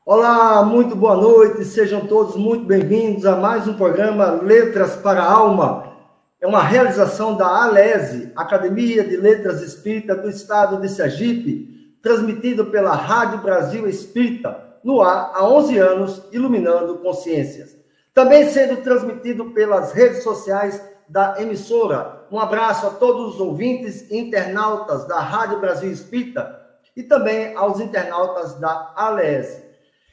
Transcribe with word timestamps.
Olá, 0.03 0.65
muito 0.65 0.95
boa 0.95 1.15
noite, 1.15 1.63
sejam 1.65 2.07
todos 2.07 2.35
muito 2.35 2.65
bem-vindos 2.65 3.27
a 3.27 3.35
mais 3.35 3.67
um 3.67 3.75
programa 3.75 4.41
Letras 4.41 4.95
para 4.95 5.21
a 5.21 5.31
Alma. 5.31 5.93
É 6.41 6.47
uma 6.47 6.63
realização 6.63 7.37
da 7.37 7.45
Alese, 7.45 8.31
Academia 8.35 9.03
de 9.03 9.17
Letras 9.17 9.61
Espírita 9.61 10.15
do 10.15 10.31
Estado 10.31 10.81
de 10.81 10.89
Sergipe 10.89 11.72
transmitido 12.03 12.65
pela 12.65 12.93
Rádio 12.93 13.39
Brasil 13.39 13.87
Espírita, 13.87 14.77
no 14.83 15.01
ar 15.01 15.31
há 15.33 15.47
11 15.47 15.77
anos, 15.77 16.23
iluminando 16.33 16.97
consciências. 16.97 17.77
Também 18.13 18.49
sendo 18.49 18.83
transmitido 18.83 19.51
pelas 19.51 19.93
redes 19.93 20.21
sociais 20.21 20.83
da 21.07 21.41
emissora. 21.41 22.27
Um 22.29 22.37
abraço 22.37 22.85
a 22.85 22.89
todos 22.89 23.35
os 23.35 23.39
ouvintes 23.39 24.11
e 24.11 24.17
internautas 24.17 25.07
da 25.07 25.19
Rádio 25.19 25.61
Brasil 25.61 25.89
Espírita 25.89 26.59
e 26.95 27.01
também 27.01 27.55
aos 27.55 27.79
internautas 27.79 28.55
da 28.59 28.93
ALES. 28.95 29.63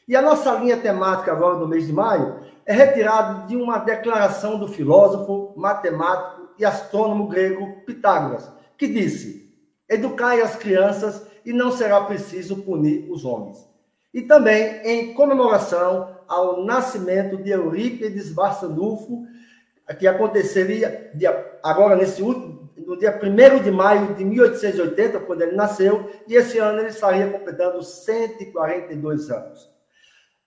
E 0.06 0.14
a 0.14 0.22
nossa 0.22 0.54
linha 0.54 0.76
temática 0.76 1.32
agora 1.32 1.58
do 1.58 1.68
mês 1.68 1.86
de 1.86 1.92
maio 1.92 2.40
é 2.64 2.72
retirada 2.72 3.46
de 3.46 3.56
uma 3.56 3.78
declaração 3.78 4.58
do 4.58 4.68
filósofo, 4.68 5.52
matemático 5.56 6.50
e 6.56 6.64
astrônomo 6.64 7.26
grego 7.26 7.82
Pitágoras, 7.84 8.48
que 8.78 8.86
disse: 8.86 9.52
Educai 9.88 10.40
as 10.40 10.54
crianças 10.56 11.29
e 11.50 11.52
não 11.52 11.72
será 11.72 12.00
preciso 12.02 12.62
punir 12.62 13.10
os 13.10 13.24
homens. 13.24 13.68
E 14.14 14.22
também 14.22 14.80
em 14.84 15.12
comemoração 15.14 16.16
ao 16.28 16.64
nascimento 16.64 17.36
de 17.36 17.50
Eurípides 17.50 18.32
Barçanufo, 18.32 19.26
que 19.98 20.06
aconteceria 20.06 21.10
agora 21.60 21.96
nesse 21.96 22.22
último, 22.22 22.70
no 22.76 22.96
dia 22.96 23.20
1 23.20 23.64
de 23.64 23.70
maio 23.72 24.14
de 24.14 24.24
1880, 24.24 25.18
quando 25.20 25.42
ele 25.42 25.56
nasceu, 25.56 26.08
e 26.28 26.36
esse 26.36 26.58
ano 26.58 26.78
ele 26.78 26.90
estaria 26.90 27.28
completando 27.28 27.82
142 27.82 29.28
anos. 29.28 29.68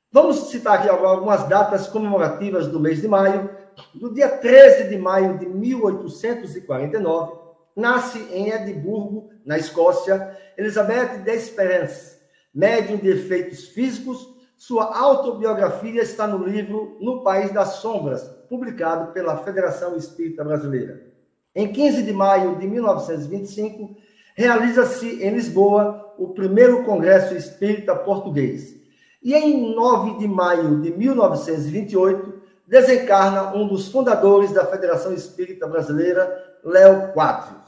Vamos 0.10 0.50
citar 0.52 0.80
aqui 0.80 0.90
agora 0.90 1.10
algumas 1.10 1.50
datas 1.50 1.86
comemorativas 1.88 2.68
do 2.68 2.80
mês 2.80 3.02
de 3.02 3.10
maio. 3.10 3.50
No 3.94 4.14
dia 4.14 4.30
13 4.30 4.88
de 4.88 4.98
maio 4.98 5.38
de 5.38 5.48
1849, 5.48 7.43
nasce 7.76 8.20
em 8.32 8.50
Edimburgo, 8.50 9.30
na 9.46 9.58
Escócia, 9.58 10.38
Elizabeth 10.58 11.20
Desperance, 11.24 12.18
médium 12.54 12.98
de 12.98 13.10
efeitos 13.10 13.68
físicos. 13.70 14.34
Sua 14.58 14.98
autobiografia 14.98 16.02
está 16.02 16.28
no 16.28 16.44
livro 16.46 16.98
No 17.02 17.24
País 17.24 17.52
das 17.52 17.76
Sombras, 17.76 18.24
publicado 18.48 19.12
pela 19.12 19.38
Federação 19.38 19.98
Espírita 19.98 20.44
Brasileira. 20.44 21.12
Em 21.56 21.72
15 21.72 22.04
de 22.04 22.14
maio 22.14 22.58
de 22.58 22.68
1925, 22.68 23.96
realiza-se 24.36 25.24
em 25.24 25.32
Lisboa 25.32 26.14
o 26.18 26.30
primeiro 26.30 26.84
Congresso 26.84 27.36
Espírita 27.36 27.96
Português. 27.96 28.76
E 29.22 29.34
em 29.34 29.74
9 29.74 30.20
de 30.20 30.28
maio 30.28 30.82
de 30.82 30.92
1928, 30.92 32.42
desencarna 32.68 33.56
um 33.56 33.68
dos 33.68 33.88
fundadores 33.90 34.52
da 34.52 34.66
Federação 34.66 35.14
Espírita 35.14 35.68
Brasileira, 35.68 36.58
Léo 36.64 37.14
Quadros. 37.14 37.63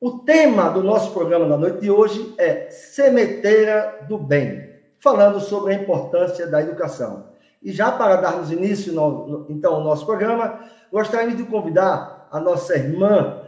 O 0.00 0.20
tema 0.20 0.68
do 0.68 0.80
nosso 0.80 1.12
programa 1.12 1.44
da 1.48 1.56
noite 1.56 1.80
de 1.80 1.90
hoje 1.90 2.32
é 2.38 2.70
Semeteira 2.70 4.06
do 4.08 4.16
Bem, 4.16 4.70
falando 5.00 5.40
sobre 5.40 5.74
a 5.74 5.76
importância 5.76 6.46
da 6.46 6.62
educação. 6.62 7.30
E 7.60 7.72
já 7.72 7.90
para 7.90 8.14
darmos 8.14 8.52
início, 8.52 8.92
no, 8.92 9.46
então, 9.48 9.74
ao 9.74 9.82
nosso 9.82 10.06
programa, 10.06 10.60
gostaria 10.92 11.34
de 11.34 11.42
convidar 11.42 12.28
a 12.30 12.38
nossa 12.38 12.76
irmã 12.76 13.42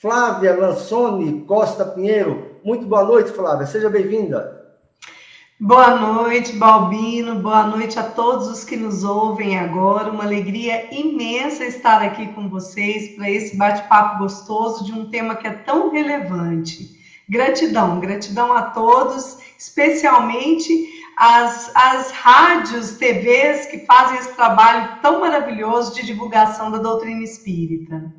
Flávia 0.00 0.54
Lansone 0.54 1.40
Costa 1.40 1.84
Pinheiro. 1.84 2.60
Muito 2.62 2.86
boa 2.86 3.02
noite, 3.02 3.32
Flávia. 3.32 3.66
Seja 3.66 3.90
bem-vinda. 3.90 4.64
Boa 5.58 5.96
noite, 5.96 6.52
Balbino. 6.52 7.36
Boa 7.36 7.66
noite 7.66 7.98
a 7.98 8.02
todos 8.02 8.46
os 8.46 8.62
que 8.62 8.76
nos 8.76 9.02
ouvem 9.02 9.58
agora. 9.58 10.10
Uma 10.10 10.24
alegria 10.24 10.94
imensa 10.94 11.64
estar 11.64 12.02
aqui 12.02 12.26
com 12.34 12.46
vocês 12.46 13.16
para 13.16 13.30
esse 13.30 13.56
bate-papo 13.56 14.18
gostoso 14.18 14.84
de 14.84 14.92
um 14.92 15.08
tema 15.08 15.34
que 15.34 15.46
é 15.46 15.52
tão 15.52 15.90
relevante. 15.90 17.00
Gratidão, 17.26 17.98
gratidão 18.00 18.52
a 18.52 18.64
todos, 18.64 19.38
especialmente 19.58 20.90
as, 21.16 21.74
as 21.74 22.10
rádios, 22.10 22.98
TVs 22.98 23.64
que 23.64 23.86
fazem 23.86 24.18
esse 24.18 24.36
trabalho 24.36 25.00
tão 25.00 25.20
maravilhoso 25.20 25.94
de 25.94 26.04
divulgação 26.04 26.70
da 26.70 26.76
doutrina 26.76 27.24
espírita. 27.24 28.12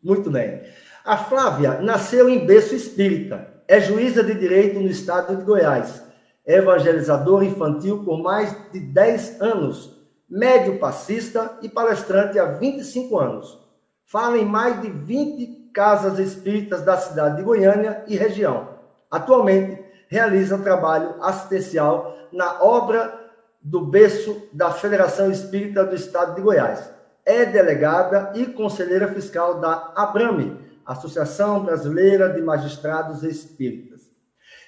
Muito 0.00 0.30
bem. 0.30 0.60
A 1.04 1.16
Flávia 1.16 1.80
nasceu 1.80 2.28
em 2.30 2.46
berço 2.46 2.76
espírita, 2.76 3.60
é 3.66 3.80
juíza 3.80 4.22
de 4.22 4.34
direito 4.34 4.78
no 4.78 4.88
estado 4.88 5.36
de 5.36 5.42
Goiás 5.42 6.05
evangelizador 6.46 7.42
infantil 7.42 8.04
por 8.04 8.22
mais 8.22 8.54
de 8.72 8.78
10 8.78 9.40
anos, 9.40 9.96
médio 10.28 10.78
passista 10.78 11.58
e 11.60 11.68
palestrante 11.68 12.38
há 12.38 12.44
25 12.44 13.18
anos. 13.18 13.58
Fala 14.04 14.38
em 14.38 14.44
mais 14.44 14.80
de 14.80 14.88
20 14.88 15.70
casas 15.72 16.18
espíritas 16.18 16.82
da 16.82 16.96
cidade 16.96 17.36
de 17.36 17.42
Goiânia 17.42 18.04
e 18.06 18.16
região. 18.16 18.68
Atualmente, 19.10 19.84
realiza 20.08 20.58
trabalho 20.58 21.22
assistencial 21.22 22.16
na 22.32 22.62
obra 22.62 23.26
do 23.60 23.84
berço 23.84 24.48
da 24.52 24.70
Federação 24.70 25.30
Espírita 25.30 25.84
do 25.84 25.94
Estado 25.94 26.36
de 26.36 26.40
Goiás. 26.40 26.88
É 27.24 27.44
delegada 27.44 28.32
e 28.36 28.46
conselheira 28.46 29.08
fiscal 29.08 29.60
da 29.60 29.92
ABRAME, 29.96 30.56
Associação 30.86 31.64
Brasileira 31.64 32.28
de 32.28 32.40
Magistrados 32.40 33.24
Espíritas. 33.24 34.02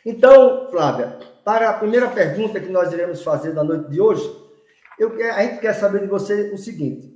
Então, 0.04 0.68
Flávia, 0.70 1.16
para 1.48 1.70
a 1.70 1.72
primeira 1.72 2.08
pergunta 2.08 2.60
que 2.60 2.68
nós 2.68 2.92
iremos 2.92 3.22
fazer 3.22 3.54
na 3.54 3.64
noite 3.64 3.88
de 3.88 3.98
hoje, 3.98 4.22
eu, 4.98 5.14
a 5.34 5.42
gente 5.44 5.60
quer 5.60 5.72
saber 5.72 6.02
de 6.02 6.06
você 6.06 6.50
o 6.52 6.58
seguinte: 6.58 7.10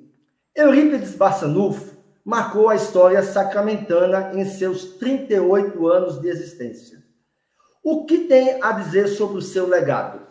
Eurípides 0.57 1.15
Barçanufo 1.15 1.99
marcou 2.25 2.71
a 2.71 2.75
história 2.75 3.23
sacramentana 3.23 4.33
em 4.33 4.47
seus 4.47 4.95
38 4.95 5.87
anos 5.87 6.19
de 6.19 6.29
existência. 6.31 7.03
O 7.85 8.07
que 8.07 8.21
tem 8.21 8.59
a 8.63 8.73
dizer 8.73 9.09
sobre 9.09 9.37
o 9.37 9.43
seu 9.43 9.69
legado? 9.69 10.27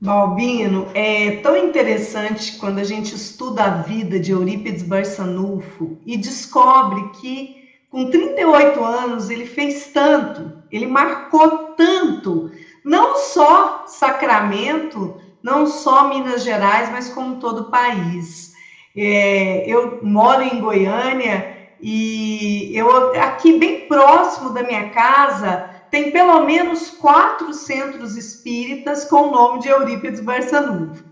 Balbino, 0.00 0.88
é 0.94 1.32
tão 1.42 1.54
interessante 1.54 2.56
quando 2.56 2.78
a 2.78 2.84
gente 2.84 3.14
estuda 3.14 3.64
a 3.64 3.82
vida 3.82 4.18
de 4.18 4.30
Eurípides 4.30 4.84
Barçanufo 4.84 5.98
e 6.06 6.16
descobre 6.16 7.10
que 7.20 7.60
com 7.90 8.08
38 8.08 8.84
anos, 8.84 9.30
ele 9.30 9.44
fez 9.44 9.88
tanto, 9.88 10.59
ele 10.70 10.86
marcou 10.86 11.74
tanto, 11.76 12.50
não 12.84 13.16
só 13.16 13.84
Sacramento, 13.86 15.20
não 15.42 15.66
só 15.66 16.08
Minas 16.08 16.42
Gerais, 16.42 16.90
mas 16.90 17.08
como 17.08 17.38
todo 17.38 17.62
o 17.62 17.70
país. 17.70 18.52
É, 18.96 19.64
eu 19.66 19.98
moro 20.02 20.42
em 20.42 20.60
Goiânia 20.60 21.56
e 21.80 22.70
eu 22.74 23.12
aqui 23.20 23.58
bem 23.58 23.86
próximo 23.86 24.50
da 24.50 24.62
minha 24.62 24.90
casa 24.90 25.70
tem 25.90 26.12
pelo 26.12 26.44
menos 26.44 26.90
quatro 26.90 27.52
centros 27.52 28.16
espíritas 28.16 29.04
com 29.04 29.28
o 29.28 29.30
nome 29.30 29.60
de 29.60 29.68
Eurípides 29.68 30.20
Barçanuvo. 30.20 31.02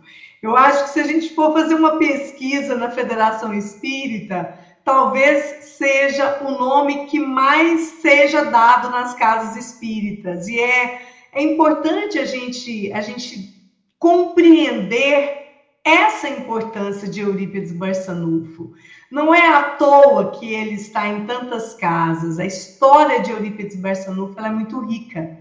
Eu 0.41 0.57
acho 0.57 0.85
que 0.85 0.91
se 0.91 1.01
a 1.01 1.05
gente 1.05 1.35
for 1.35 1.53
fazer 1.53 1.75
uma 1.75 1.99
pesquisa 1.99 2.77
na 2.77 2.91
Federação 2.91 3.53
Espírita, 3.53 4.55
talvez 4.89 5.75
seja 5.77 6.43
o 6.43 6.53
nome 6.53 7.05
que 7.05 7.21
mais 7.21 8.01
seja 8.01 8.47
dado 8.47 8.89
nas 8.89 9.13
casas 9.13 9.55
espíritas. 9.55 10.49
E 10.49 10.59
é, 10.59 11.03
é 11.31 11.43
importante 11.43 12.19
a 12.19 12.25
gente, 12.25 12.91
a 12.95 13.03
gente 13.03 13.55
compreender 13.99 15.47
essa 15.85 16.31
importância 16.31 17.07
de 17.07 17.21
Eurípides 17.21 17.73
Barçanufo. 17.73 18.73
Não 19.11 19.35
é 19.35 19.47
à 19.47 19.63
toa 19.73 20.31
que 20.31 20.55
ele 20.55 20.77
está 20.77 21.07
em 21.07 21.27
tantas 21.27 21.75
casas. 21.75 22.39
A 22.39 22.47
história 22.47 23.21
de 23.21 23.31
Eurípides 23.31 23.77
Barçanufo 23.77 24.41
é 24.41 24.49
muito 24.49 24.81
rica. 24.81 25.39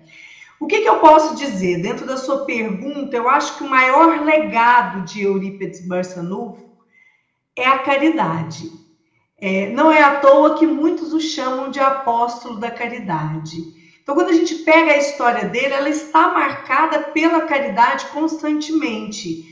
O 0.60 0.68
que, 0.68 0.82
que, 0.82 0.90
eu 0.90 1.00
posso 1.00 1.38
dizer? 1.38 1.82
Dentro 1.82 2.06
da 2.06 2.18
sua 2.18 2.44
pergunta, 2.44 3.16
eu 3.16 3.30
acho 3.30 3.58
que 3.58 3.64
o 3.64 3.70
maior 3.70 4.26
legado 4.26 5.06
de 5.06 5.24
Eurípides 5.24 5.88
Barçanufo 5.88 6.68
é 7.56 7.66
a 7.66 7.80
caridade. 7.80 8.87
É, 9.40 9.70
não 9.70 9.92
é 9.92 10.02
à 10.02 10.20
toa 10.20 10.56
que 10.58 10.66
muitos 10.66 11.14
o 11.14 11.20
chamam 11.20 11.70
de 11.70 11.80
apóstolo 11.80 12.60
da 12.60 12.72
caridade. 12.72 13.58
Então, 14.02 14.16
quando 14.16 14.30
a 14.30 14.34
gente 14.34 14.56
pega 14.56 14.94
a 14.94 14.98
história 14.98 15.46
dele, 15.50 15.74
ela 15.74 15.90
está 15.90 16.30
marcada 16.30 17.00
pela 17.12 17.42
caridade 17.42 18.06
constantemente. 18.08 19.46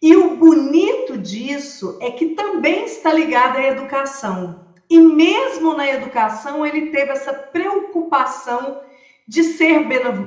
E 0.00 0.14
o 0.14 0.36
bonito 0.36 1.18
disso 1.18 1.98
é 2.00 2.10
que 2.10 2.26
também 2.30 2.84
está 2.84 3.12
ligado 3.12 3.56
à 3.56 3.64
educação. 3.64 4.66
E 4.88 4.98
mesmo 5.00 5.74
na 5.74 5.88
educação, 5.90 6.64
ele 6.64 6.90
teve 6.90 7.10
essa 7.10 7.32
preocupação 7.32 8.80
de 9.26 9.42
ser 9.42 9.80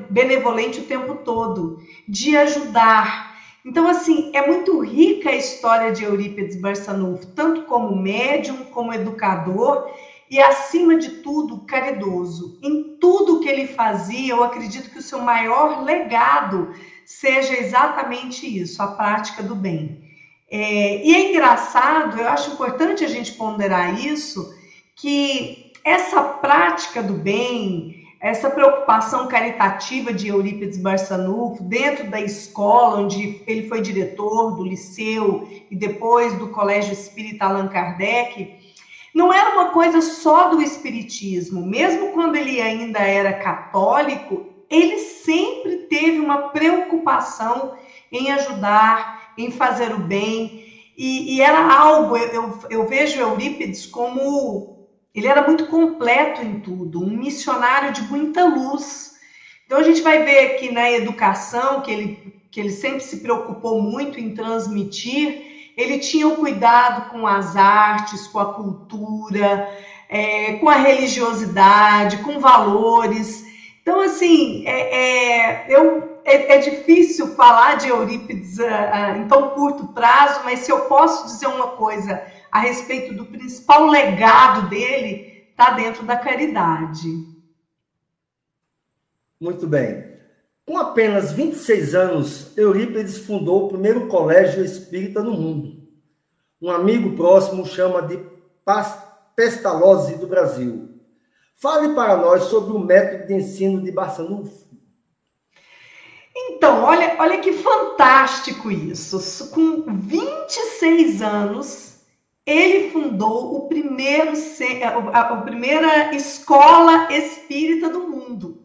benevolente 0.09 0.81
o 0.81 0.85
tempo 0.85 1.15
todo, 1.23 1.79
de 2.07 2.35
ajudar. 2.35 3.28
Então, 3.69 3.87
assim, 3.87 4.31
é 4.33 4.47
muito 4.47 4.79
rica 4.79 5.29
a 5.29 5.35
história 5.35 5.91
de 5.91 6.03
Eurípides 6.03 6.59
Barçanufo, 6.59 7.27
tanto 7.27 7.65
como 7.65 7.95
médium, 7.95 8.65
como 8.71 8.91
educador 8.91 9.91
e, 10.27 10.39
acima 10.39 10.97
de 10.97 11.21
tudo, 11.21 11.59
caridoso. 11.67 12.57
Em 12.63 12.97
tudo 12.99 13.39
que 13.39 13.47
ele 13.47 13.67
fazia, 13.67 14.33
eu 14.33 14.43
acredito 14.43 14.89
que 14.89 14.97
o 14.97 15.03
seu 15.03 15.19
maior 15.19 15.83
legado 15.83 16.73
seja 17.05 17.53
exatamente 17.59 18.47
isso, 18.47 18.81
a 18.81 18.87
prática 18.87 19.43
do 19.43 19.53
bem. 19.53 20.01
É, 20.49 21.05
e 21.05 21.13
é 21.13 21.29
engraçado, 21.29 22.19
eu 22.19 22.27
acho 22.27 22.49
importante 22.49 23.05
a 23.05 23.07
gente 23.07 23.33
ponderar 23.33 24.03
isso, 24.03 24.51
que 24.95 25.73
essa 25.83 26.23
prática 26.23 27.03
do 27.03 27.13
bem, 27.13 27.98
essa 28.19 28.49
preocupação 28.49 29.27
caritativa 29.27 30.11
de 30.11 30.27
Eurípides 30.27 30.77
Barçanufo 30.77 31.63
dentro 31.63 32.09
da 32.09 32.19
escola 32.19 33.01
onde 33.01 33.41
ele 33.47 33.67
foi 33.67 33.81
diretor 33.81 34.55
do 34.55 34.63
liceu 34.63 35.47
e 35.71 35.75
depois 35.75 36.37
do 36.37 36.49
Colégio 36.49 36.91
Espírita 36.91 37.45
Allan 37.45 37.69
Kardec, 37.69 38.57
não 39.15 39.31
era 39.31 39.53
uma 39.53 39.69
coisa 39.71 40.01
só 40.01 40.49
do 40.49 40.61
espiritismo. 40.61 41.65
Mesmo 41.65 42.11
quando 42.11 42.35
ele 42.35 42.61
ainda 42.61 42.99
era 42.99 43.33
católico, 43.33 44.49
ele 44.69 44.99
sempre 44.99 45.77
teve 45.87 46.19
uma 46.19 46.49
preocupação 46.49 47.73
em 48.11 48.31
ajudar, 48.31 49.33
em 49.37 49.49
fazer 49.49 49.93
o 49.93 49.99
bem. 49.99 50.65
E, 50.97 51.35
e 51.35 51.41
era 51.41 51.73
algo, 51.73 52.17
eu, 52.17 52.59
eu 52.69 52.85
vejo 52.85 53.19
Eurípides 53.19 53.85
como 53.85 54.78
ele 55.13 55.27
era 55.27 55.45
muito 55.45 55.67
completo 55.67 56.41
em 56.41 56.59
tudo, 56.59 57.03
um 57.03 57.09
missionário 57.09 57.91
de 57.91 58.03
muita 58.03 58.43
luz. 58.45 59.17
Então 59.65 59.79
a 59.79 59.83
gente 59.83 60.01
vai 60.01 60.23
ver 60.23 60.51
aqui 60.51 60.71
na 60.71 60.91
educação 60.91 61.81
que 61.81 61.91
ele, 61.91 62.33
que 62.51 62.59
ele 62.59 62.71
sempre 62.71 63.01
se 63.01 63.17
preocupou 63.17 63.81
muito 63.81 64.19
em 64.19 64.33
transmitir. 64.33 65.73
Ele 65.75 65.99
tinha 65.99 66.27
o 66.27 66.35
cuidado 66.35 67.09
com 67.09 67.25
as 67.25 67.55
artes, 67.55 68.27
com 68.27 68.39
a 68.39 68.53
cultura, 68.53 69.69
é, 70.09 70.53
com 70.53 70.69
a 70.69 70.75
religiosidade, 70.75 72.17
com 72.17 72.39
valores. 72.39 73.45
Então, 73.81 74.01
assim, 74.01 74.63
é, 74.67 74.95
é, 74.95 75.65
eu, 75.69 76.19
é, 76.25 76.55
é 76.55 76.57
difícil 76.59 77.35
falar 77.35 77.75
de 77.75 77.87
Eurípides 77.87 78.59
uh, 78.59 78.63
uh, 78.63 79.17
em 79.17 79.27
tão 79.27 79.49
curto 79.49 79.87
prazo, 79.87 80.41
mas 80.43 80.59
se 80.59 80.71
eu 80.71 80.81
posso 80.81 81.25
dizer 81.25 81.47
uma 81.47 81.69
coisa 81.69 82.21
a 82.51 82.59
respeito 82.59 83.13
do 83.13 83.25
principal 83.25 83.87
legado 83.87 84.69
dele 84.69 85.47
está 85.49 85.71
dentro 85.71 86.03
da 86.03 86.17
caridade. 86.17 87.07
Muito 89.39 89.67
bem. 89.67 90.09
Com 90.65 90.77
apenas 90.77 91.31
26 91.31 91.95
anos, 91.95 92.57
Eurípides 92.57 93.17
fundou 93.19 93.65
o 93.65 93.69
primeiro 93.69 94.07
colégio 94.07 94.63
espírita 94.63 95.23
no 95.23 95.31
mundo. 95.31 95.87
Um 96.61 96.69
amigo 96.69 97.15
próximo 97.15 97.65
chama 97.65 98.01
de 98.01 98.19
Pestalozzi 99.35 100.17
do 100.17 100.27
Brasil. 100.27 100.89
Fale 101.55 101.93
para 101.95 102.17
nós 102.17 102.43
sobre 102.43 102.73
o 102.73 102.79
método 102.79 103.27
de 103.27 103.33
ensino 103.33 103.81
de 103.81 103.91
Barçanufo. 103.91 104.69
Então, 106.35 106.83
olha, 106.83 107.15
olha 107.19 107.39
que 107.39 107.53
fantástico 107.53 108.69
isso. 108.69 109.49
Com 109.51 109.85
26 109.87 111.21
anos, 111.21 111.88
ele 112.49 112.89
fundou 112.91 113.55
o 113.55 113.67
primeiro, 113.67 114.33
a, 115.13 115.19
a 115.19 115.41
primeira 115.41 116.15
escola 116.15 117.11
espírita 117.11 117.89
do 117.89 118.07
mundo. 118.07 118.63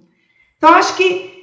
Então, 0.57 0.75
acho 0.75 0.97
que 0.97 1.35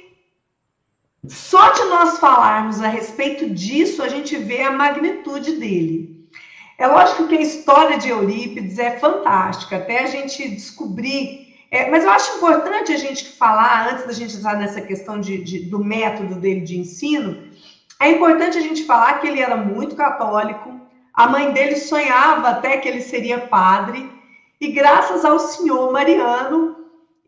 só 1.28 1.70
de 1.70 1.84
nós 1.84 2.18
falarmos 2.18 2.80
a 2.80 2.88
respeito 2.88 3.48
disso, 3.50 4.02
a 4.02 4.08
gente 4.08 4.36
vê 4.36 4.62
a 4.62 4.72
magnitude 4.72 5.52
dele. 5.52 6.26
É 6.76 6.86
lógico 6.88 7.28
que 7.28 7.36
a 7.36 7.40
história 7.40 7.96
de 7.96 8.08
Eurípides 8.08 8.78
é 8.78 8.98
fantástica, 8.98 9.76
até 9.76 10.00
a 10.00 10.06
gente 10.06 10.48
descobrir. 10.48 11.54
É, 11.70 11.88
mas 11.88 12.02
eu 12.02 12.10
acho 12.10 12.36
importante 12.36 12.92
a 12.92 12.96
gente 12.96 13.24
falar, 13.36 13.92
antes 13.92 14.04
da 14.04 14.12
gente 14.12 14.36
entrar 14.36 14.56
nessa 14.56 14.80
questão 14.80 15.20
de, 15.20 15.38
de, 15.38 15.60
do 15.60 15.82
método 15.82 16.34
dele 16.34 16.62
de 16.62 16.76
ensino, 16.76 17.44
é 18.00 18.10
importante 18.10 18.58
a 18.58 18.60
gente 18.60 18.82
falar 18.82 19.20
que 19.20 19.28
ele 19.28 19.40
era 19.40 19.56
muito 19.56 19.94
católico, 19.94 20.81
a 21.12 21.28
mãe 21.28 21.52
dele 21.52 21.76
sonhava 21.76 22.48
até 22.48 22.78
que 22.78 22.88
ele 22.88 23.02
seria 23.02 23.38
padre, 23.38 24.10
e 24.60 24.68
graças 24.68 25.24
ao 25.24 25.38
senhor 25.38 25.92
Mariano, 25.92 26.76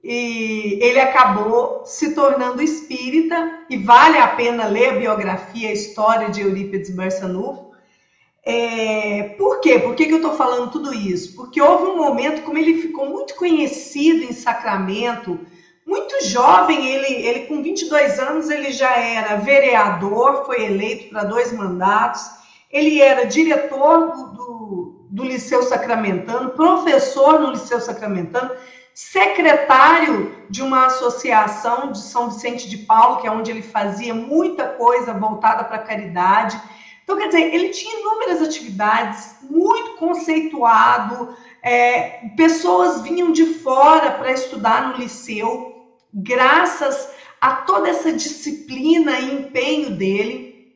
e 0.02 0.78
ele 0.80 1.00
acabou 1.00 1.82
se 1.84 2.14
tornando 2.14 2.62
espírita, 2.62 3.60
e 3.68 3.76
vale 3.76 4.18
a 4.18 4.28
pena 4.28 4.66
ler 4.66 4.90
a 4.90 4.98
biografia, 4.98 5.68
a 5.68 5.72
história 5.72 6.30
de 6.30 6.42
Eurípides 6.42 6.90
Barçanufo. 6.90 7.72
É, 8.46 9.34
por 9.38 9.60
quê? 9.60 9.78
Por 9.78 9.94
que, 9.94 10.04
que 10.04 10.12
eu 10.12 10.18
estou 10.18 10.34
falando 10.34 10.70
tudo 10.70 10.92
isso? 10.92 11.34
Porque 11.34 11.60
houve 11.60 11.84
um 11.84 11.96
momento, 11.96 12.42
como 12.42 12.58
ele 12.58 12.82
ficou 12.82 13.08
muito 13.08 13.34
conhecido 13.34 14.22
em 14.22 14.32
Sacramento, 14.32 15.40
muito 15.86 16.24
jovem, 16.26 16.86
ele, 16.86 17.26
ele 17.26 17.46
com 17.46 17.62
22 17.62 18.18
anos, 18.18 18.50
ele 18.50 18.72
já 18.72 18.94
era 18.96 19.36
vereador, 19.36 20.44
foi 20.44 20.64
eleito 20.64 21.08
para 21.08 21.24
dois 21.24 21.52
mandatos, 21.52 22.22
ele 22.74 23.00
era 23.00 23.24
diretor 23.24 24.10
do, 24.10 24.26
do, 24.32 25.06
do 25.08 25.24
Liceu 25.24 25.62
Sacramentano, 25.62 26.50
professor 26.50 27.38
no 27.38 27.52
Liceu 27.52 27.80
Sacramentano, 27.80 28.50
secretário 28.92 30.34
de 30.50 30.60
uma 30.60 30.86
associação 30.86 31.92
de 31.92 31.98
São 31.98 32.30
Vicente 32.30 32.68
de 32.68 32.78
Paulo, 32.78 33.20
que 33.20 33.28
é 33.28 33.30
onde 33.30 33.52
ele 33.52 33.62
fazia 33.62 34.12
muita 34.12 34.66
coisa 34.66 35.14
voltada 35.14 35.62
para 35.62 35.76
a 35.76 35.84
caridade. 35.84 36.60
Então, 37.04 37.16
quer 37.16 37.28
dizer, 37.28 37.54
ele 37.54 37.68
tinha 37.68 38.00
inúmeras 38.00 38.42
atividades, 38.42 39.36
muito 39.42 39.92
conceituado, 39.92 41.36
é, 41.62 42.28
pessoas 42.36 43.02
vinham 43.02 43.30
de 43.30 43.46
fora 43.54 44.10
para 44.10 44.32
estudar 44.32 44.88
no 44.88 44.98
liceu, 44.98 45.94
graças 46.12 47.08
a 47.40 47.52
toda 47.52 47.88
essa 47.88 48.12
disciplina 48.12 49.20
e 49.20 49.34
empenho 49.34 49.90
dele. 49.90 50.74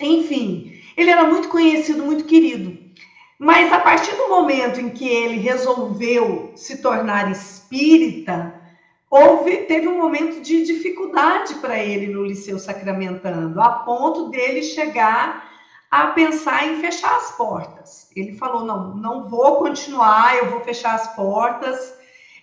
Enfim, 0.00 0.67
ele 0.98 1.10
era 1.10 1.22
muito 1.22 1.48
conhecido, 1.48 2.04
muito 2.04 2.24
querido. 2.24 2.76
Mas 3.38 3.72
a 3.72 3.78
partir 3.78 4.16
do 4.16 4.28
momento 4.28 4.80
em 4.80 4.90
que 4.90 5.08
ele 5.08 5.36
resolveu 5.36 6.50
se 6.56 6.82
tornar 6.82 7.30
espírita, 7.30 8.60
houve, 9.08 9.58
teve 9.58 9.86
um 9.86 9.96
momento 9.96 10.40
de 10.40 10.64
dificuldade 10.64 11.54
para 11.54 11.78
ele 11.78 12.08
no 12.08 12.24
Liceu 12.24 12.58
Sacramentando, 12.58 13.60
a 13.60 13.68
ponto 13.68 14.28
dele 14.28 14.60
chegar 14.60 15.48
a 15.88 16.08
pensar 16.08 16.66
em 16.66 16.80
fechar 16.80 17.16
as 17.16 17.30
portas. 17.36 18.10
Ele 18.16 18.32
falou: 18.32 18.64
não, 18.64 18.96
não 18.96 19.28
vou 19.28 19.58
continuar, 19.58 20.36
eu 20.36 20.50
vou 20.50 20.62
fechar 20.62 20.96
as 20.96 21.14
portas. 21.14 21.94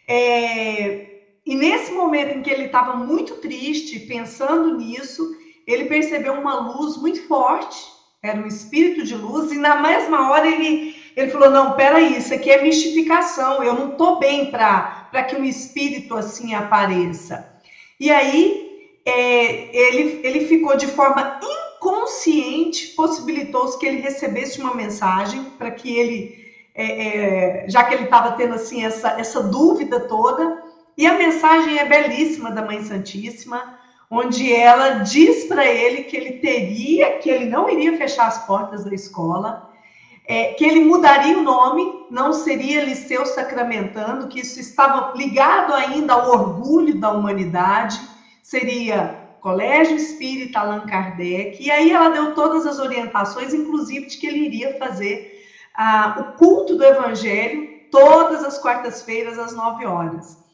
É... 0.07 1.23
E 1.45 1.55
nesse 1.55 1.91
momento 1.91 2.37
em 2.37 2.41
que 2.41 2.49
ele 2.49 2.67
estava 2.67 2.95
muito 2.95 3.35
triste, 3.35 3.99
pensando 3.99 4.77
nisso, 4.77 5.35
ele 5.67 5.85
percebeu 5.85 6.33
uma 6.35 6.57
luz 6.57 6.95
muito 6.95 7.21
forte 7.27 7.94
era 8.27 8.39
um 8.39 8.47
espírito 8.47 9.03
de 9.03 9.15
luz, 9.15 9.51
e 9.51 9.57
na 9.57 9.75
mesma 9.75 10.29
hora 10.29 10.47
ele, 10.47 10.95
ele 11.15 11.29
falou: 11.29 11.49
Não, 11.49 11.73
peraí, 11.73 12.17
isso 12.17 12.33
aqui 12.33 12.51
é 12.51 12.61
mistificação, 12.61 13.63
eu 13.63 13.73
não 13.73 13.91
estou 13.91 14.19
bem 14.19 14.51
para 14.51 15.23
que 15.27 15.35
um 15.35 15.43
espírito 15.43 16.15
assim 16.15 16.53
apareça. 16.53 17.47
E 17.99 18.11
aí 18.11 18.65
é, 19.05 19.77
ele, 19.77 20.19
ele 20.23 20.45
ficou 20.45 20.75
de 20.75 20.87
forma 20.87 21.39
inconsciente, 21.41 22.93
possibilitou-se 22.95 23.77
que 23.77 23.85
ele 23.85 23.97
recebesse 23.97 24.59
uma 24.59 24.73
mensagem 24.73 25.43
para 25.57 25.69
que 25.71 25.95
ele, 25.95 26.35
é, 26.73 27.65
é, 27.65 27.69
já 27.69 27.83
que 27.83 27.93
ele 27.93 28.05
estava 28.05 28.31
tendo 28.31 28.55
assim 28.55 28.83
essa, 28.83 29.09
essa 29.19 29.41
dúvida 29.43 29.99
toda, 29.99 30.63
e 30.97 31.05
a 31.05 31.17
mensagem 31.17 31.77
é 31.77 31.85
belíssima 31.85 32.51
da 32.51 32.63
Mãe 32.63 32.81
Santíssima 32.81 33.77
onde 34.09 34.53
ela 34.53 34.99
diz 34.99 35.45
para 35.45 35.65
ele 35.65 36.03
que 36.03 36.15
ele 36.15 36.33
teria, 36.33 37.17
que 37.17 37.29
ele 37.29 37.45
não 37.45 37.69
iria 37.69 37.97
fechar 37.97 38.27
as 38.27 38.45
portas 38.45 38.83
da 38.85 38.93
escola, 38.93 39.69
é, 40.27 40.53
que 40.53 40.65
ele 40.65 40.83
mudaria 40.83 41.37
o 41.37 41.43
nome, 41.43 42.05
não 42.09 42.33
seria 42.33 42.83
Liceu 42.83 43.25
Sacramentando, 43.25 44.27
que 44.27 44.39
isso 44.39 44.59
estava 44.59 45.13
ligado 45.15 45.73
ainda 45.73 46.13
ao 46.13 46.29
orgulho 46.29 46.99
da 46.99 47.11
humanidade, 47.11 47.99
seria 48.41 49.23
Colégio 49.39 49.95
Espírita 49.95 50.59
Allan 50.59 50.81
Kardec, 50.87 51.61
e 51.61 51.69
aí 51.69 51.91
ela 51.91 52.09
deu 52.09 52.33
todas 52.33 52.65
as 52.65 52.79
orientações, 52.79 53.53
inclusive 53.53 54.07
de 54.07 54.17
que 54.17 54.25
ele 54.25 54.45
iria 54.45 54.77
fazer 54.79 55.43
ah, 55.75 56.15
o 56.19 56.37
culto 56.37 56.75
do 56.75 56.83
Evangelho 56.83 57.75
todas 57.91 58.43
as 58.43 58.57
quartas-feiras 58.57 59.37
às 59.37 59.55
nove 59.55 59.85
horas 59.85 60.44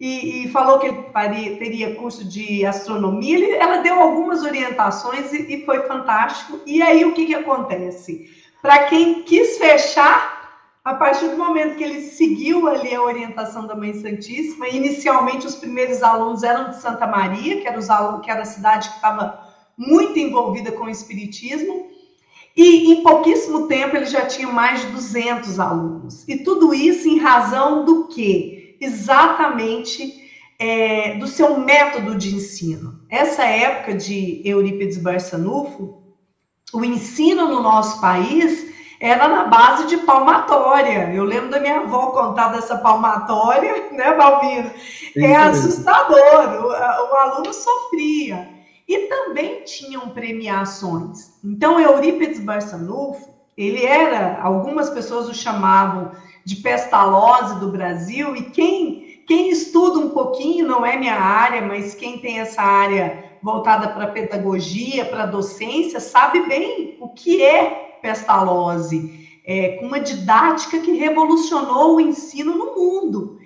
e, 0.00 0.44
e 0.44 0.48
falou 0.50 0.78
que 0.78 0.86
ele 0.86 1.56
teria 1.56 1.94
curso 1.94 2.24
de 2.24 2.64
astronomia. 2.64 3.36
Ele, 3.36 3.52
ela 3.52 3.78
deu 3.78 4.00
algumas 4.00 4.42
orientações 4.42 5.32
e, 5.32 5.54
e, 5.54 5.64
foi 5.64 5.80
fantástico. 5.86 6.60
E 6.66 6.82
aí 6.82 7.04
o 7.04 7.12
que, 7.12 7.26
que 7.26 7.34
acontece? 7.34 8.30
Para 8.60 8.84
quem 8.84 9.22
quis 9.22 9.58
fechar, 9.58 10.34
a 10.84 10.94
partir 10.94 11.28
do 11.28 11.36
momento 11.36 11.76
que 11.76 11.84
ele 11.84 12.00
seguiu 12.02 12.68
ali 12.68 12.94
a 12.94 13.02
orientação 13.02 13.66
da 13.66 13.74
Mãe 13.74 13.94
Santíssima, 13.94 14.68
inicialmente 14.68 15.46
os 15.46 15.54
primeiros 15.54 16.02
alunos 16.02 16.42
eram 16.42 16.70
de 16.70 16.76
Santa 16.76 17.06
Maria, 17.06 17.60
que 17.60 17.66
era, 17.66 17.78
os 17.78 17.88
alunos, 17.88 18.24
que 18.24 18.30
era 18.30 18.42
a 18.42 18.46
cidade 18.46 18.90
que 18.90 18.96
estava 18.96 19.42
muito 19.76 20.18
envolvida 20.18 20.72
com 20.72 20.84
o 20.84 20.90
Espiritismo, 20.90 21.88
e 22.56 22.92
em 22.92 23.02
pouquíssimo 23.02 23.66
tempo 23.66 23.96
ele 23.96 24.04
já 24.04 24.26
tinha 24.26 24.46
mais 24.46 24.82
de 24.82 24.88
200 24.88 25.58
alunos. 25.58 26.28
E 26.28 26.36
tudo 26.38 26.72
isso 26.72 27.08
em 27.08 27.18
razão 27.18 27.84
do 27.84 28.06
quê? 28.08 28.53
Exatamente 28.80 30.24
é, 30.58 31.14
do 31.16 31.26
seu 31.26 31.58
método 31.58 32.14
de 32.14 32.34
ensino. 32.34 33.00
Essa 33.08 33.44
época 33.44 33.94
de 33.94 34.40
Eurípides 34.44 34.98
Barçanufo, 34.98 36.02
o 36.72 36.84
ensino 36.84 37.46
no 37.46 37.60
nosso 37.60 38.00
país 38.00 38.72
era 39.00 39.28
na 39.28 39.44
base 39.44 39.86
de 39.86 39.98
palmatória. 39.98 41.12
Eu 41.12 41.24
lembro 41.24 41.50
da 41.50 41.60
minha 41.60 41.80
avó 41.80 42.06
contar 42.06 42.48
dessa 42.48 42.78
palmatória, 42.78 43.90
né, 43.92 44.14
Balbino? 44.14 44.70
É 45.16 45.36
assustador, 45.36 46.64
o, 46.64 46.68
o 46.68 47.16
aluno 47.16 47.52
sofria. 47.52 48.48
E 48.86 48.98
também 49.08 49.62
tinham 49.64 50.10
premiações. 50.10 51.32
Então, 51.42 51.80
Eurípides 51.80 52.40
Barçanufo, 52.40 53.28
ele 53.56 53.84
era, 53.84 54.40
algumas 54.42 54.90
pessoas 54.90 55.28
o 55.28 55.34
chamavam 55.34 56.12
de 56.44 56.56
pestalozzi 56.56 57.58
do 57.58 57.68
Brasil, 57.68 58.36
e 58.36 58.42
quem, 58.50 59.22
quem 59.26 59.50
estuda 59.50 59.98
um 59.98 60.10
pouquinho, 60.10 60.66
não 60.66 60.84
é 60.84 60.96
minha 60.96 61.14
área, 61.14 61.62
mas 61.62 61.94
quem 61.94 62.18
tem 62.18 62.38
essa 62.38 62.62
área 62.62 63.24
voltada 63.42 63.88
para 63.88 64.08
pedagogia, 64.08 65.04
para 65.04 65.26
docência, 65.26 66.00
sabe 66.00 66.46
bem 66.46 66.96
o 67.00 67.08
que 67.08 67.42
é 67.42 67.98
pestalozzi, 68.02 69.40
é, 69.44 69.76
com 69.76 69.86
uma 69.86 70.00
didática 70.00 70.78
que 70.78 70.92
revolucionou 70.92 71.96
o 71.96 72.00
ensino 72.00 72.56
no 72.56 72.74
mundo. 72.74 73.38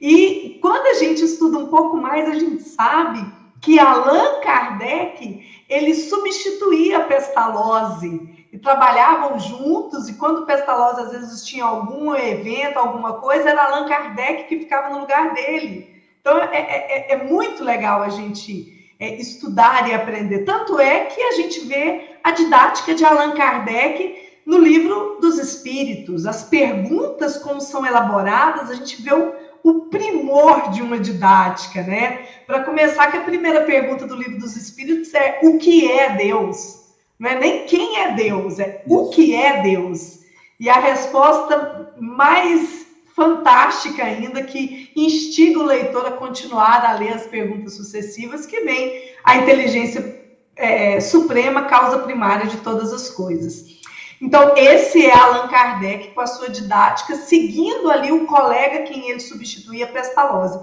E 0.00 0.58
quando 0.60 0.86
a 0.86 0.94
gente 0.94 1.24
estuda 1.24 1.58
um 1.58 1.68
pouco 1.68 1.96
mais, 1.96 2.28
a 2.28 2.34
gente 2.34 2.62
sabe 2.62 3.24
que 3.60 3.78
Allan 3.78 4.40
Kardec 4.42 5.44
ele 5.68 5.94
substituía 5.94 6.98
a 6.98 7.04
Pestalozzi 7.04 8.35
e 8.56 8.58
trabalhavam 8.58 9.38
juntos, 9.38 10.08
e 10.08 10.14
quando 10.14 10.46
Pestalozzi 10.46 11.02
às 11.02 11.10
vezes 11.10 11.44
tinha 11.44 11.62
algum 11.62 12.14
evento, 12.14 12.78
alguma 12.78 13.12
coisa, 13.12 13.50
era 13.50 13.64
Allan 13.64 13.86
Kardec 13.86 14.44
que 14.44 14.60
ficava 14.60 14.94
no 14.94 15.00
lugar 15.00 15.34
dele. 15.34 16.02
Então 16.22 16.38
é, 16.38 16.56
é, 16.56 17.12
é, 17.12 17.12
é 17.12 17.24
muito 17.24 17.62
legal 17.62 18.02
a 18.02 18.08
gente 18.08 18.94
é, 18.98 19.14
estudar 19.16 19.86
e 19.90 19.94
aprender. 19.94 20.46
Tanto 20.46 20.80
é 20.80 21.04
que 21.04 21.20
a 21.20 21.32
gente 21.32 21.60
vê 21.66 22.16
a 22.24 22.30
didática 22.30 22.94
de 22.94 23.04
Allan 23.04 23.32
Kardec 23.32 24.40
no 24.46 24.56
livro 24.56 25.18
dos 25.20 25.38
Espíritos, 25.38 26.24
as 26.24 26.44
perguntas 26.44 27.36
como 27.36 27.60
são 27.60 27.84
elaboradas, 27.84 28.70
a 28.70 28.74
gente 28.74 29.02
vê 29.02 29.12
o, 29.12 29.34
o 29.62 29.80
primor 29.90 30.70
de 30.70 30.80
uma 30.80 30.98
didática, 30.98 31.82
né? 31.82 32.26
Para 32.46 32.64
começar, 32.64 33.10
que 33.10 33.18
a 33.18 33.22
primeira 33.22 33.64
pergunta 33.64 34.06
do 34.06 34.16
livro 34.16 34.38
dos 34.38 34.56
Espíritos 34.56 35.12
é 35.12 35.40
o 35.42 35.58
que 35.58 35.92
é 35.92 36.16
Deus? 36.16 36.85
Não 37.18 37.30
é 37.30 37.38
nem 37.38 37.66
quem 37.66 37.98
é 37.98 38.12
Deus, 38.12 38.58
é 38.58 38.82
o 38.86 39.08
que 39.08 39.34
é 39.34 39.62
Deus. 39.62 40.20
E 40.60 40.68
a 40.68 40.78
resposta 40.78 41.94
mais 41.98 42.86
fantástica 43.14 44.04
ainda, 44.04 44.42
que 44.42 44.92
instiga 44.94 45.58
o 45.58 45.64
leitor 45.64 46.06
a 46.06 46.12
continuar 46.12 46.84
a 46.84 46.98
ler 46.98 47.14
as 47.14 47.26
perguntas 47.26 47.74
sucessivas, 47.74 48.44
que 48.44 48.60
vem 48.60 49.10
a 49.24 49.36
inteligência 49.38 50.22
é, 50.54 51.00
suprema, 51.00 51.64
causa 51.64 52.00
primária 52.00 52.46
de 52.46 52.58
todas 52.58 52.92
as 52.92 53.08
coisas. 53.08 53.76
Então, 54.20 54.54
esse 54.56 55.04
é 55.04 55.14
Allan 55.14 55.48
Kardec 55.48 56.08
com 56.08 56.20
a 56.20 56.26
sua 56.26 56.48
didática, 56.48 57.16
seguindo 57.16 57.90
ali 57.90 58.12
o 58.12 58.26
colega 58.26 58.84
quem 58.84 59.10
ele 59.10 59.20
substituía, 59.20 59.86
Pestalozzi. 59.86 60.58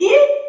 E 0.00 0.44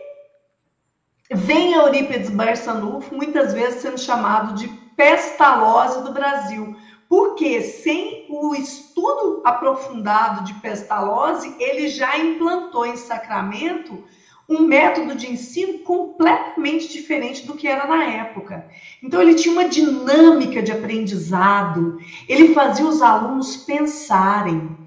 vem 1.31 1.73
Eurípides 1.73 2.29
Barçanufo, 2.29 3.13
muitas 3.13 3.53
vezes 3.53 3.81
sendo 3.81 3.99
chamado 3.99 4.55
de 4.55 4.69
Pestalozzi 4.95 6.03
do 6.03 6.11
Brasil, 6.11 6.75
porque 7.07 7.61
sem 7.61 8.25
o 8.29 8.55
estudo 8.55 9.41
aprofundado 9.45 10.43
de 10.43 10.53
Pestalozzi, 10.55 11.55
ele 11.59 11.87
já 11.87 12.17
implantou 12.17 12.85
em 12.85 12.97
Sacramento 12.97 14.03
um 14.47 14.61
método 14.61 15.15
de 15.15 15.31
ensino 15.31 15.79
completamente 15.79 16.87
diferente 16.87 17.47
do 17.47 17.55
que 17.55 17.67
era 17.67 17.87
na 17.87 18.03
época. 18.03 18.67
Então, 19.01 19.21
ele 19.21 19.33
tinha 19.35 19.51
uma 19.51 19.67
dinâmica 19.67 20.61
de 20.61 20.71
aprendizado, 20.71 21.97
ele 22.29 22.53
fazia 22.53 22.85
os 22.85 23.01
alunos 23.01 23.57
pensarem. 23.57 24.77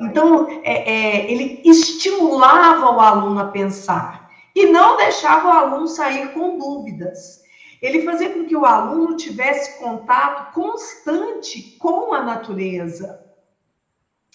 Então, 0.00 0.46
é, 0.62 0.90
é, 0.90 1.30
ele 1.30 1.62
estimulava 1.64 2.94
o 2.94 3.00
aluno 3.00 3.40
a 3.40 3.46
pensar 3.46 4.30
e 4.54 4.66
não 4.66 4.98
deixava 4.98 5.48
o 5.48 5.50
aluno 5.50 5.86
sair 5.86 6.32
com 6.32 6.58
dúvidas. 6.58 7.45
Ele 7.80 8.02
fazia 8.02 8.30
com 8.30 8.44
que 8.44 8.56
o 8.56 8.64
aluno 8.64 9.16
tivesse 9.16 9.78
contato 9.78 10.52
constante 10.52 11.76
com 11.78 12.12
a 12.12 12.22
natureza. 12.22 13.24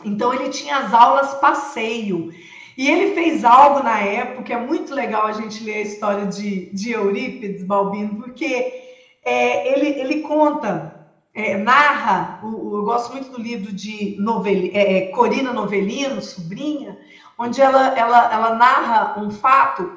Então, 0.03 0.33
ele 0.33 0.49
tinha 0.49 0.77
as 0.77 0.93
aulas 0.93 1.33
passeio. 1.35 2.31
E 2.77 2.89
ele 2.89 3.13
fez 3.13 3.43
algo 3.43 3.83
na 3.83 3.99
época, 3.99 4.53
é 4.53 4.57
muito 4.57 4.93
legal 4.93 5.27
a 5.27 5.33
gente 5.33 5.63
ler 5.63 5.75
a 5.75 5.81
história 5.81 6.25
de, 6.25 6.73
de 6.73 6.91
Eurípides 6.91 7.63
Balbino, 7.63 8.15
porque 8.15 8.81
é, 9.23 9.73
ele, 9.73 9.99
ele 9.99 10.21
conta, 10.21 11.07
é, 11.33 11.57
narra, 11.57 12.39
o, 12.43 12.77
eu 12.77 12.83
gosto 12.83 13.11
muito 13.11 13.29
do 13.29 13.41
livro 13.41 13.71
de 13.71 14.15
novel, 14.19 14.71
é, 14.73 14.97
é, 14.97 15.07
Corina 15.11 15.51
Novelino, 15.51 16.21
sobrinha, 16.21 16.97
onde 17.37 17.61
ela, 17.61 17.97
ela, 17.97 18.33
ela 18.33 18.55
narra 18.55 19.21
um 19.21 19.29
fato 19.29 19.91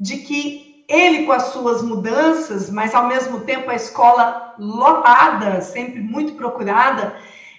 de 0.00 0.18
que 0.18 0.73
ele, 0.88 1.24
com 1.24 1.32
as 1.32 1.44
suas 1.44 1.82
mudanças, 1.82 2.70
mas 2.70 2.94
ao 2.94 3.06
mesmo 3.06 3.40
tempo 3.40 3.70
a 3.70 3.74
escola 3.74 4.54
lotada, 4.58 5.60
sempre 5.60 6.00
muito 6.00 6.34
procurada, 6.34 7.16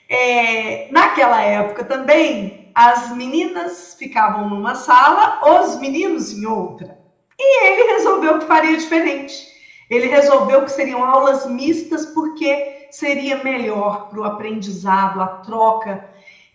é, 0.08 0.88
naquela 0.92 1.42
época 1.42 1.84
também 1.84 2.72
as 2.76 3.16
meninas 3.16 3.96
ficavam 3.98 4.50
numa 4.50 4.76
sala, 4.76 5.40
os 5.62 5.80
meninos 5.80 6.32
em 6.32 6.46
outra. 6.46 7.00
E 7.40 7.66
ele 7.66 7.94
resolveu 7.94 8.40
que 8.40 8.46
faria 8.46 8.78
diferente. 8.78 9.48
Ele 9.90 10.08
resolveu 10.08 10.64
que 10.64 10.72
seriam 10.72 11.04
aulas 11.04 11.46
mistas 11.46 12.06
porque 12.08 12.88
seria 12.92 13.44
melhor 13.44 14.10
para 14.10 14.20
o 14.20 14.24
aprendizado, 14.24 15.22
a 15.22 15.28
troca. 15.28 16.10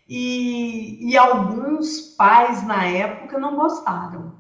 E, 0.08 0.98
e, 1.08 1.16
alguns 1.16 2.00
pais 2.16 2.66
na 2.66 2.84
época 2.84 3.38
não 3.38 3.54
gostaram. 3.54 4.39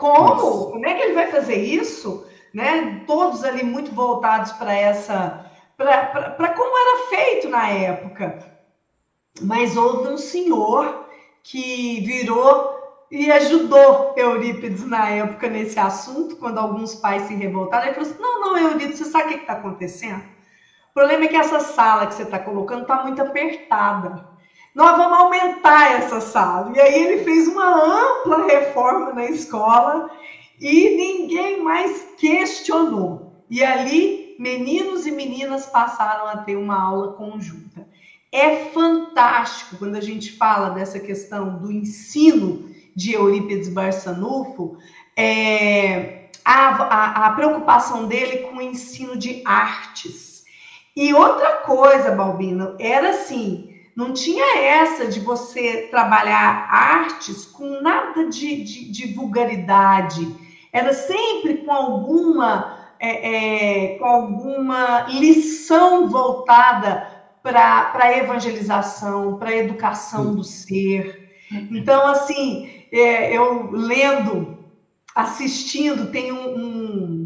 Como? 0.00 0.70
Como 0.70 0.86
é 0.86 0.94
que 0.94 1.02
ele 1.02 1.12
vai 1.12 1.30
fazer 1.30 1.56
isso? 1.56 2.26
Né? 2.54 3.04
Todos 3.06 3.44
ali 3.44 3.62
muito 3.62 3.92
voltados 3.92 4.50
para 4.52 4.72
essa, 4.74 5.44
para 5.76 6.48
como 6.54 6.78
era 6.78 7.08
feito 7.10 7.50
na 7.50 7.68
época. 7.68 8.38
Mas 9.42 9.76
houve 9.76 10.08
um 10.08 10.16
senhor 10.16 11.06
que 11.42 12.00
virou 12.00 12.80
e 13.10 13.30
ajudou 13.30 14.14
Eurípides 14.16 14.86
na 14.86 15.10
época 15.10 15.48
nesse 15.48 15.78
assunto, 15.78 16.36
quando 16.36 16.58
alguns 16.58 16.94
pais 16.94 17.22
se 17.22 17.34
revoltaram. 17.34 17.84
Ele 17.84 17.94
falou 17.94 18.10
assim: 18.10 18.22
Não, 18.22 18.40
não, 18.40 18.58
Eurípides, 18.58 18.98
você 18.98 19.04
sabe 19.04 19.24
o 19.24 19.28
que 19.28 19.40
está 19.42 19.52
acontecendo? 19.52 20.24
O 20.90 20.94
problema 20.94 21.24
é 21.24 21.28
que 21.28 21.36
essa 21.36 21.60
sala 21.60 22.06
que 22.06 22.14
você 22.14 22.22
está 22.22 22.38
colocando 22.38 22.82
está 22.82 23.02
muito 23.02 23.20
apertada. 23.20 24.26
Nós 24.74 24.96
vamos 24.96 25.18
aumentar 25.18 25.92
essa 25.92 26.20
sala. 26.20 26.72
E 26.74 26.80
aí 26.80 27.02
ele 27.02 27.24
fez 27.24 27.48
uma 27.48 27.74
ampla 27.74 28.46
reforma 28.46 29.12
na 29.12 29.26
escola 29.26 30.10
e 30.60 30.96
ninguém 30.96 31.62
mais 31.62 32.06
questionou. 32.18 33.44
E 33.48 33.64
ali, 33.64 34.36
meninos 34.38 35.06
e 35.06 35.10
meninas 35.10 35.66
passaram 35.66 36.26
a 36.26 36.36
ter 36.38 36.56
uma 36.56 36.80
aula 36.80 37.14
conjunta. 37.14 37.88
É 38.32 38.66
fantástico 38.66 39.76
quando 39.76 39.96
a 39.96 40.00
gente 40.00 40.36
fala 40.36 40.70
dessa 40.70 41.00
questão 41.00 41.58
do 41.58 41.72
ensino 41.72 42.70
de 42.94 43.12
Eurípides 43.12 43.68
Barçanufo, 43.68 44.76
é, 45.16 46.28
a, 46.44 46.68
a, 46.68 47.26
a 47.26 47.32
preocupação 47.32 48.06
dele 48.06 48.38
com 48.48 48.56
o 48.56 48.62
ensino 48.62 49.16
de 49.16 49.42
artes. 49.44 50.44
E 50.94 51.12
outra 51.12 51.56
coisa, 51.58 52.12
Balbino, 52.12 52.76
era 52.78 53.10
assim, 53.10 53.69
não 54.00 54.14
tinha 54.14 54.58
essa 54.58 55.06
de 55.06 55.20
você 55.20 55.88
trabalhar 55.90 56.66
artes 56.70 57.44
com 57.44 57.82
nada 57.82 58.26
de, 58.28 58.64
de, 58.64 58.90
de 58.90 59.12
vulgaridade. 59.12 60.34
Era 60.72 60.94
sempre 60.94 61.58
com 61.58 61.70
alguma, 61.70 62.78
é, 62.98 63.92
é, 63.92 63.98
com 63.98 64.06
alguma 64.06 65.02
lição 65.02 66.08
voltada 66.08 67.06
para 67.42 67.92
a 67.94 68.16
evangelização, 68.16 69.36
para 69.36 69.50
a 69.50 69.56
educação 69.56 70.34
do 70.34 70.42
ser. 70.42 71.30
Então, 71.70 72.06
assim, 72.06 72.70
é, 72.90 73.36
eu 73.36 73.70
lendo, 73.70 74.58
assistindo, 75.14 76.10
tem 76.10 76.32
um, 76.32 76.56
um, 76.56 77.19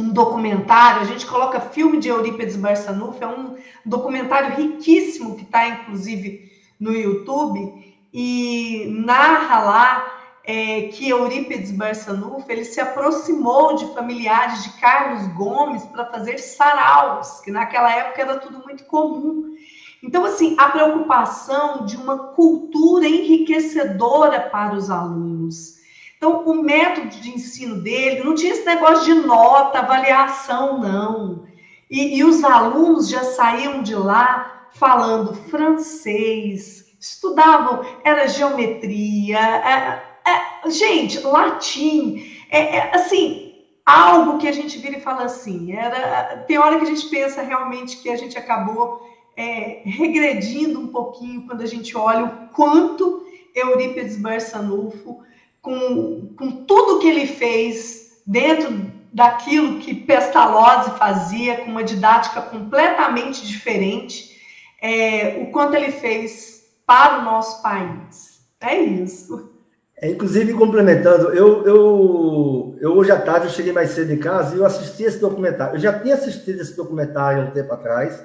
um, 0.00 0.10
documentário, 0.10 1.02
a 1.02 1.04
gente 1.04 1.26
coloca 1.26 1.60
filme 1.60 1.98
de 1.98 2.08
Eurípides 2.08 2.56
Barçanufo, 2.56 3.22
é 3.22 3.26
um 3.26 3.56
documentário 3.84 4.56
riquíssimo 4.56 5.36
que 5.36 5.42
está, 5.42 5.68
inclusive, 5.68 6.50
no 6.78 6.94
YouTube 6.94 7.94
e 8.12 8.86
narra 9.04 9.60
lá 9.60 10.20
é, 10.44 10.88
que 10.88 11.08
Eurípides 11.08 11.70
Barçanufo 11.70 12.50
ele 12.50 12.64
se 12.64 12.80
aproximou 12.80 13.76
de 13.76 13.86
familiares 13.94 14.64
de 14.64 14.70
Carlos 14.80 15.26
Gomes 15.34 15.84
para 15.84 16.06
fazer 16.06 16.38
saraus, 16.38 17.40
que 17.40 17.50
naquela 17.50 17.92
época 17.94 18.22
era 18.22 18.38
tudo 18.38 18.62
muito 18.64 18.84
comum. 18.84 19.54
Então, 20.02 20.24
assim, 20.24 20.56
a 20.58 20.68
preocupação 20.68 21.84
de 21.84 21.96
uma 21.96 22.18
cultura 22.32 23.06
enriquecedora 23.06 24.40
para 24.40 24.74
os 24.74 24.90
alunos. 24.90 25.79
Então, 26.20 26.44
o 26.44 26.62
método 26.62 27.08
de 27.08 27.30
ensino 27.30 27.76
dele 27.76 28.22
não 28.22 28.34
tinha 28.34 28.52
esse 28.52 28.66
negócio 28.66 29.06
de 29.06 29.26
nota, 29.26 29.78
avaliação, 29.78 30.78
não. 30.78 31.46
E, 31.90 32.18
e 32.18 32.22
os 32.22 32.44
alunos 32.44 33.08
já 33.08 33.24
saíam 33.24 33.82
de 33.82 33.94
lá 33.94 34.68
falando 34.74 35.32
francês, 35.48 36.94
estudavam, 37.00 37.82
era 38.04 38.28
geometria, 38.28 39.38
é, 39.38 40.02
é, 40.30 40.70
gente, 40.70 41.18
latim, 41.20 42.22
é, 42.50 42.76
é, 42.76 42.90
assim, 42.94 43.54
algo 43.86 44.36
que 44.36 44.46
a 44.46 44.52
gente 44.52 44.78
vira 44.78 44.98
e 44.98 45.00
fala 45.00 45.24
assim, 45.24 45.72
era, 45.72 46.44
tem 46.46 46.58
hora 46.58 46.76
que 46.76 46.84
a 46.84 46.94
gente 46.94 47.08
pensa 47.08 47.40
realmente 47.40 47.96
que 47.96 48.10
a 48.10 48.16
gente 48.16 48.36
acabou 48.36 49.08
é, 49.34 49.80
regredindo 49.86 50.80
um 50.80 50.88
pouquinho 50.88 51.46
quando 51.46 51.62
a 51.62 51.66
gente 51.66 51.96
olha 51.96 52.26
o 52.26 52.48
quanto 52.54 53.24
Eurípides 53.54 54.18
Barçanufo, 54.18 55.22
com, 55.60 56.34
com 56.36 56.64
tudo 56.64 56.98
que 57.00 57.08
ele 57.08 57.26
fez 57.26 58.22
dentro 58.26 58.90
daquilo 59.12 59.78
que 59.78 59.94
Pestalozzi 59.94 60.90
fazia, 60.98 61.58
com 61.58 61.70
uma 61.70 61.82
didática 61.82 62.40
completamente 62.40 63.46
diferente, 63.46 64.40
é, 64.80 65.38
o 65.42 65.50
quanto 65.50 65.74
ele 65.74 65.90
fez 65.90 66.64
para 66.86 67.18
o 67.18 67.24
nosso 67.24 67.62
país. 67.62 68.40
É 68.60 68.76
isso. 68.76 69.50
É, 69.96 70.08
inclusive, 70.08 70.54
complementando, 70.54 71.28
eu, 71.34 71.66
eu, 71.66 72.78
eu 72.80 72.92
hoje 72.96 73.12
à 73.12 73.20
tarde 73.20 73.46
eu 73.46 73.52
cheguei 73.52 73.72
mais 73.72 73.90
cedo 73.90 74.12
em 74.12 74.18
casa 74.18 74.54
e 74.54 74.58
eu 74.58 74.64
assisti 74.64 75.02
esse 75.02 75.18
documentário. 75.18 75.74
Eu 75.74 75.80
já 75.80 75.98
tinha 75.98 76.14
assistido 76.14 76.60
esse 76.60 76.74
documentário 76.74 77.44
um 77.44 77.50
tempo 77.50 77.72
atrás, 77.72 78.22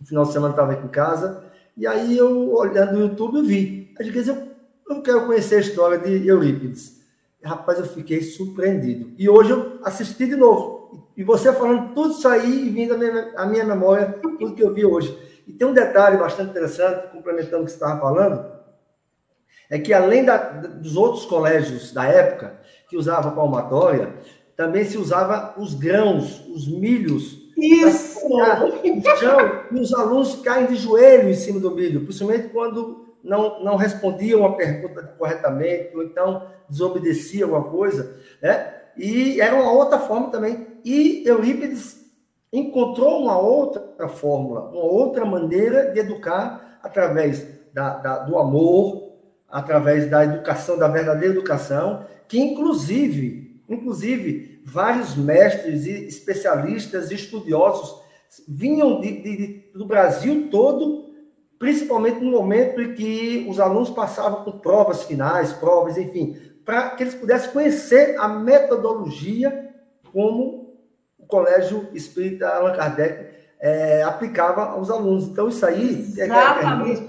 no 0.00 0.06
final 0.06 0.24
de 0.24 0.32
semana 0.32 0.52
estava 0.52 0.72
aqui 0.72 0.84
em 0.84 0.90
casa, 0.90 1.44
e 1.76 1.86
aí 1.86 2.18
eu, 2.18 2.52
olhando 2.52 2.94
no 2.94 3.02
YouTube, 3.02 3.38
eu 3.38 3.44
vi. 3.44 3.94
Aí 3.98 4.08
eu, 4.26 4.53
eu 4.88 5.02
quero 5.02 5.26
conhecer 5.26 5.56
a 5.56 5.60
história 5.60 5.98
de 5.98 6.26
Eurípides. 6.26 7.00
Rapaz, 7.42 7.78
eu 7.78 7.86
fiquei 7.86 8.22
surpreendido. 8.22 9.12
E 9.18 9.28
hoje 9.28 9.50
eu 9.50 9.78
assisti 9.84 10.26
de 10.26 10.36
novo. 10.36 11.08
E 11.16 11.22
você 11.22 11.52
falando 11.52 11.94
tudo 11.94 12.12
isso 12.12 12.26
aí 12.26 12.66
e 12.66 12.70
vindo 12.70 12.94
à 12.94 12.98
minha, 12.98 13.32
à 13.36 13.46
minha 13.46 13.64
memória, 13.64 14.18
tudo 14.22 14.54
que 14.54 14.62
eu 14.62 14.72
vi 14.72 14.84
hoje. 14.84 15.16
E 15.46 15.52
tem 15.52 15.66
um 15.66 15.74
detalhe 15.74 16.16
bastante 16.16 16.50
interessante, 16.50 17.12
complementando 17.12 17.62
o 17.62 17.64
que 17.66 17.70
você 17.70 17.76
estava 17.76 18.00
falando, 18.00 18.54
é 19.70 19.78
que 19.78 19.92
além 19.92 20.24
da, 20.24 20.36
dos 20.36 20.96
outros 20.96 21.26
colégios 21.26 21.92
da 21.92 22.04
época, 22.04 22.60
que 22.88 22.96
usavam 22.96 23.34
palmatória, 23.34 24.14
também 24.56 24.84
se 24.84 24.96
usava 24.96 25.54
os 25.58 25.74
grãos, 25.74 26.46
os 26.48 26.66
milhos. 26.68 27.50
Isso! 27.56 28.20
Chão, 29.18 29.64
e 29.70 29.80
os 29.80 29.92
alunos 29.92 30.36
caem 30.36 30.66
de 30.66 30.76
joelho 30.76 31.28
em 31.28 31.34
cima 31.34 31.60
do 31.60 31.70
milho, 31.70 32.04
principalmente 32.04 32.48
quando 32.48 33.03
não, 33.24 33.64
não 33.64 33.76
respondiam 33.76 34.44
a 34.44 34.54
pergunta 34.54 35.02
corretamente, 35.18 35.96
ou 35.96 36.02
então 36.02 36.46
desobedeciam 36.68 37.54
alguma 37.54 37.72
coisa, 37.72 38.16
né? 38.40 38.74
E 38.96 39.40
era 39.40 39.56
uma 39.56 39.72
outra 39.72 39.98
forma 39.98 40.30
também. 40.30 40.66
E 40.84 41.24
Eurípides 41.26 42.04
encontrou 42.52 43.22
uma 43.22 43.36
outra 43.36 44.06
fórmula, 44.08 44.68
uma 44.70 44.84
outra 44.84 45.24
maneira 45.24 45.90
de 45.90 45.98
educar 45.98 46.78
através 46.82 47.44
da, 47.72 47.96
da, 47.96 48.18
do 48.18 48.38
amor, 48.38 49.14
através 49.48 50.08
da 50.08 50.24
educação, 50.24 50.78
da 50.78 50.86
verdadeira 50.86 51.34
educação, 51.34 52.06
que 52.28 52.38
inclusive, 52.38 53.60
inclusive, 53.68 54.62
vários 54.64 55.16
mestres 55.16 55.86
e 55.86 56.06
especialistas 56.06 57.10
e 57.10 57.14
estudiosos 57.14 58.02
vinham 58.48 59.00
de, 59.00 59.22
de, 59.22 59.70
do 59.74 59.84
Brasil 59.84 60.48
todo, 60.50 61.03
principalmente 61.64 62.20
no 62.20 62.30
momento 62.30 62.78
em 62.78 62.92
que 62.92 63.46
os 63.48 63.58
alunos 63.58 63.88
passavam 63.88 64.44
por 64.44 64.56
provas 64.56 65.04
finais, 65.04 65.50
provas, 65.54 65.96
enfim, 65.96 66.36
para 66.62 66.90
que 66.90 67.02
eles 67.02 67.14
pudessem 67.14 67.52
conhecer 67.52 68.18
a 68.20 68.28
metodologia 68.28 69.70
como 70.12 70.76
o 71.18 71.24
Colégio 71.26 71.88
Espírita 71.94 72.50
Allan 72.50 72.76
Kardec 72.76 73.30
é, 73.58 74.02
aplicava 74.02 74.72
aos 74.72 74.90
alunos. 74.90 75.24
Então, 75.24 75.48
isso 75.48 75.64
aí... 75.64 76.06
É 76.18 76.24
Exatamente. 76.24 77.00
É, 77.00 77.04
é, 77.04 77.08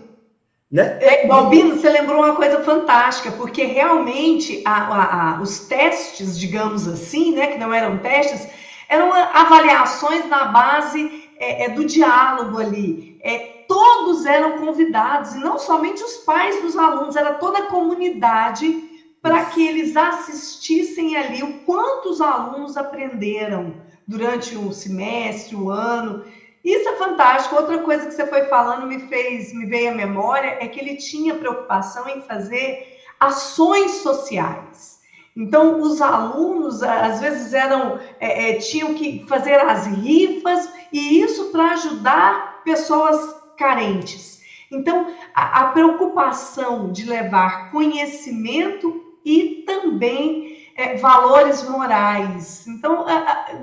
né? 0.72 1.00
É, 1.02 1.28
Balbino, 1.28 1.76
você 1.76 1.90
lembrou 1.90 2.24
uma 2.24 2.38
coisa 2.38 2.64
fantástica, 2.64 3.32
porque 3.32 3.66
realmente 3.66 4.64
a, 4.64 4.72
a, 4.72 5.36
a, 5.36 5.42
os 5.42 5.68
testes, 5.68 6.40
digamos 6.40 6.88
assim, 6.88 7.36
né, 7.36 7.48
que 7.48 7.58
não 7.58 7.74
eram 7.74 7.98
testes, 7.98 8.48
eram 8.88 9.12
avaliações 9.12 10.30
na 10.30 10.46
base 10.46 11.30
é, 11.38 11.66
é, 11.66 11.70
do 11.72 11.84
diálogo 11.84 12.58
ali. 12.58 13.20
É, 13.22 13.55
todos 13.68 14.26
eram 14.26 14.58
convidados, 14.58 15.34
e 15.34 15.40
não 15.40 15.58
somente 15.58 16.04
os 16.04 16.18
pais 16.18 16.62
dos 16.62 16.78
alunos, 16.78 17.16
era 17.16 17.36
toda 17.36 17.60
a 17.60 17.68
comunidade 17.68 18.96
para 19.22 19.46
que 19.46 19.68
eles 19.68 19.98
assistissem 19.98 21.18
ali 21.18 21.42
o 21.42 21.60
quanto 21.62 22.10
os 22.10 22.22
alunos 22.22 22.78
aprenderam 22.78 23.74
durante 24.08 24.56
o 24.56 24.72
semestre, 24.72 25.56
o 25.56 25.70
ano. 25.70 26.24
Isso 26.64 26.88
é 26.88 26.96
fantástico. 26.96 27.56
Outra 27.56 27.80
coisa 27.80 28.06
que 28.06 28.14
você 28.14 28.28
foi 28.28 28.44
falando 28.46 28.86
me 28.86 29.00
fez, 29.08 29.54
me 29.54 29.66
veio 29.66 29.92
à 29.92 29.96
memória, 29.96 30.58
é 30.60 30.68
que 30.68 30.80
ele 30.80 30.96
tinha 30.98 31.36
preocupação 31.36 32.08
em 32.08 32.22
fazer 32.22 33.00
ações 33.20 33.92
sociais. 34.04 35.00
Então, 35.36 35.82
os 35.82 36.02
alunos 36.02 36.82
às 36.82 37.20
vezes 37.20 37.54
eram 37.54 38.00
é, 38.20 38.52
é, 38.52 38.54
tinham 38.58 38.94
que 38.94 39.26
fazer 39.28 39.56
as 39.56 39.86
rifas 39.86 40.70
e 40.94 41.20
isso 41.20 41.52
para 41.52 41.72
ajudar 41.72 42.62
pessoas 42.64 43.35
carentes. 43.56 44.42
Então, 44.72 45.14
a, 45.34 45.62
a 45.62 45.68
preocupação 45.68 46.92
de 46.92 47.06
levar 47.06 47.72
conhecimento 47.72 49.02
e 49.24 49.64
também 49.66 50.58
é, 50.76 50.98
valores 50.98 51.68
morais. 51.68 52.68
Então, 52.68 53.06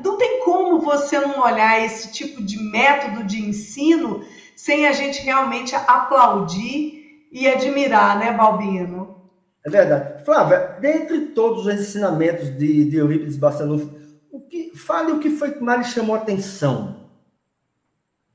não 0.02 0.16
tem 0.16 0.40
como 0.44 0.80
você 0.80 1.20
não 1.20 1.40
olhar 1.40 1.84
esse 1.84 2.10
tipo 2.10 2.42
de 2.42 2.58
método 2.58 3.24
de 3.24 3.40
ensino 3.40 4.24
sem 4.56 4.86
a 4.86 4.92
gente 4.92 5.22
realmente 5.22 5.74
aplaudir 5.74 7.28
e 7.30 7.48
admirar, 7.48 8.18
né, 8.18 8.32
Balbino? 8.32 9.16
É 9.64 9.70
verdade. 9.70 10.24
Flávia, 10.24 10.76
dentre 10.80 11.26
todos 11.26 11.66
os 11.66 11.74
ensinamentos 11.74 12.48
de, 12.56 12.84
de 12.84 12.96
Eurípides 12.96 13.36
Bassanufo, 13.36 13.90
o 14.30 14.40
que, 14.40 14.72
fale 14.76 15.12
o 15.12 15.18
que 15.18 15.30
foi 15.30 15.52
que 15.52 15.62
mais 15.62 15.88
chamou 15.88 16.16
a 16.16 16.18
atenção 16.18 17.01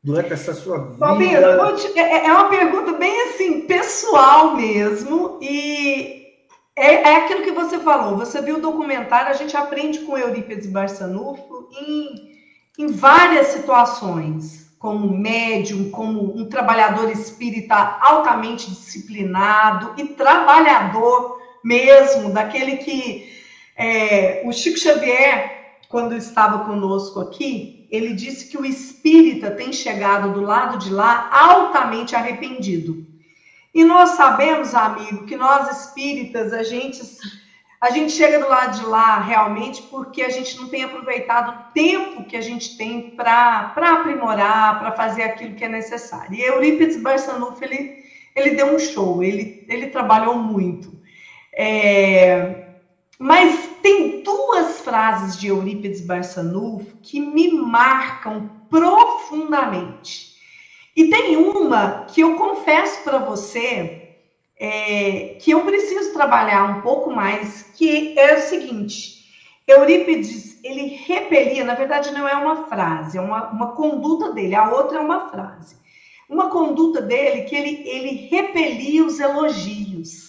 durante 0.03 0.33
essa 0.33 0.53
sua 0.53 0.77
vida. 0.77 0.99
É, 1.95 1.99
é, 1.99 2.25
é 2.27 2.31
uma 2.31 2.49
pergunta 2.49 2.93
bem 2.93 3.29
assim, 3.29 3.61
pessoal 3.61 4.55
mesmo, 4.55 5.37
e 5.41 6.27
é, 6.75 6.93
é 6.93 7.15
aquilo 7.17 7.43
que 7.43 7.51
você 7.51 7.79
falou. 7.79 8.17
Você 8.17 8.41
viu 8.41 8.57
o 8.57 8.61
documentário, 8.61 9.29
a 9.29 9.33
gente 9.33 9.57
aprende 9.57 9.99
com 9.99 10.17
Eurípides 10.17 10.67
Barçanufo 10.67 11.69
em, 11.71 12.31
em 12.77 12.87
várias 12.87 13.47
situações, 13.47 14.67
como 14.77 15.17
médium, 15.17 15.89
como 15.89 16.37
um 16.37 16.47
trabalhador 16.47 17.09
espírita 17.09 17.97
altamente 17.99 18.69
disciplinado 18.69 19.93
e 19.97 20.05
trabalhador 20.09 21.41
mesmo, 21.63 22.31
daquele 22.31 22.77
que 22.77 23.35
é, 23.75 24.41
o 24.45 24.53
Chico 24.53 24.77
Xavier, 24.77 25.79
quando 25.89 26.15
estava 26.15 26.65
conosco 26.65 27.19
aqui, 27.19 27.76
ele 27.89 28.13
disse 28.13 28.47
que 28.47 28.57
o 28.57 28.65
espírita 28.65 29.51
tem 29.51 29.71
chegado 29.71 30.33
do 30.33 30.41
lado 30.41 30.77
de 30.77 30.91
lá 30.91 31.29
altamente 31.31 32.15
arrependido. 32.15 33.05
E 33.73 33.83
nós 33.85 34.11
sabemos, 34.11 34.73
amigo, 34.73 35.25
que 35.25 35.35
nós 35.35 35.85
espíritas, 35.85 36.51
a 36.51 36.63
gente, 36.63 37.01
a 37.79 37.91
gente 37.91 38.11
chega 38.11 38.39
do 38.39 38.49
lado 38.49 38.79
de 38.79 38.85
lá 38.85 39.19
realmente 39.19 39.83
porque 39.83 40.21
a 40.23 40.29
gente 40.29 40.57
não 40.57 40.67
tem 40.67 40.83
aproveitado 40.83 41.49
o 41.49 41.73
tempo 41.73 42.25
que 42.25 42.35
a 42.35 42.41
gente 42.41 42.77
tem 42.77 43.11
para 43.11 43.73
aprimorar, 43.75 44.79
para 44.79 44.91
fazer 44.93 45.23
aquilo 45.23 45.55
que 45.55 45.63
é 45.63 45.69
necessário. 45.69 46.33
E 46.33 46.41
Eurípides 46.41 47.01
Barçanufo, 47.01 47.63
ele, 47.63 48.03
ele 48.35 48.51
deu 48.51 48.73
um 48.73 48.79
show, 48.79 49.23
ele, 49.23 49.65
ele 49.69 49.87
trabalhou 49.87 50.37
muito. 50.37 50.97
É, 51.53 52.66
mas 53.19 53.69
tem 53.81 54.21
duas 54.21 54.81
frases 54.81 55.37
de 55.37 55.47
Eurípides 55.47 56.01
Barçanufo 56.01 56.97
que 57.01 57.19
me 57.19 57.51
marcam 57.51 58.49
profundamente. 58.69 60.35
E 60.95 61.09
tem 61.09 61.37
uma 61.37 62.05
que 62.05 62.21
eu 62.21 62.35
confesso 62.35 63.03
para 63.03 63.19
você 63.19 64.15
é, 64.59 65.37
que 65.39 65.51
eu 65.51 65.63
preciso 65.63 66.13
trabalhar 66.13 66.77
um 66.77 66.81
pouco 66.81 67.11
mais, 67.11 67.63
que 67.75 68.17
é 68.17 68.35
o 68.35 68.41
seguinte: 68.41 69.25
Eurípides 69.67 70.59
ele 70.63 70.87
repelia, 71.05 71.63
na 71.63 71.75
verdade 71.75 72.11
não 72.11 72.27
é 72.27 72.35
uma 72.35 72.67
frase, 72.67 73.17
é 73.17 73.21
uma, 73.21 73.49
uma 73.51 73.71
conduta 73.73 74.33
dele, 74.33 74.55
a 74.55 74.71
outra 74.71 74.97
é 74.97 75.01
uma 75.01 75.29
frase. 75.29 75.77
uma 76.29 76.49
conduta 76.49 77.01
dele 77.01 77.43
que 77.43 77.55
ele, 77.55 77.87
ele 77.87 78.27
repelia 78.27 79.05
os 79.05 79.19
elogios. 79.19 80.26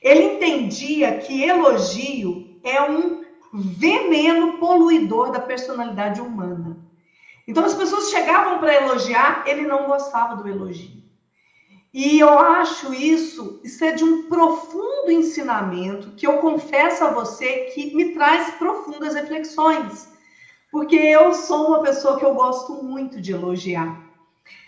Ele 0.00 0.34
entendia 0.34 1.18
que 1.18 1.42
elogio 1.42 2.58
é 2.64 2.80
um 2.82 3.22
veneno 3.52 4.58
poluidor 4.58 5.30
da 5.30 5.40
personalidade 5.40 6.20
humana. 6.20 6.78
Então 7.46 7.64
as 7.64 7.74
pessoas 7.74 8.10
chegavam 8.10 8.58
para 8.58 8.74
elogiar, 8.74 9.44
ele 9.46 9.62
não 9.62 9.86
gostava 9.86 10.36
do 10.36 10.48
elogio. 10.48 11.02
E 11.92 12.20
eu 12.20 12.38
acho 12.38 12.94
isso, 12.94 13.60
isso 13.64 13.84
é 13.84 13.90
de 13.90 14.04
um 14.04 14.28
profundo 14.28 15.10
ensinamento 15.10 16.12
que 16.12 16.26
eu 16.26 16.38
confesso 16.38 17.02
a 17.02 17.10
você 17.10 17.64
que 17.74 17.94
me 17.94 18.12
traz 18.14 18.54
profundas 18.54 19.14
reflexões. 19.14 20.08
Porque 20.70 20.94
eu 20.94 21.34
sou 21.34 21.66
uma 21.66 21.82
pessoa 21.82 22.16
que 22.16 22.24
eu 22.24 22.32
gosto 22.32 22.74
muito 22.84 23.20
de 23.20 23.32
elogiar. 23.32 24.09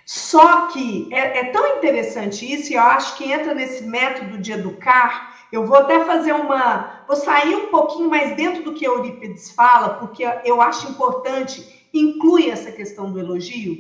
Só 0.05 0.67
que 0.69 1.09
é, 1.13 1.41
é, 1.41 1.45
tão 1.47 1.79
interessante 1.79 2.51
isso, 2.51 2.73
e 2.73 2.77
eu 2.77 2.83
acho 2.83 3.17
que 3.17 3.31
entra 3.31 3.55
nesse 3.55 3.85
método 3.85 4.39
de 4.39 4.53
educar. 4.53 5.37
Eu 5.53 5.67
vou 5.67 5.77
até 5.77 6.05
fazer 6.05 6.33
uma. 6.33 7.03
Vou 7.07 7.17
sair 7.17 7.55
um 7.55 7.69
pouquinho 7.69 8.09
mais 8.09 8.35
dentro 8.37 8.63
do 8.63 8.75
que 8.75 8.85
Eurípides 8.85 9.53
fala, 9.53 9.91
porque 9.95 10.25
eu 10.45 10.61
acho 10.61 10.89
importante 10.89 11.89
incluir 11.95 12.51
essa 12.51 12.73
questão 12.73 13.13
do 13.13 13.19
elogio. 13.19 13.77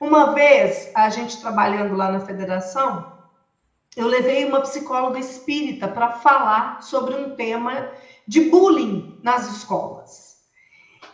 Uma 0.00 0.34
vez, 0.34 0.90
a 0.94 1.08
gente 1.08 1.40
trabalhando 1.40 1.94
lá 1.94 2.10
na 2.10 2.20
federação, 2.20 3.14
eu 3.96 4.06
levei 4.06 4.44
uma 4.44 4.60
psicóloga 4.60 5.18
espírita 5.18 5.86
para 5.86 6.12
falar 6.12 6.82
sobre 6.82 7.14
um 7.14 7.36
tema 7.36 7.90
de 8.26 8.42
bullying 8.50 9.18
nas 9.22 9.48
escolas. 9.56 10.34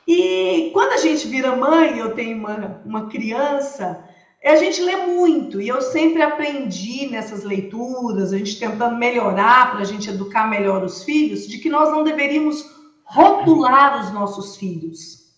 E 0.06 0.70
quando 0.72 0.92
a 0.92 0.96
gente 0.96 1.28
vira 1.28 1.54
mãe, 1.54 1.98
eu 1.98 2.14
tenho 2.14 2.38
uma, 2.38 2.80
uma 2.84 3.08
criança, 3.08 4.04
a 4.48 4.56
gente 4.56 4.80
lê 4.80 4.96
muito, 4.96 5.60
e 5.60 5.68
eu 5.68 5.82
sempre 5.82 6.22
aprendi 6.22 7.06
nessas 7.08 7.44
leituras, 7.44 8.32
a 8.32 8.38
gente 8.38 8.58
tentando 8.58 8.96
melhorar 8.96 9.70
para 9.70 9.80
a 9.80 9.84
gente 9.84 10.08
educar 10.08 10.48
melhor 10.48 10.82
os 10.82 11.04
filhos, 11.04 11.46
de 11.46 11.58
que 11.58 11.68
nós 11.68 11.90
não 11.90 12.02
deveríamos 12.02 12.64
rotular 13.04 14.00
os 14.00 14.12
nossos 14.12 14.56
filhos. 14.56 15.30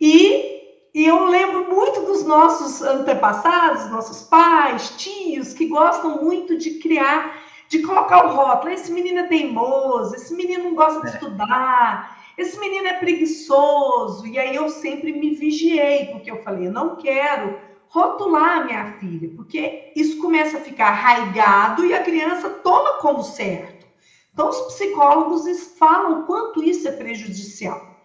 E, 0.00 0.62
e 0.94 1.04
eu 1.04 1.26
lembro 1.26 1.68
muito 1.68 2.06
dos 2.06 2.24
nossos 2.24 2.80
antepassados, 2.80 3.90
nossos 3.90 4.22
pais, 4.22 4.94
tios, 4.96 5.52
que 5.52 5.66
gostam 5.66 6.22
muito 6.22 6.56
de 6.56 6.78
criar, 6.78 7.44
de 7.68 7.82
colocar 7.82 8.24
o 8.24 8.34
rótulo. 8.34 8.72
Esse 8.72 8.92
menino 8.92 9.20
é 9.20 9.26
teimoso, 9.26 10.14
esse 10.14 10.34
menino 10.34 10.64
não 10.64 10.74
gosta 10.74 11.00
de 11.00 11.08
é. 11.08 11.10
estudar, 11.10 12.24
esse 12.38 12.58
menino 12.58 12.86
é 12.86 12.94
preguiçoso. 12.94 14.26
E 14.26 14.38
aí 14.38 14.56
eu 14.56 14.70
sempre 14.70 15.12
me 15.12 15.34
vigiei, 15.34 16.06
porque 16.06 16.30
eu 16.30 16.42
falei, 16.42 16.68
eu 16.68 16.72
não 16.72 16.96
quero 16.96 17.65
rotular 17.88 18.58
a 18.58 18.64
minha 18.64 18.92
filha, 18.98 19.30
porque 19.36 19.92
isso 19.94 20.20
começa 20.20 20.58
a 20.58 20.60
ficar 20.60 20.88
arraigado 20.88 21.84
e 21.84 21.94
a 21.94 22.02
criança 22.02 22.50
toma 22.50 22.98
como 22.98 23.22
certo. 23.22 23.86
Então, 24.32 24.48
os 24.48 24.60
psicólogos 24.74 25.46
falam 25.78 26.24
quanto 26.24 26.62
isso 26.62 26.86
é 26.86 26.92
prejudicial. 26.92 27.96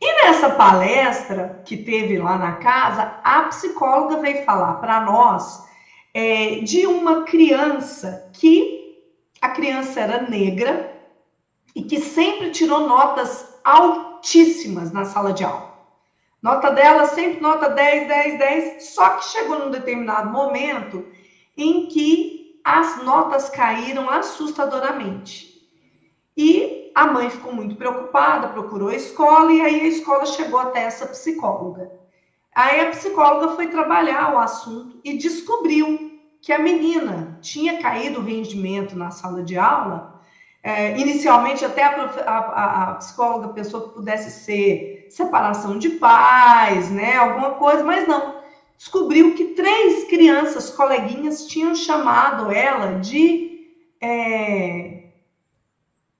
E 0.00 0.24
nessa 0.24 0.50
palestra 0.50 1.62
que 1.64 1.76
teve 1.76 2.18
lá 2.18 2.36
na 2.36 2.56
casa, 2.56 3.20
a 3.22 3.42
psicóloga 3.42 4.16
veio 4.16 4.44
falar 4.44 4.74
para 4.74 5.00
nós 5.00 5.62
é, 6.12 6.56
de 6.60 6.86
uma 6.86 7.22
criança 7.22 8.28
que 8.32 8.82
a 9.40 9.50
criança 9.50 10.00
era 10.00 10.22
negra 10.22 10.92
e 11.74 11.82
que 11.82 12.00
sempre 12.00 12.50
tirou 12.50 12.86
notas 12.86 13.60
altíssimas 13.64 14.92
na 14.92 15.04
sala 15.04 15.32
de 15.32 15.44
aula. 15.44 15.71
Nota 16.42 16.72
dela 16.72 17.06
sempre 17.06 17.40
nota 17.40 17.68
10, 17.68 18.08
10, 18.08 18.38
10, 18.38 18.84
só 18.94 19.10
que 19.10 19.26
chegou 19.26 19.60
num 19.60 19.70
determinado 19.70 20.30
momento 20.30 21.06
em 21.56 21.86
que 21.86 22.60
as 22.64 23.02
notas 23.04 23.48
caíram 23.48 24.10
assustadoramente. 24.10 25.52
E 26.36 26.90
a 26.96 27.06
mãe 27.06 27.30
ficou 27.30 27.54
muito 27.54 27.76
preocupada, 27.76 28.48
procurou 28.48 28.88
a 28.88 28.96
escola 28.96 29.52
e 29.52 29.60
aí 29.60 29.80
a 29.82 29.88
escola 29.88 30.26
chegou 30.26 30.58
até 30.58 30.82
essa 30.82 31.06
psicóloga. 31.06 31.92
Aí 32.54 32.80
a 32.80 32.90
psicóloga 32.90 33.54
foi 33.54 33.68
trabalhar 33.68 34.34
o 34.34 34.38
assunto 34.38 35.00
e 35.04 35.16
descobriu 35.16 36.10
que 36.40 36.52
a 36.52 36.58
menina 36.58 37.38
tinha 37.40 37.80
caído 37.80 38.18
o 38.18 38.24
rendimento 38.24 38.96
na 38.96 39.12
sala 39.12 39.44
de 39.44 39.56
aula 39.56 40.11
é, 40.62 40.96
inicialmente, 40.96 41.64
até 41.64 41.82
a, 41.82 42.12
a, 42.24 42.82
a, 42.82 42.94
psicóloga 42.94 43.48
pensou 43.48 43.80
que 43.80 43.94
pudesse 43.94 44.30
ser 44.30 45.08
separação 45.10 45.76
de 45.76 45.90
pais, 45.90 46.88
né? 46.88 47.16
Alguma 47.16 47.50
coisa, 47.52 47.82
mas 47.82 48.06
não. 48.06 48.36
Descobriu 48.78 49.34
que 49.34 49.46
três 49.54 50.04
crianças, 50.04 50.70
coleguinhas, 50.70 51.46
tinham 51.46 51.74
chamado 51.74 52.52
ela 52.52 53.00
de. 53.00 53.50
É, 54.00 55.02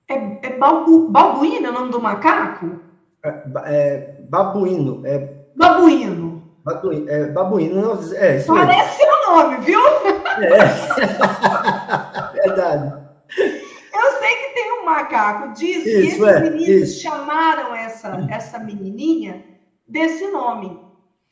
é, 0.09 0.39
é 0.41 0.49
balbu, 0.57 1.09
é 1.15 1.69
o 1.69 1.73
nome 1.73 1.91
do 1.91 2.01
macaco? 2.01 2.81
É, 3.23 3.43
é 3.65 4.17
babuíno. 4.29 5.05
É... 5.05 5.19
Babuíno. 5.55 6.43
Babuíno, 6.65 7.09
é, 7.09 7.25
babuíno, 7.27 7.99
é 8.15 8.37
isso 8.37 8.53
Parece 8.53 9.03
o 9.03 9.31
nome, 9.31 9.57
viu? 9.57 9.81
É. 10.39 10.57
Verdade 12.47 13.03
macaco 14.85 15.53
diz 15.53 15.77
isso, 15.77 15.83
que 15.83 15.89
esses 15.89 16.21
é, 16.21 16.39
meninos 16.39 16.89
isso. 16.89 17.01
chamaram 17.01 17.75
essa, 17.75 18.27
essa 18.29 18.59
menininha 18.59 19.43
desse 19.87 20.27
nome. 20.27 20.79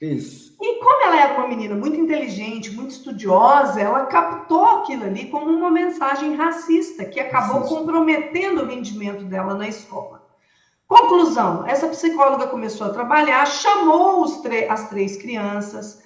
Isso. 0.02 0.56
E 0.60 0.80
como 0.80 1.04
ela 1.04 1.22
era 1.22 1.34
uma 1.38 1.48
menina 1.48 1.76
muito 1.76 1.96
inteligente, 1.96 2.72
muito 2.72 2.90
estudiosa, 2.90 3.80
ela 3.80 4.08
captou 4.08 4.66
aquilo 4.66 5.04
ali 5.04 5.28
como 5.28 5.52
uma 5.52 5.70
mensagem 5.70 6.36
racista 6.36 7.06
que 7.06 7.20
acabou 7.20 7.62
comprometendo 7.62 8.64
o 8.64 8.66
rendimento 8.66 9.24
dela 9.26 9.54
na 9.54 9.68
escola. 9.68 10.28
Conclusão: 10.88 11.66
essa 11.68 11.88
psicóloga 11.88 12.48
começou 12.48 12.88
a 12.88 12.94
trabalhar, 12.94 13.46
chamou 13.46 14.26
as 14.70 14.90
três 14.90 15.18
crianças. 15.18 16.02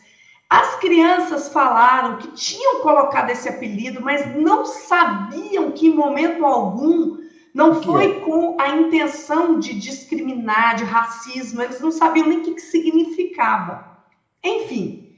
As 0.49 0.75
crianças 0.75 1.49
falaram 1.49 2.17
que 2.17 2.27
tinham 2.34 2.81
colocado 2.81 3.31
esse 3.31 3.49
apelido, 3.49 4.01
mas 4.01 4.36
não 4.36 4.63
sabiam 4.65 5.71
que 5.71 5.88
em 5.88 5.95
momento 5.95 6.45
algum 6.45 7.17
não 7.53 7.81
foi 7.81 8.19
com 8.19 8.58
a 8.60 8.69
intenção 8.69 9.60
de 9.60 9.73
discriminar, 9.79 10.75
de 10.75 10.84
racismo, 10.84 11.62
eles 11.62 11.79
não 11.79 11.89
sabiam 11.89 12.27
nem 12.27 12.39
o 12.39 12.43
que, 12.43 12.60
significava. 12.60 13.97
Enfim, 14.43 15.15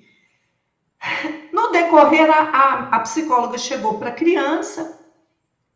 no 1.52 1.72
decorrer, 1.72 2.30
a, 2.30 2.90
a 2.90 3.00
psicóloga 3.00 3.58
chegou 3.58 3.98
para 3.98 4.10
a 4.10 4.14
criança 4.14 4.98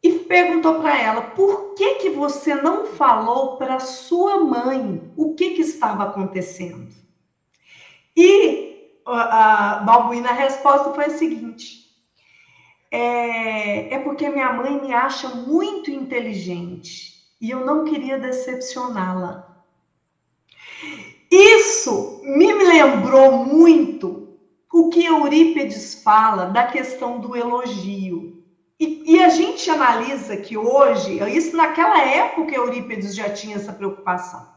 e 0.02 0.12
perguntou 0.20 0.76
para 0.76 0.98
ela: 0.98 1.22
por 1.22 1.74
que, 1.74 1.96
que 1.96 2.10
você 2.12 2.56
não 2.56 2.86
falou 2.86 3.58
para 3.58 3.80
sua 3.80 4.44
mãe 4.44 5.12
o 5.18 5.34
que, 5.34 5.52
que 5.52 5.62
estava 5.62 6.04
acontecendo? 6.04 6.90
E 8.16 8.71
a, 9.06 9.76
Balbuína, 9.86 10.30
a 10.30 10.34
resposta 10.34 10.94
foi 10.94 11.06
a 11.06 11.18
seguinte: 11.18 11.82
é, 12.92 13.96
é 13.96 14.00
porque 14.00 14.30
minha 14.30 14.54
mãe 14.54 14.82
me 14.82 14.94
acha 14.94 15.30
muito 15.30 15.90
inteligente 15.90 17.12
e 17.40 17.50
eu 17.50 17.66
não 17.66 17.86
queria 17.86 18.18
decepcioná-la. 18.20 19.48
Isso 21.32 22.22
me 22.24 22.52
lembrou 22.54 23.46
muito 23.46 24.38
o 24.72 24.90
que 24.90 25.06
Eurípides 25.06 26.04
fala 26.04 26.46
da 26.46 26.66
questão 26.66 27.20
do 27.20 27.36
elogio. 27.36 28.44
E, 28.80 29.16
e, 29.16 29.24
a 29.24 29.30
gente 29.30 29.70
analisa 29.70 30.36
que 30.38 30.58
hoje, 30.58 31.20
isso 31.38 31.56
naquela 31.56 32.02
época 32.02 32.56
Eurípides 32.56 33.14
já 33.14 33.30
tinha 33.30 33.58
essa 33.58 33.72
preocupação. 33.72 34.51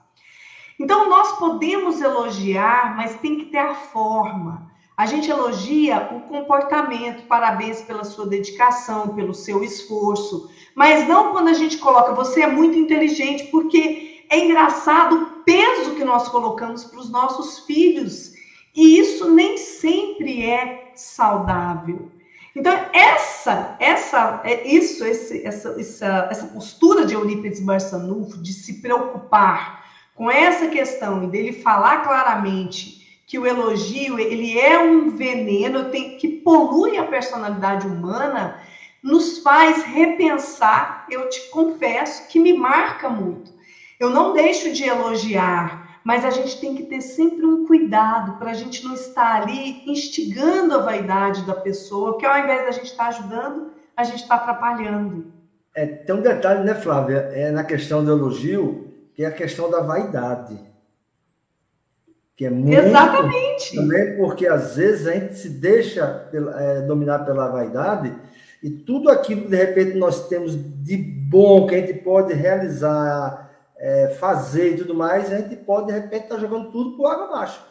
Então 0.79 1.09
nós 1.09 1.33
podemos 1.39 2.01
elogiar, 2.01 2.97
mas 2.97 3.15
tem 3.17 3.39
que 3.39 3.47
ter 3.47 3.59
a 3.59 3.75
forma. 3.75 4.73
A 4.97 5.07
gente 5.07 5.31
elogia 5.31 6.09
o 6.13 6.21
comportamento, 6.29 7.27
parabéns 7.27 7.83
pela 7.83 8.05
sua 8.05 8.27
dedicação, 8.27 9.09
pelo 9.09 9.35
seu 9.35 9.65
esforço, 9.65 10.51
mas 10.75 11.09
não 11.09 11.33
quando 11.33 11.49
a 11.49 11.53
gente 11.53 11.79
coloca 11.79 12.13
você 12.13 12.43
é 12.43 12.47
muito 12.47 12.79
inteligente, 12.79 13.45
porque 13.51 14.25
é 14.31 14.39
engraçado 14.39 15.17
o 15.17 15.27
peso 15.43 15.97
que 15.97 16.05
nós 16.05 16.29
colocamos 16.29 16.85
para 16.85 17.01
os 17.01 17.11
nossos 17.11 17.61
filhos, 17.61 18.35
e 18.75 18.99
isso 18.99 19.31
nem 19.31 19.57
sempre 19.57 20.45
é 20.45 20.93
saudável. 20.95 22.11
Então, 22.55 22.73
essa, 22.93 23.77
essa, 23.81 24.41
é 24.45 24.67
isso, 24.69 25.05
esse, 25.05 25.45
essa, 25.45 25.75
essa, 25.79 26.29
essa 26.31 26.47
postura 26.49 27.05
de 27.05 27.15
Eurípides 27.15 27.59
Barçanufo 27.59 28.41
de 28.41 28.53
se 28.53 28.81
preocupar 28.81 29.84
com 30.15 30.31
essa 30.31 30.69
questão 30.69 31.25
e 31.25 31.27
dele 31.27 31.53
falar 31.53 32.03
claramente 32.03 33.23
que 33.27 33.39
o 33.39 33.47
elogio 33.47 34.19
ele 34.19 34.59
é 34.59 34.79
um 34.79 35.11
veneno 35.11 35.91
que 35.91 36.29
polui 36.45 36.97
a 36.97 37.05
personalidade 37.05 37.87
humana, 37.87 38.61
nos 39.03 39.39
faz 39.39 39.83
repensar. 39.83 41.07
Eu 41.11 41.29
te 41.29 41.49
confesso 41.51 42.29
que 42.29 42.39
me 42.39 42.53
marca 42.53 43.09
muito. 43.09 43.53
Eu 43.99 44.11
não 44.11 44.33
deixo 44.33 44.73
de 44.73 44.85
elogiar 44.85 45.85
mas 46.05 46.23
a 46.23 46.31
gente 46.31 46.61
tem 46.61 46.75
que 46.75 46.83
ter 46.83 47.01
sempre 47.01 47.47
um 47.47 47.67
cuidado 47.67 48.39
para 48.39 48.51
a 48.51 48.55
gente 48.55 48.85
não 48.85 48.93
estar 48.93 49.41
ali 49.41 49.83
instigando 49.91 50.75
a 50.75 50.83
vaidade 50.83 51.47
da 51.47 51.55
pessoa, 51.55 52.13
porque 52.13 52.27
ao 52.27 52.39
invés 52.39 52.67
da 52.67 52.73
gente 52.73 52.91
estar 52.91 53.07
ajudando, 53.07 53.73
a 53.97 54.05
gente 54.05 54.21
está 54.21 54.35
atrapalhando. 54.35 55.33
É, 55.75 55.87
tem 55.87 56.15
um 56.15 56.21
detalhe, 56.21 56.63
né, 56.63 56.75
Flávia? 56.75 57.31
É 57.33 57.51
na 57.51 57.65
questão 57.65 58.05
do 58.05 58.13
elogio, 58.13 58.94
que 59.15 59.23
é 59.23 59.27
a 59.27 59.33
questão 59.33 59.71
da 59.71 59.81
vaidade. 59.81 60.59
Que 62.37 62.47
é 62.47 62.51
muito 62.51 62.77
Exatamente. 62.77 63.77
Também 63.77 64.17
porque 64.17 64.47
às 64.47 64.77
vezes 64.77 65.07
a 65.07 65.13
gente 65.13 65.35
se 65.35 65.49
deixa 65.49 66.29
é, 66.59 66.81
dominar 66.81 67.21
pela 67.21 67.49
vaidade 67.49 68.13
e 68.61 68.71
tudo 68.71 69.09
aquilo 69.09 69.43
que 69.43 69.49
de 69.49 69.57
repente 69.57 69.97
nós 69.97 70.27
temos 70.27 70.57
de 70.57 70.97
bom 70.97 71.67
que 71.67 71.77
a 71.77 71.81
gente 71.81 71.95
pode 72.01 72.33
realizar, 72.33 73.51
é, 73.79 74.17
fazer 74.19 74.73
e 74.73 74.77
tudo 74.79 74.95
mais, 74.95 75.33
a 75.33 75.39
gente 75.39 75.57
pode 75.57 75.87
de 75.87 75.93
repente 75.93 76.25
estar 76.25 76.37
tá 76.37 76.41
jogando 76.41 76.73
tudo 76.73 76.97
por 76.97 77.07
água 77.07 77.27
abaixo. 77.27 77.65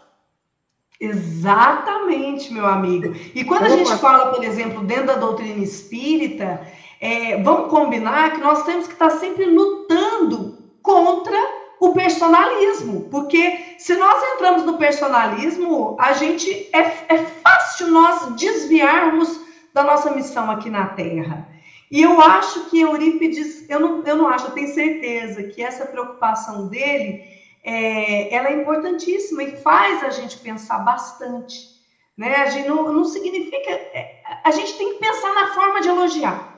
Exatamente, 1.01 2.53
meu 2.53 2.65
amigo. 2.65 3.13
E 3.35 3.43
quando 3.43 3.65
a 3.65 3.69
gente 3.69 3.93
fala, 3.97 4.31
por 4.31 4.43
exemplo, 4.43 4.83
dentro 4.85 5.07
da 5.07 5.15
doutrina 5.15 5.61
espírita, 5.61 6.61
é, 7.01 7.41
vamos 7.41 7.69
combinar 7.69 8.31
que 8.31 8.39
nós 8.39 8.63
temos 8.63 8.87
que 8.87 8.93
estar 8.93 9.09
sempre 9.09 9.45
lutando 9.45 10.52
contra 10.83 11.37
o 11.79 11.93
personalismo, 11.93 13.09
porque 13.09 13.75
se 13.79 13.95
nós 13.95 14.21
entramos 14.33 14.63
no 14.63 14.77
personalismo, 14.77 15.97
a 15.99 16.13
gente 16.13 16.69
é, 16.71 16.79
é 17.09 17.17
fácil 17.43 17.87
nós 17.87 18.35
desviarmos 18.35 19.41
da 19.73 19.83
nossa 19.83 20.11
missão 20.11 20.51
aqui 20.51 20.69
na 20.69 20.87
Terra. 20.87 21.47
E 21.89 22.01
eu 22.01 22.21
acho 22.21 22.69
que 22.69 22.79
Eurípides, 22.79 23.69
eu 23.69 23.79
não, 23.79 24.03
eu 24.03 24.15
não 24.15 24.27
acho, 24.27 24.47
eu 24.47 24.51
tenho 24.51 24.73
certeza 24.73 25.43
que 25.43 25.61
essa 25.61 25.85
preocupação 25.85 26.67
dele, 26.67 27.23
é, 27.63 28.33
ela 28.33 28.49
é 28.49 28.61
importantíssima 28.61 29.43
e 29.43 29.57
faz 29.57 30.03
a 30.03 30.09
gente 30.09 30.37
pensar 30.37 30.79
bastante. 30.79 31.73
Né? 32.17 32.35
A 32.35 32.45
gente 32.47 32.67
não, 32.67 32.91
não 32.91 33.05
significa. 33.05 33.71
É, 33.71 34.21
a 34.43 34.51
gente 34.51 34.77
tem 34.77 34.93
que 34.93 34.99
pensar 34.99 35.33
na 35.33 35.53
forma 35.53 35.81
de 35.81 35.87
elogiar, 35.87 36.52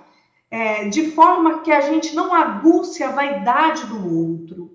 é, 0.49 0.86
de 0.86 1.12
forma 1.12 1.62
que 1.62 1.71
a 1.71 1.81
gente 1.81 2.15
não 2.15 2.34
aguce 2.34 3.03
a 3.03 3.12
vaidade 3.12 3.86
do 3.86 4.17
outro. 4.17 4.71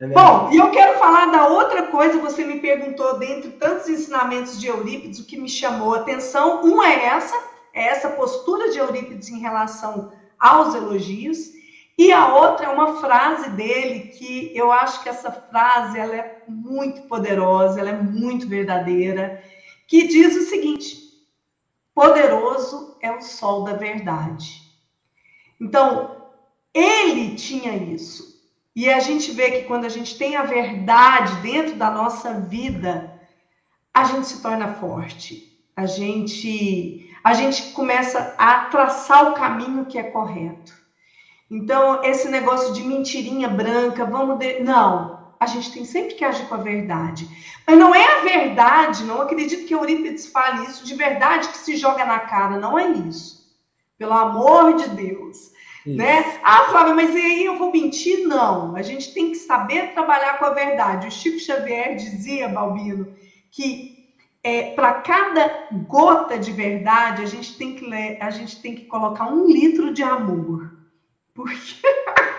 É 0.00 0.06
Bom, 0.08 0.50
e 0.52 0.56
eu 0.56 0.70
quero 0.70 0.98
falar 0.98 1.26
da 1.26 1.46
outra 1.46 1.84
coisa, 1.84 2.18
você 2.18 2.44
me 2.44 2.60
perguntou, 2.60 3.18
dentre 3.18 3.50
tantos 3.52 3.88
ensinamentos 3.88 4.60
de 4.60 4.66
Eurípides, 4.66 5.20
o 5.20 5.26
que 5.26 5.38
me 5.38 5.48
chamou 5.48 5.94
a 5.94 5.98
atenção. 5.98 6.62
Uma 6.62 6.88
é 6.88 7.04
essa, 7.04 7.36
é 7.72 7.84
essa 7.86 8.10
postura 8.10 8.70
de 8.70 8.78
Eurípides 8.78 9.28
em 9.28 9.38
relação 9.38 10.12
aos 10.38 10.74
elogios. 10.74 11.52
E 11.96 12.10
a 12.10 12.34
outra 12.34 12.66
é 12.66 12.68
uma 12.68 12.96
frase 12.96 13.50
dele 13.50 14.08
que 14.08 14.50
eu 14.54 14.72
acho 14.72 15.02
que 15.02 15.08
essa 15.08 15.30
frase 15.30 15.98
ela 15.98 16.16
é 16.16 16.42
muito 16.48 17.02
poderosa, 17.02 17.78
ela 17.78 17.90
é 17.90 18.02
muito 18.02 18.48
verdadeira, 18.48 19.40
que 19.86 20.08
diz 20.08 20.34
o 20.34 20.48
seguinte: 20.48 21.03
poderoso 21.94 22.96
é 23.00 23.12
o 23.12 23.22
sol 23.22 23.64
da 23.64 23.74
verdade. 23.74 24.62
Então, 25.60 26.16
ele 26.72 27.36
tinha 27.36 27.76
isso. 27.76 28.34
E 28.74 28.90
a 28.90 28.98
gente 28.98 29.30
vê 29.30 29.50
que 29.52 29.62
quando 29.64 29.84
a 29.84 29.88
gente 29.88 30.18
tem 30.18 30.36
a 30.36 30.42
verdade 30.42 31.36
dentro 31.36 31.76
da 31.76 31.90
nossa 31.90 32.34
vida, 32.40 33.20
a 33.92 34.04
gente 34.04 34.26
se 34.26 34.42
torna 34.42 34.74
forte. 34.74 35.56
A 35.76 35.86
gente 35.86 37.10
a 37.22 37.32
gente 37.32 37.72
começa 37.72 38.34
a 38.36 38.66
traçar 38.66 39.30
o 39.30 39.34
caminho 39.34 39.86
que 39.86 39.96
é 39.96 40.02
correto. 40.02 40.74
Então, 41.50 42.04
esse 42.04 42.28
negócio 42.28 42.74
de 42.74 42.82
mentirinha 42.82 43.48
branca, 43.48 44.04
vamos 44.04 44.38
de... 44.38 44.60
não, 44.60 45.23
a 45.44 45.46
gente 45.46 45.72
tem 45.72 45.84
sempre 45.84 46.14
que 46.14 46.24
agir 46.24 46.46
com 46.46 46.54
a 46.54 46.58
verdade. 46.58 47.28
Mas 47.66 47.78
não 47.78 47.94
é 47.94 48.04
a 48.04 48.22
verdade, 48.22 49.04
não 49.04 49.22
acredito 49.22 49.66
que 49.66 49.74
Eurípides 49.74 50.26
fale 50.26 50.66
isso 50.66 50.84
de 50.84 50.94
verdade 50.94 51.48
que 51.48 51.58
se 51.58 51.76
joga 51.76 52.04
na 52.04 52.18
cara, 52.18 52.58
não 52.58 52.78
é 52.78 52.88
isso. 52.88 53.44
Pelo 53.98 54.12
amor 54.12 54.74
de 54.74 54.88
Deus. 54.90 55.52
Né? 55.86 56.40
Ah, 56.42 56.64
Flávia, 56.70 56.94
mas 56.94 57.14
aí 57.14 57.44
eu 57.44 57.58
vou 57.58 57.70
mentir? 57.70 58.26
Não. 58.26 58.74
A 58.74 58.80
gente 58.80 59.12
tem 59.12 59.30
que 59.30 59.36
saber 59.36 59.92
trabalhar 59.92 60.38
com 60.38 60.46
a 60.46 60.50
verdade. 60.50 61.06
O 61.06 61.10
Chico 61.10 61.38
Xavier 61.38 61.94
dizia, 61.94 62.48
Balbino, 62.48 63.14
que 63.50 63.94
é, 64.42 64.74
para 64.74 64.94
cada 64.94 65.68
gota 65.86 66.38
de 66.38 66.52
verdade 66.52 67.22
a 67.22 67.26
gente 67.26 67.56
tem 67.56 67.74
que 67.74 67.92
a 68.20 68.30
gente 68.30 68.60
tem 68.60 68.74
que 68.74 68.84
colocar 68.86 69.26
um 69.26 69.46
litro 69.46 69.92
de 69.92 70.02
amor. 70.02 70.72
Porque, 71.34 71.82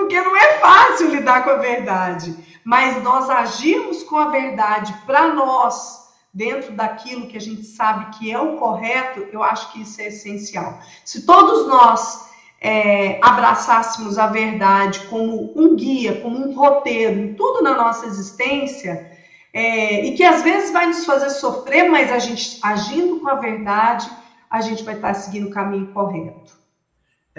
porque 0.00 0.20
não 0.20 0.34
é 0.34 0.58
fácil 0.58 1.10
lidar 1.10 1.44
com 1.44 1.50
a 1.50 1.56
verdade. 1.56 2.34
Mas 2.64 3.02
nós 3.02 3.28
agirmos 3.28 4.02
com 4.02 4.16
a 4.16 4.28
verdade 4.28 4.94
para 5.06 5.28
nós, 5.34 6.08
dentro 6.32 6.72
daquilo 6.72 7.26
que 7.26 7.36
a 7.36 7.40
gente 7.40 7.64
sabe 7.64 8.16
que 8.16 8.30
é 8.30 8.38
o 8.38 8.56
correto, 8.56 9.26
eu 9.32 9.42
acho 9.42 9.72
que 9.72 9.82
isso 9.82 10.00
é 10.00 10.08
essencial. 10.08 10.78
Se 11.04 11.26
todos 11.26 11.66
nós 11.66 12.30
é, 12.60 13.18
abraçássemos 13.22 14.18
a 14.18 14.26
verdade 14.26 15.00
como 15.08 15.52
um 15.56 15.76
guia, 15.76 16.20
como 16.20 16.36
um 16.36 16.54
roteiro 16.54 17.18
em 17.18 17.34
tudo 17.34 17.62
na 17.62 17.74
nossa 17.76 18.06
existência, 18.06 19.10
é, 19.52 20.06
e 20.06 20.14
que 20.14 20.22
às 20.22 20.42
vezes 20.42 20.70
vai 20.70 20.86
nos 20.86 21.04
fazer 21.04 21.30
sofrer, 21.30 21.90
mas 21.90 22.12
a 22.12 22.18
gente 22.18 22.58
agindo 22.62 23.20
com 23.20 23.28
a 23.28 23.34
verdade, 23.34 24.08
a 24.48 24.60
gente 24.60 24.82
vai 24.82 24.94
estar 24.94 25.14
seguindo 25.14 25.48
o 25.48 25.50
caminho 25.50 25.88
correto. 25.88 26.59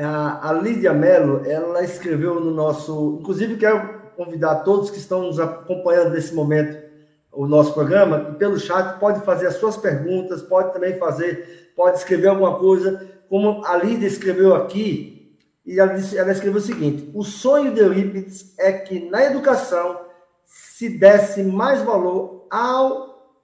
A, 0.04 0.54
Lídia 0.54 0.94
Mello, 0.94 1.42
ela 1.46 1.84
escreveu 1.84 2.40
no 2.40 2.52
nosso. 2.52 3.18
Inclusive, 3.20 3.58
quero 3.58 4.02
convidar 4.16 4.64
todos 4.64 4.90
que 4.90 4.98
estão 4.98 5.24
nos 5.24 5.40
acompanhando 5.40 6.12
nesse 6.12 6.34
momento 6.34 6.92
o 7.32 7.48
nosso 7.48 7.74
programa, 7.74 8.36
pelo 8.38 8.60
chat 8.60 9.00
pode 9.00 9.22
fazer 9.22 9.48
as 9.48 9.56
suas 9.56 9.78
perguntas, 9.78 10.42
pode 10.42 10.74
também 10.74 10.98
fazer, 10.98 11.72
pode 11.76 11.98
escrever 11.98 12.28
alguma 12.28 12.60
coisa 12.60 13.10
como 13.30 13.66
a 13.66 13.78
Lídia 13.78 14.08
escreveu 14.08 14.54
aqui, 14.54 15.38
e 15.66 15.80
ela, 15.80 15.94
disse, 15.94 16.18
ela 16.18 16.32
escreveu 16.32 16.60
o 16.60 16.64
seguinte: 16.64 17.10
o 17.14 17.24
sonho 17.24 17.74
de 17.74 17.80
Eurípides 17.80 18.54
é 18.60 18.74
que 18.74 19.10
na 19.10 19.24
educação 19.24 20.02
se 20.44 20.90
desse 20.90 21.44
mais 21.44 21.82
valor 21.82 22.48
ao, 22.52 23.38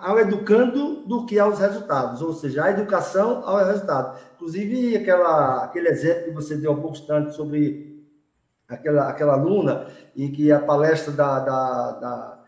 ao 0.00 0.18
educando 0.18 1.04
do 1.06 1.26
que 1.26 1.38
aos 1.38 1.58
resultados, 1.58 2.22
ou 2.22 2.32
seja, 2.32 2.64
a 2.64 2.70
educação 2.70 3.42
ao 3.44 3.58
resultado. 3.58 4.18
Inclusive, 4.42 4.96
aquela, 4.96 5.62
aquele 5.62 5.88
exemplo 5.88 6.24
que 6.24 6.30
você 6.32 6.56
deu 6.56 6.72
há 6.72 6.74
pouco 6.74 6.96
instante 6.96 7.32
sobre 7.32 8.02
aquela, 8.68 9.08
aquela 9.08 9.34
aluna, 9.34 9.86
e 10.16 10.30
que 10.30 10.50
a 10.50 10.58
palestra 10.58 11.12
da, 11.12 11.38
da, 11.38 11.92
da 11.92 12.38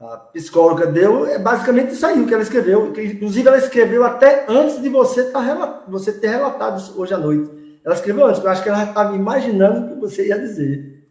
a 0.00 0.16
psicóloga 0.16 0.86
deu, 0.86 1.26
é 1.26 1.38
basicamente 1.38 1.92
isso 1.92 2.06
aí 2.06 2.18
o 2.18 2.26
que 2.26 2.32
ela 2.32 2.42
escreveu. 2.42 2.90
Que, 2.92 3.04
inclusive, 3.04 3.46
ela 3.46 3.58
escreveu 3.58 4.02
até 4.02 4.46
antes 4.48 4.80
de 4.80 4.88
você, 4.88 5.24
tá, 5.24 5.82
você 5.86 6.10
ter 6.10 6.28
relatado 6.28 6.98
hoje 6.98 7.12
à 7.12 7.18
noite. 7.18 7.80
Ela 7.84 7.94
escreveu 7.94 8.26
antes, 8.26 8.42
eu 8.42 8.48
acho 8.48 8.62
que 8.62 8.70
ela 8.70 8.84
estava 8.84 9.14
imaginando 9.14 9.84
o 9.84 9.88
que 9.90 10.00
você 10.00 10.28
ia 10.28 10.38
dizer. 10.38 11.06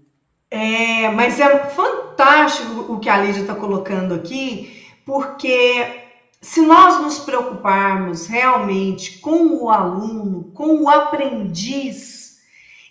É, 0.50 1.08
mas 1.12 1.40
é 1.40 1.66
fantástico 1.66 2.92
o 2.92 3.00
que 3.00 3.10
a 3.10 3.22
Lídia 3.22 3.42
está 3.42 3.54
colocando 3.54 4.16
aqui, 4.16 4.90
porque 5.06 6.09
se 6.42 6.62
nós 6.62 7.02
nos 7.02 7.20
preocuparmos 7.20 8.28
realmente 8.28 9.20
com 9.20 9.62
o 9.62 9.70
aluno, 9.70 10.52
com 10.54 10.84
o 10.84 10.90
aprendiz, 10.90 12.40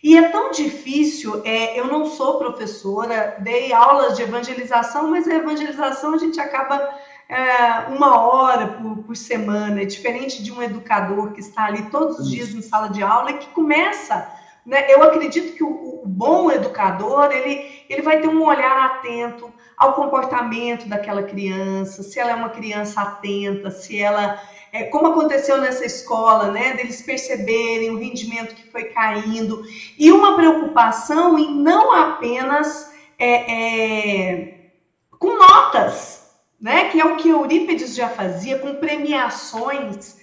e 0.02 0.16
é 0.16 0.28
tão 0.28 0.50
difícil, 0.52 1.42
é, 1.44 1.78
eu 1.78 1.86
não 1.86 2.06
sou 2.06 2.38
professora, 2.38 3.36
dei 3.40 3.72
aulas 3.72 4.16
de 4.16 4.22
evangelização, 4.22 5.10
mas 5.10 5.26
a 5.26 5.34
evangelização 5.34 6.14
a 6.14 6.18
gente 6.18 6.38
acaba 6.38 6.94
é, 7.28 7.88
uma 7.88 8.20
hora 8.20 8.68
por, 8.68 8.98
por, 8.98 9.16
semana, 9.16 9.82
é 9.82 9.84
diferente 9.84 10.42
de 10.42 10.52
um 10.52 10.62
educador 10.62 11.32
que 11.32 11.40
está 11.40 11.64
ali 11.64 11.82
todos 11.90 12.18
os 12.18 12.30
dias 12.30 12.54
em 12.54 12.62
sala 12.62 12.88
de 12.88 13.02
aula 13.02 13.32
e 13.32 13.38
que 13.38 13.48
começa. 13.48 14.30
Né, 14.64 14.92
eu 14.92 15.02
acredito 15.02 15.56
que 15.56 15.64
o, 15.64 16.02
o 16.02 16.06
bom 16.06 16.50
educador 16.50 17.32
ele, 17.32 17.84
ele 17.88 18.02
vai 18.02 18.20
ter 18.20 18.28
um 18.28 18.44
olhar 18.44 18.86
atento 18.86 19.52
ao 19.78 19.92
comportamento 19.94 20.88
daquela 20.88 21.22
criança, 21.22 22.02
se 22.02 22.18
ela 22.18 22.32
é 22.32 22.34
uma 22.34 22.48
criança 22.48 23.00
atenta, 23.00 23.70
se 23.70 23.98
ela 23.98 24.40
é, 24.72 24.84
como 24.84 25.08
aconteceu 25.08 25.58
nessa 25.58 25.84
escola, 25.84 26.50
né, 26.50 26.74
deles 26.74 27.00
perceberem 27.00 27.90
o 27.90 27.98
rendimento 27.98 28.54
que 28.54 28.70
foi 28.70 28.84
caindo, 28.84 29.64
e 29.98 30.12
uma 30.12 30.36
preocupação 30.36 31.38
em 31.38 31.54
não 31.54 31.92
apenas 31.92 32.92
é, 33.18 33.52
é, 33.52 34.54
com 35.18 35.38
notas, 35.38 36.36
né, 36.60 36.90
que 36.90 37.00
é 37.00 37.04
o 37.04 37.16
que 37.16 37.28
Eurípides 37.28 37.94
já 37.94 38.08
fazia, 38.08 38.58
com 38.58 38.74
premiações, 38.74 40.18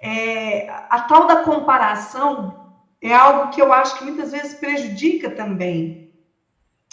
é, 0.00 0.70
a 0.90 1.00
tal 1.00 1.26
da 1.26 1.36
comparação 1.36 2.68
é 3.02 3.12
algo 3.12 3.50
que 3.50 3.60
eu 3.60 3.72
acho 3.72 3.98
que 3.98 4.04
muitas 4.04 4.32
vezes 4.32 4.54
prejudica 4.54 5.30
também. 5.30 6.07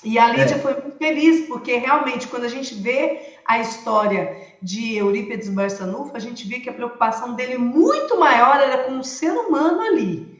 E 0.06 0.20
a 0.20 0.28
Lídia 0.28 0.56
é. 0.56 0.60
foi 0.60 0.74
muito 0.74 0.98
feliz, 0.98 1.48
porque 1.48 1.78
realmente, 1.78 2.28
quando 2.28 2.44
a 2.44 2.48
gente 2.48 2.76
vê 2.76 3.38
a 3.44 3.60
história 3.60 4.38
de 4.62 4.96
Eurípides 4.96 5.50
Barçanufo, 5.50 6.16
a 6.16 6.20
gente 6.20 6.48
vê 6.48 6.60
que 6.60 6.70
a 6.70 6.74
preocupação 6.74 7.34
dele 7.34 7.58
muito 7.58 8.20
maior 8.20 8.62
era 8.62 8.84
com 8.84 9.00
o 9.00 9.04
ser 9.04 9.32
humano 9.32 9.82
ali. 9.82 10.36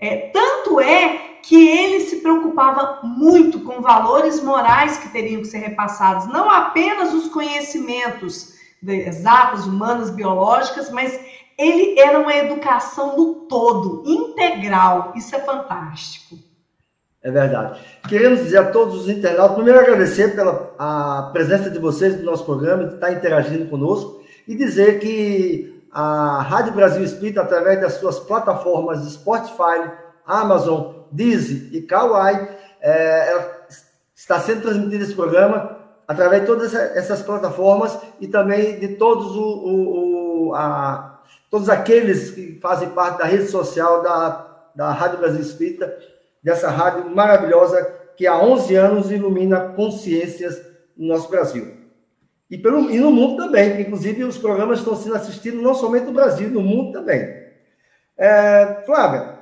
É, 0.00 0.30
tanto 0.32 0.80
é 0.80 1.38
que 1.42 1.68
ele 1.68 2.00
se 2.00 2.16
preocupava 2.16 3.00
muito 3.04 3.60
com 3.60 3.80
valores 3.80 4.42
morais 4.42 4.98
que 4.98 5.10
teriam 5.10 5.42
que 5.42 5.46
ser 5.46 5.58
repassados, 5.58 6.26
não 6.26 6.50
apenas 6.50 7.14
os 7.14 7.28
conhecimentos 7.28 8.54
exatos, 8.84 9.64
humanas, 9.64 10.10
biológicas, 10.10 10.90
mas 10.90 11.18
ele 11.56 11.98
era 12.00 12.18
uma 12.18 12.34
educação 12.34 13.16
no 13.16 13.46
todo, 13.46 14.02
integral. 14.04 15.12
Isso 15.14 15.34
é 15.36 15.40
fantástico. 15.40 16.36
É 17.24 17.30
verdade. 17.30 17.80
Queremos 18.06 18.40
dizer 18.40 18.58
a 18.58 18.70
todos 18.70 19.00
os 19.00 19.08
internautas, 19.08 19.54
primeiro 19.54 19.80
agradecer 19.80 20.36
pela 20.36 20.74
a 20.78 21.30
presença 21.32 21.70
de 21.70 21.78
vocês 21.78 22.18
no 22.18 22.22
nosso 22.22 22.44
programa, 22.44 22.84
de 22.84 22.94
estar 22.96 23.10
interagindo 23.10 23.64
conosco, 23.70 24.22
e 24.46 24.54
dizer 24.54 25.00
que 25.00 25.88
a 25.90 26.42
Rádio 26.42 26.74
Brasil 26.74 27.02
Espírita, 27.02 27.40
através 27.40 27.80
das 27.80 27.94
suas 27.94 28.20
plataformas 28.20 29.10
Spotify, 29.10 29.90
Amazon, 30.26 30.96
Deezer 31.10 31.70
e 31.72 31.80
Kawaii, 31.80 32.46
é, 32.82 33.38
está 34.14 34.38
sendo 34.38 34.60
transmitido 34.60 35.04
esse 35.04 35.14
programa 35.14 35.78
através 36.06 36.42
de 36.42 36.46
todas 36.46 36.74
essas 36.74 37.22
plataformas 37.22 37.98
e 38.20 38.28
também 38.28 38.78
de 38.78 38.96
todos, 38.96 39.34
o, 39.34 39.40
o, 39.40 40.48
o 40.48 40.54
a, 40.54 41.20
todos 41.50 41.70
aqueles 41.70 42.32
que 42.32 42.58
fazem 42.60 42.90
parte 42.90 43.20
da 43.20 43.24
rede 43.24 43.46
social 43.46 44.02
da, 44.02 44.46
da 44.76 44.92
Rádio 44.92 45.20
Brasil 45.20 45.40
Espírita, 45.40 45.90
dessa 46.44 46.68
rádio 46.68 47.10
maravilhosa 47.10 47.82
que 48.16 48.26
há 48.26 48.38
11 48.38 48.74
anos 48.76 49.10
ilumina 49.10 49.70
consciências 49.70 50.60
no 50.96 51.08
nosso 51.08 51.28
Brasil. 51.30 51.74
E, 52.50 52.58
pelo, 52.58 52.90
e 52.90 53.00
no 53.00 53.10
mundo 53.10 53.42
também, 53.42 53.80
inclusive 53.80 54.22
os 54.22 54.36
programas 54.36 54.80
estão 54.80 54.94
sendo 54.94 55.16
assistidos 55.16 55.62
não 55.62 55.74
somente 55.74 56.04
no 56.04 56.12
Brasil, 56.12 56.50
no 56.50 56.60
mundo 56.60 56.92
também. 56.92 57.42
É, 58.16 58.82
Flávia, 58.84 59.38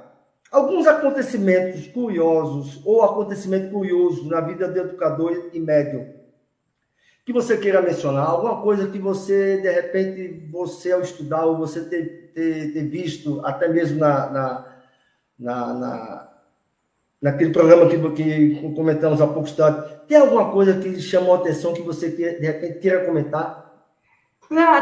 alguns 0.50 0.86
acontecimentos 0.86 1.88
curiosos 1.88 2.80
ou 2.86 3.02
acontecimento 3.02 3.70
curioso 3.70 4.26
na 4.28 4.40
vida 4.40 4.68
do 4.68 4.78
educador 4.78 5.50
e 5.52 5.58
médium 5.58 6.22
que 7.24 7.32
você 7.32 7.56
queira 7.56 7.80
mencionar, 7.80 8.26
alguma 8.26 8.60
coisa 8.62 8.88
que 8.88 8.98
você, 8.98 9.58
de 9.58 9.70
repente, 9.70 10.48
você 10.50 10.90
ao 10.92 11.02
estudar 11.02 11.44
ou 11.46 11.56
você 11.56 11.84
ter, 11.84 12.32
ter, 12.34 12.72
ter 12.72 12.88
visto 12.88 13.40
até 13.44 13.68
mesmo 13.68 14.00
na, 14.00 14.30
na, 14.30 14.66
na, 15.38 15.74
na 15.74 16.31
naquele 17.22 17.52
programa 17.52 17.86
que, 17.88 17.96
que 17.96 18.74
comentamos 18.74 19.20
há 19.20 19.26
pouco 19.26 19.48
instante, 19.48 19.88
tem 20.08 20.18
alguma 20.18 20.50
coisa 20.50 20.78
que 20.80 21.00
chamou 21.00 21.34
a 21.34 21.38
atenção 21.38 21.72
que 21.72 21.80
você, 21.80 22.10
de 22.10 22.44
repente, 22.44 22.80
queira 22.80 23.06
comentar? 23.06 23.62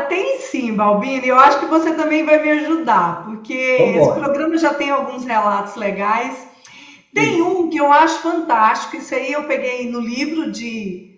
Tem 0.09 0.41
sim, 0.41 0.75
Balbini. 0.75 1.29
Eu 1.29 1.39
acho 1.39 1.61
que 1.61 1.67
você 1.67 1.95
também 1.95 2.25
vai 2.25 2.43
me 2.43 2.51
ajudar, 2.51 3.25
porque 3.27 3.77
Vambora. 3.79 4.01
esse 4.01 4.21
programa 4.21 4.59
já 4.59 4.75
tem 4.75 4.91
alguns 4.91 5.25
relatos 5.25 5.77
legais. 5.77 6.49
Tem 7.15 7.43
um 7.43 7.69
que 7.69 7.77
eu 7.77 7.93
acho 7.93 8.21
fantástico, 8.23 8.97
isso 8.97 9.15
aí 9.15 9.33
eu 9.33 9.45
peguei 9.45 9.91
no 9.91 10.01
livro 10.01 10.51
de 10.51 11.11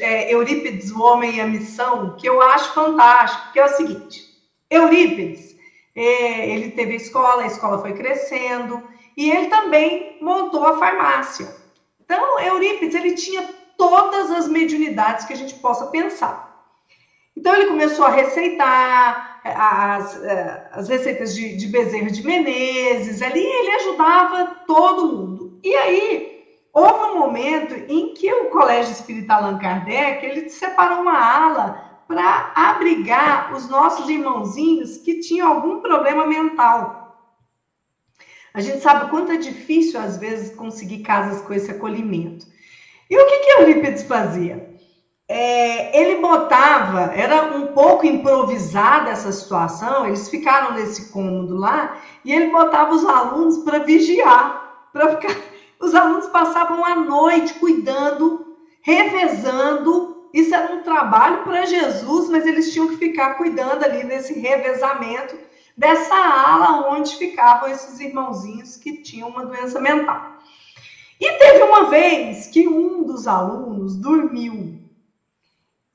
é, 0.00 0.32
Eurípides, 0.32 0.90
o 0.90 1.02
Homem 1.02 1.36
e 1.36 1.40
a 1.40 1.46
Missão, 1.46 2.16
que 2.16 2.28
eu 2.28 2.40
acho 2.42 2.74
fantástico, 2.74 3.52
que 3.52 3.60
é 3.60 3.64
o 3.64 3.68
seguinte, 3.68 4.22
Eurípides, 4.68 5.54
é, 5.94 6.50
ele 6.50 6.70
teve 6.72 6.96
escola, 6.96 7.42
a 7.42 7.46
escola 7.46 7.78
foi 7.78 7.92
crescendo, 7.92 8.82
e 9.20 9.30
ele 9.30 9.48
também 9.48 10.16
montou 10.22 10.66
a 10.66 10.78
farmácia. 10.78 11.54
Então, 12.02 12.40
Eurípides, 12.40 12.94
ele 12.94 13.14
tinha 13.14 13.42
todas 13.76 14.30
as 14.30 14.48
mediunidades 14.48 15.26
que 15.26 15.34
a 15.34 15.36
gente 15.36 15.56
possa 15.56 15.88
pensar. 15.88 16.64
Então, 17.36 17.54
ele 17.54 17.66
começou 17.66 18.06
a 18.06 18.10
receitar 18.12 19.42
as, 19.44 20.24
eh, 20.24 20.70
as 20.72 20.88
receitas 20.88 21.34
de, 21.34 21.54
de 21.54 21.66
Bezerra 21.66 22.10
de 22.10 22.24
Menezes, 22.24 23.20
ali 23.20 23.44
ele 23.44 23.72
ajudava 23.72 24.56
todo 24.66 25.14
mundo. 25.14 25.60
E 25.62 25.74
aí, 25.74 26.56
houve 26.72 27.10
um 27.10 27.18
momento 27.18 27.74
em 27.74 28.14
que 28.14 28.32
o 28.32 28.46
Colégio 28.46 28.92
Espírita 28.92 29.34
Allan 29.34 29.58
Kardec, 29.58 30.24
ele 30.24 30.48
separou 30.48 31.02
uma 31.02 31.18
ala 31.18 32.00
para 32.08 32.52
abrigar 32.54 33.52
os 33.54 33.68
nossos 33.68 34.08
irmãozinhos 34.08 34.96
que 34.96 35.20
tinham 35.20 35.46
algum 35.46 35.80
problema 35.80 36.26
mental. 36.26 36.99
A 38.52 38.60
gente 38.60 38.80
sabe 38.80 39.04
o 39.04 39.08
quanto 39.08 39.32
é 39.32 39.36
difícil, 39.36 40.00
às 40.00 40.16
vezes, 40.16 40.54
conseguir 40.54 40.98
casas 40.98 41.40
com 41.42 41.54
esse 41.54 41.70
acolhimento. 41.70 42.46
E 43.08 43.16
o 43.16 43.26
que, 43.26 43.38
que 43.38 43.50
Eurípides 43.60 44.02
fazia? 44.02 44.70
É, 45.28 45.96
ele 46.00 46.20
botava, 46.20 47.12
era 47.14 47.56
um 47.56 47.68
pouco 47.68 48.04
improvisada 48.04 49.10
essa 49.10 49.30
situação, 49.30 50.04
eles 50.06 50.28
ficaram 50.28 50.74
nesse 50.74 51.12
cômodo 51.12 51.56
lá, 51.56 51.98
e 52.24 52.32
ele 52.32 52.50
botava 52.50 52.92
os 52.92 53.04
alunos 53.04 53.58
para 53.58 53.78
vigiar, 53.78 54.88
para 54.92 55.16
ficar. 55.16 55.36
Os 55.80 55.94
alunos 55.94 56.26
passavam 56.26 56.84
a 56.84 56.94
noite 56.94 57.54
cuidando, 57.54 58.54
revezando. 58.82 60.28
Isso 60.30 60.54
era 60.54 60.74
um 60.74 60.82
trabalho 60.82 61.42
para 61.42 61.64
Jesus, 61.64 62.28
mas 62.28 62.44
eles 62.44 62.70
tinham 62.70 62.88
que 62.88 62.98
ficar 62.98 63.36
cuidando 63.36 63.82
ali 63.82 64.04
nesse 64.04 64.38
revezamento 64.38 65.38
dessa 65.80 66.14
ala 66.14 66.90
onde 66.90 67.16
ficavam 67.16 67.70
esses 67.70 67.98
irmãozinhos 68.00 68.76
que 68.76 68.98
tinham 68.98 69.30
uma 69.30 69.46
doença 69.46 69.80
mental. 69.80 70.36
E 71.18 71.32
teve 71.38 71.62
uma 71.62 71.84
vez 71.84 72.48
que 72.48 72.68
um 72.68 73.02
dos 73.02 73.26
alunos 73.26 73.96
dormiu. 73.96 74.78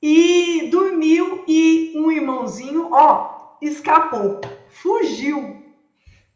E 0.02 0.68
dormiu 0.72 1.44
e 1.46 1.92
um 1.94 2.10
irmãozinho, 2.10 2.88
ó, 2.90 3.56
escapou, 3.62 4.40
fugiu. 4.68 5.55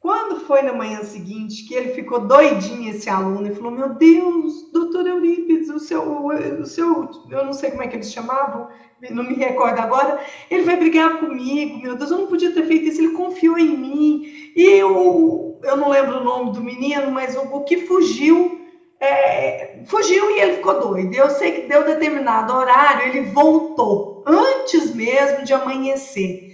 Quando 0.00 0.40
foi 0.40 0.62
na 0.62 0.72
manhã 0.72 1.02
seguinte, 1.04 1.68
que 1.68 1.74
ele 1.74 1.92
ficou 1.92 2.20
doidinho, 2.20 2.88
esse 2.88 3.10
aluno, 3.10 3.46
e 3.46 3.54
falou: 3.54 3.70
Meu 3.70 3.90
Deus, 3.90 4.72
doutor 4.72 5.06
Eurípides, 5.06 5.68
o 5.68 5.78
seu, 5.78 6.26
o 6.26 6.64
seu, 6.64 7.10
eu 7.30 7.44
não 7.44 7.52
sei 7.52 7.70
como 7.70 7.82
é 7.82 7.86
que 7.86 7.96
eles 7.96 8.10
chamavam, 8.10 8.68
não 9.10 9.22
me 9.22 9.34
recordo 9.34 9.78
agora, 9.78 10.18
ele 10.50 10.62
vai 10.62 10.78
brigar 10.78 11.20
comigo, 11.20 11.78
meu 11.82 11.96
Deus, 11.96 12.10
eu 12.10 12.16
não 12.16 12.28
podia 12.28 12.50
ter 12.50 12.64
feito 12.64 12.86
isso, 12.86 13.02
ele 13.02 13.12
confiou 13.12 13.58
em 13.58 13.76
mim. 13.76 14.52
E 14.56 14.62
eu, 14.62 15.60
eu 15.62 15.76
não 15.76 15.90
lembro 15.90 16.20
o 16.20 16.24
nome 16.24 16.52
do 16.52 16.62
menino, 16.62 17.10
mas 17.10 17.36
o, 17.36 17.42
o 17.42 17.64
que 17.64 17.84
fugiu, 17.84 18.58
é, 18.98 19.82
fugiu 19.84 20.30
e 20.30 20.40
ele 20.40 20.54
ficou 20.54 20.80
doido. 20.80 21.14
Eu 21.14 21.28
sei 21.28 21.52
que 21.52 21.68
deu 21.68 21.84
determinado 21.84 22.54
horário, 22.54 23.06
ele 23.06 23.30
voltou, 23.32 24.24
antes 24.26 24.94
mesmo 24.94 25.44
de 25.44 25.52
amanhecer. 25.52 26.48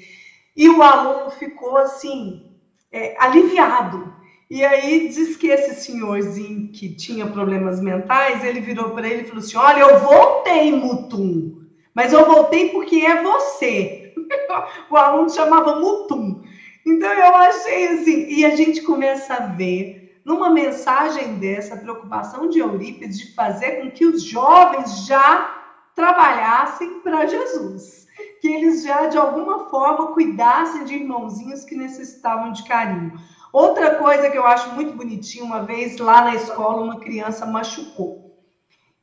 E 0.56 0.68
o 0.68 0.82
aluno 0.82 1.30
ficou 1.30 1.76
assim, 1.76 2.45
é, 2.92 3.14
aliviado. 3.18 4.14
E 4.48 4.64
aí 4.64 5.08
diz 5.08 5.36
que 5.36 5.48
esse 5.48 5.74
senhorzinho 5.74 6.68
que 6.68 6.94
tinha 6.94 7.26
problemas 7.26 7.80
mentais, 7.80 8.44
ele 8.44 8.60
virou 8.60 8.90
para 8.90 9.08
ele 9.08 9.22
e 9.22 9.24
falou 9.24 9.42
assim: 9.42 9.56
Olha, 9.56 9.80
eu 9.80 9.98
voltei, 9.98 10.70
Mutum, 10.72 11.64
mas 11.92 12.12
eu 12.12 12.24
voltei 12.24 12.68
porque 12.70 12.96
é 12.96 13.22
você. 13.22 14.14
o 14.88 14.96
aluno 14.96 15.28
chamava 15.28 15.80
Mutum. 15.80 16.42
Então 16.86 17.12
eu 17.12 17.34
achei 17.34 17.88
assim, 17.88 18.26
e 18.28 18.44
a 18.44 18.54
gente 18.54 18.82
começa 18.82 19.34
a 19.34 19.46
ver 19.46 20.20
numa 20.24 20.50
mensagem 20.50 21.34
dessa 21.34 21.74
a 21.74 21.78
preocupação 21.78 22.48
de 22.48 22.60
Eurípides 22.60 23.18
de 23.18 23.34
fazer 23.34 23.82
com 23.82 23.90
que 23.90 24.06
os 24.06 24.22
jovens 24.22 25.06
já 25.06 25.64
trabalhassem 25.94 27.00
para 27.00 27.26
Jesus 27.26 28.05
que 28.46 28.54
eles 28.54 28.84
já 28.84 29.06
de 29.06 29.18
alguma 29.18 29.68
forma 29.68 30.12
cuidassem 30.12 30.84
de 30.84 30.94
irmãozinhos 30.94 31.64
que 31.64 31.74
necessitavam 31.74 32.52
de 32.52 32.62
carinho. 32.62 33.18
Outra 33.52 33.96
coisa 33.96 34.30
que 34.30 34.38
eu 34.38 34.46
acho 34.46 34.72
muito 34.74 34.92
bonitinho, 34.96 35.44
uma 35.44 35.64
vez 35.64 35.98
lá 35.98 36.22
na 36.22 36.34
escola 36.36 36.82
uma 36.82 37.00
criança 37.00 37.44
machucou. 37.44 38.24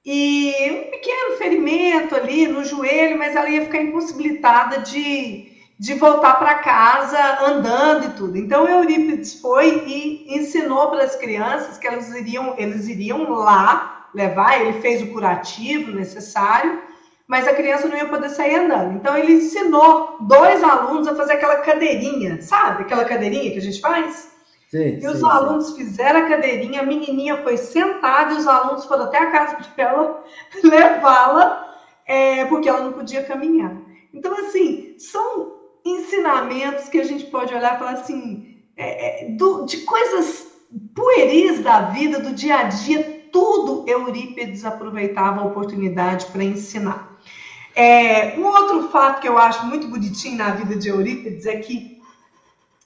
E 0.06 0.54
um 0.72 0.92
pequeno 0.92 1.38
ferimento 1.38 2.16
ali 2.16 2.48
no 2.48 2.64
joelho, 2.64 3.18
mas 3.18 3.36
ela 3.36 3.50
ia 3.50 3.66
ficar 3.66 3.82
impossibilitada 3.82 4.80
de, 4.80 5.52
de 5.78 5.94
voltar 5.96 6.36
para 6.36 6.56
casa 6.56 7.46
andando 7.46 8.06
e 8.06 8.10
tudo. 8.12 8.38
Então 8.38 8.68
Eurípides 8.68 9.42
foi 9.42 9.84
e 9.88 10.38
ensinou 10.38 10.90
para 10.90 11.04
as 11.04 11.16
crianças 11.16 11.78
que 11.78 11.88
elas 11.88 12.10
iriam, 12.14 12.56
eles 12.58 12.88
iriam 12.88 13.30
lá 13.30 14.08
levar, 14.14 14.62
ele 14.62 14.80
fez 14.82 15.02
o 15.02 15.08
curativo 15.08 15.92
necessário 15.92 16.93
mas 17.34 17.48
a 17.48 17.56
criança 17.56 17.88
não 17.88 17.98
ia 17.98 18.08
poder 18.08 18.30
sair 18.30 18.58
andando. 18.58 18.94
Então 18.94 19.18
ele 19.18 19.34
ensinou 19.34 20.18
dois 20.22 20.64
alunos 20.64 21.08
a 21.08 21.16
fazer 21.16 21.34
aquela 21.34 21.56
cadeirinha, 21.56 22.40
sabe? 22.44 22.84
Aquela 22.84 23.06
cadeirinha 23.06 23.50
que 23.50 23.58
a 23.58 23.62
gente 23.62 23.82
faz? 23.82 24.32
Sim, 24.70 24.98
e 24.98 25.02
sim, 25.02 25.08
os 25.08 25.24
alunos 25.24 25.70
sim. 25.70 25.78
fizeram 25.78 26.20
a 26.20 26.30
cadeirinha, 26.30 26.82
a 26.82 26.86
menininha 26.86 27.42
foi 27.42 27.58
sentada 27.58 28.36
e 28.36 28.38
os 28.38 28.48
alunos 28.48 28.86
foram 28.86 29.06
até 29.06 29.18
a 29.18 29.32
casa 29.32 29.58
dela 29.76 30.24
levá-la, 30.64 31.76
é, 32.06 32.46
porque 32.46 32.70
ela 32.70 32.82
não 32.82 32.94
podia 32.94 33.24
caminhar. 33.24 33.78
Então, 34.14 34.32
assim, 34.38 34.94
são 35.00 35.56
ensinamentos 35.84 36.88
que 36.88 37.00
a 37.00 37.04
gente 37.04 37.26
pode 37.26 37.52
olhar 37.52 37.74
e 37.74 37.80
falar 37.80 37.94
assim, 37.94 38.60
é, 38.78 39.26
é 39.26 39.30
do, 39.32 39.66
de 39.66 39.78
coisas 39.78 40.54
pueris 40.94 41.64
da 41.64 41.82
vida, 41.82 42.20
do 42.20 42.32
dia 42.32 42.58
a 42.58 42.64
dia, 42.66 43.28
tudo 43.32 43.86
Eurípides 43.90 44.64
aproveitava 44.64 45.42
a 45.42 45.46
oportunidade 45.46 46.28
para 46.28 46.44
ensinar. 46.44 47.13
É, 47.76 48.38
um 48.38 48.46
outro 48.46 48.90
fato 48.90 49.20
que 49.20 49.28
eu 49.28 49.38
acho 49.38 49.66
muito 49.66 49.88
bonitinho 49.88 50.38
na 50.38 50.52
vida 50.52 50.76
de 50.76 50.90
Eurípides 50.90 51.46
é 51.46 51.58
que 51.58 52.00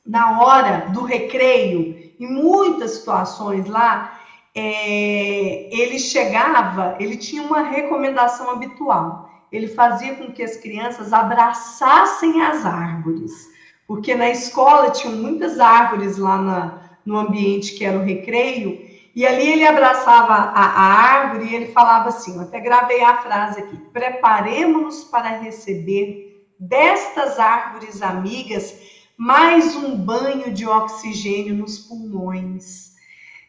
na 0.05 0.39
hora 0.39 0.87
do 0.91 1.03
recreio, 1.03 2.13
em 2.17 2.27
muitas 2.27 2.91
situações 2.91 3.67
lá, 3.67 4.17
é, 4.55 5.67
ele 5.69 5.99
chegava, 5.99 6.95
ele 6.99 7.17
tinha 7.17 7.43
uma 7.43 7.61
recomendação 7.61 8.49
habitual. 8.49 9.29
Ele 9.51 9.67
fazia 9.67 10.15
com 10.15 10.31
que 10.31 10.41
as 10.41 10.55
crianças 10.55 11.13
abraçassem 11.13 12.41
as 12.41 12.65
árvores, 12.65 13.49
porque 13.85 14.15
na 14.15 14.29
escola 14.29 14.89
tinham 14.89 15.15
muitas 15.15 15.59
árvores 15.59 16.17
lá 16.17 16.37
na, 16.37 16.81
no 17.05 17.17
ambiente 17.17 17.73
que 17.73 17.85
era 17.85 17.97
o 17.97 18.03
recreio, 18.03 18.86
e 19.17 19.25
ali 19.25 19.49
ele 19.49 19.65
abraçava 19.65 20.31
a, 20.31 20.63
a 20.63 20.93
árvore 20.93 21.49
e 21.49 21.55
ele 21.55 21.71
falava 21.71 22.09
assim: 22.09 22.35
eu 22.35 22.41
até 22.41 22.59
gravei 22.59 23.01
a 23.01 23.17
frase 23.17 23.61
aqui: 23.61 23.75
preparemos-nos 23.91 25.05
para 25.05 25.39
receber 25.39 26.45
destas 26.59 27.39
árvores 27.39 28.03
amigas 28.03 28.79
mais 29.17 29.75
um 29.75 29.97
banho 29.97 30.53
de 30.53 30.67
oxigênio 30.67 31.55
nos 31.55 31.79
pulmões. 31.79 32.91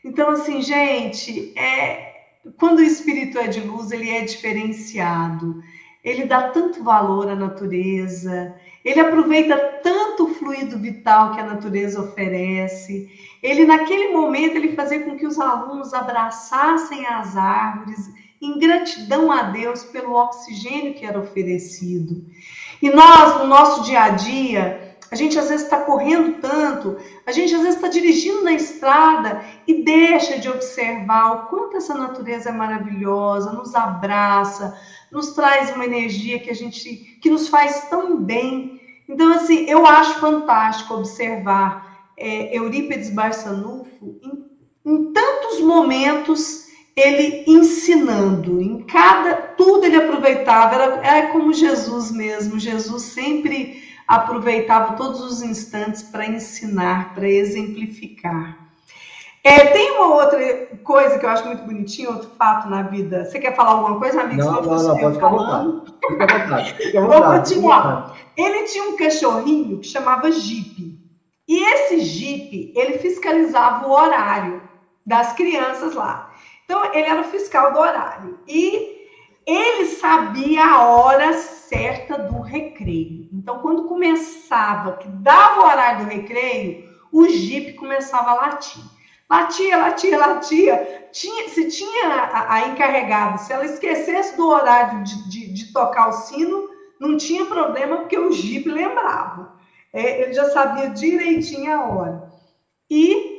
Então, 0.03 0.31
assim, 0.31 0.63
gente, 0.63 1.53
é, 1.55 2.15
quando 2.57 2.79
o 2.79 2.83
espírito 2.83 3.39
é 3.39 3.47
de 3.47 3.61
luz, 3.61 3.91
ele 3.91 4.09
é 4.09 4.23
diferenciado. 4.23 5.63
Ele 6.03 6.25
dá 6.25 6.49
tanto 6.49 6.83
valor 6.83 7.29
à 7.29 7.35
natureza, 7.35 8.55
ele 8.83 9.01
aproveita 9.01 9.59
tanto 9.83 10.25
o 10.25 10.35
fluido 10.35 10.79
vital 10.79 11.35
que 11.35 11.41
a 11.43 11.47
natureza 11.47 12.01
oferece. 12.01 13.11
Ele, 13.43 13.65
naquele 13.65 14.09
momento, 14.09 14.57
ele 14.57 14.75
fazia 14.75 15.01
com 15.01 15.17
que 15.17 15.27
os 15.27 15.39
alunos 15.39 15.95
abraçassem 15.95 17.07
as 17.07 17.37
árvores 17.37 18.11
em 18.41 18.59
gratidão 18.59 19.31
a 19.31 19.43
Deus 19.43 19.85
pelo 19.85 20.15
oxigênio 20.15 20.95
que 20.95 21.05
era 21.05 21.19
oferecido. 21.19 22.25
E 22.81 22.91
nós, 22.91 23.39
no 23.39 23.47
nosso 23.47 23.85
dia 23.85 24.03
a 24.03 24.09
dia, 24.11 24.97
a 25.11 25.17
gente 25.17 25.39
às 25.39 25.49
vezes 25.49 25.65
está 25.65 25.79
correndo 25.81 26.41
tanto, 26.41 26.99
a 27.27 27.33
gente 27.33 27.55
às 27.55 27.63
vezes 27.63 27.77
está 27.77 27.89
dirigindo 27.89 28.45
na 28.45 28.53
estrada 28.53 29.43
e 29.67 29.83
deixa 29.83 30.39
de 30.39 30.49
observar 30.49 31.33
o 31.33 31.47
quanto 31.47 31.79
essa 31.79 31.95
natureza 31.95 32.51
é 32.51 32.53
maravilhosa, 32.53 33.53
nos 33.53 33.75
abraça, 33.75 34.79
nos 35.11 35.33
traz 35.33 35.75
uma 35.75 35.87
energia 35.87 36.39
que 36.39 36.51
a 36.51 36.55
gente 36.55 37.19
que 37.21 37.31
nos 37.31 37.49
faz 37.49 37.89
tão 37.89 38.17
bem. 38.19 38.81
Então, 39.09 39.33
assim, 39.33 39.65
eu 39.65 39.87
acho 39.87 40.21
fantástico 40.21 40.95
observar 40.95 41.88
é, 42.19 42.57
Eurípides 42.57 43.11
Barçanufo 43.11 44.19
em, 44.23 44.45
em 44.85 45.13
tantos 45.13 45.61
momentos 45.61 46.69
ele 46.97 47.45
ensinando, 47.47 48.61
em 48.61 48.81
cada 48.83 49.35
tudo 49.35 49.85
ele 49.85 49.97
aproveitava, 49.97 50.75
era, 50.75 51.07
era 51.07 51.29
como 51.29 51.53
Jesus 51.53 52.11
mesmo. 52.11 52.59
Jesus 52.59 53.03
sempre 53.03 53.83
aproveitava 54.07 54.97
todos 54.97 55.21
os 55.21 55.43
instantes 55.43 56.03
para 56.03 56.27
ensinar, 56.27 57.15
para 57.15 57.29
exemplificar. 57.29 58.69
É, 59.45 59.67
tem 59.67 59.93
uma 59.93 60.15
outra 60.15 60.39
coisa 60.83 61.19
que 61.19 61.25
eu 61.25 61.31
acho 61.31 61.47
muito 61.47 61.63
bonitinha, 61.63 62.11
outro 62.11 62.31
fato 62.37 62.69
na 62.69 62.83
vida. 62.83 63.25
Você 63.25 63.39
quer 63.39 63.55
falar 63.55 63.71
alguma 63.71 63.99
coisa, 63.99 64.23
amigo? 64.23 64.43
Não, 64.43 64.61
não, 64.61 64.83
não, 64.83 64.99
pode 64.99 65.15
ficar 65.15 65.29
vontade. 65.29 66.75
Fica 66.75 66.99
à 66.99 67.03
vontade. 67.03 67.21
Vou 67.21 67.23
continuar. 67.23 68.17
Ele 68.37 68.63
tinha 68.65 68.85
um 68.85 68.97
cachorrinho 68.97 69.79
que 69.79 69.87
chamava 69.87 70.31
Jeep. 70.33 70.88
E 71.49 71.65
esse 71.65 72.01
Jeep, 72.01 72.73
ele 72.77 72.99
fiscalizava 72.99 73.89
o 73.89 73.93
horário 73.93 74.63
das 75.05 75.33
crianças 75.33 75.95
lá. 75.95 76.31
Então, 76.65 76.85
ele 76.93 77.09
era 77.09 77.23
o 77.23 77.25
fiscal 77.25 77.73
do 77.73 77.79
horário. 77.79 78.39
E 78.47 78.99
ele 79.47 79.87
sabia 79.87 80.63
a 80.63 80.87
hora 80.89 81.33
certa 81.33 82.19
do 82.19 82.43
recreio. 82.43 83.31
Então, 83.33 83.61
quando 83.61 83.89
começava, 83.89 84.99
que 84.99 85.09
dava 85.09 85.61
o 85.61 85.65
horário 85.65 86.05
do 86.05 86.11
recreio, 86.11 86.87
o 87.11 87.27
Jeep 87.27 87.73
começava 87.73 88.33
a 88.33 88.35
latir. 88.35 88.83
Latia, 89.31 89.77
latia, 89.79 90.19
latia. 90.19 91.09
Tinha, 91.13 91.49
se 91.49 91.69
tinha 91.69 92.09
a, 92.09 92.55
a 92.55 92.69
encarregada, 92.69 93.39
se 93.39 93.53
ela 93.53 93.65
esquecesse 93.65 94.37
do 94.37 94.49
horário 94.49 95.03
de, 95.03 95.31
de, 95.31 95.53
de, 95.53 95.73
tocar 95.73 96.09
o 96.09 96.13
sino, 96.13 96.69
não 97.01 97.17
tinha 97.17 97.47
problema, 97.47 97.99
porque 97.99 98.19
o 98.19 98.31
Jeep 98.31 98.69
lembrava. 98.69 99.58
É, 99.93 100.23
ele 100.23 100.33
já 100.33 100.51
sabia 100.51 100.91
direitinho 100.91 101.73
a 101.73 101.87
hora. 101.87 102.33
E 102.91 103.39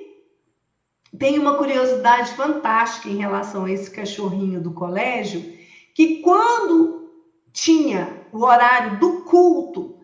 tem 1.18 1.40
uma 1.40 1.58
curiosidade 1.58 2.32
fantástica 2.32 3.10
em 3.10 3.18
relação 3.18 3.66
a 3.66 3.72
esse 3.72 3.90
cachorrinho 3.90 4.62
do 4.62 4.74
colégio, 4.74 5.58
que 5.96 6.22
quando 6.22 7.12
tinha 7.52 8.26
o 8.32 8.44
horário 8.44 9.00
do 9.00 9.24
culto, 9.24 10.00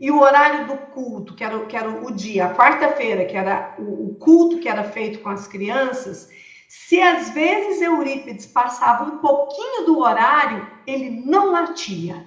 e 0.00 0.10
o 0.10 0.20
horário 0.20 0.66
do 0.66 0.76
culto, 0.92 1.34
que 1.34 1.44
era, 1.44 1.66
que 1.66 1.76
era 1.76 1.90
o 1.90 2.10
dia, 2.10 2.46
a 2.46 2.54
quarta-feira, 2.54 3.26
que 3.26 3.36
era 3.36 3.74
o, 3.78 4.06
o, 4.06 4.14
culto 4.14 4.58
que 4.58 4.68
era 4.68 4.82
feito 4.82 5.18
com 5.18 5.28
as 5.28 5.46
crianças, 5.46 6.30
se 6.66 6.98
às 7.02 7.28
vezes 7.30 7.82
Eurípides 7.82 8.46
passava 8.46 9.04
um 9.04 9.18
pouquinho 9.18 9.84
do 9.84 9.98
horário, 9.98 10.66
ele 10.86 11.10
não 11.10 11.52
latia. 11.52 12.26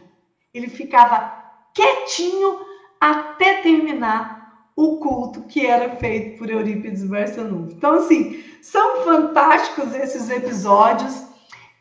Ele 0.53 0.67
ficava 0.67 1.33
quietinho 1.73 2.62
até 3.03 3.61
terminar 3.61 4.69
o 4.77 4.97
culto 4.97 5.41
que 5.41 5.65
era 5.65 5.95
feito 5.97 6.37
por 6.37 6.49
Eurípides 6.49 7.03
Barçanufo. 7.03 7.73
Então, 7.73 7.95
assim, 7.95 8.41
são 8.61 9.03
fantásticos 9.03 9.93
esses 9.93 10.29
episódios. 10.29 11.27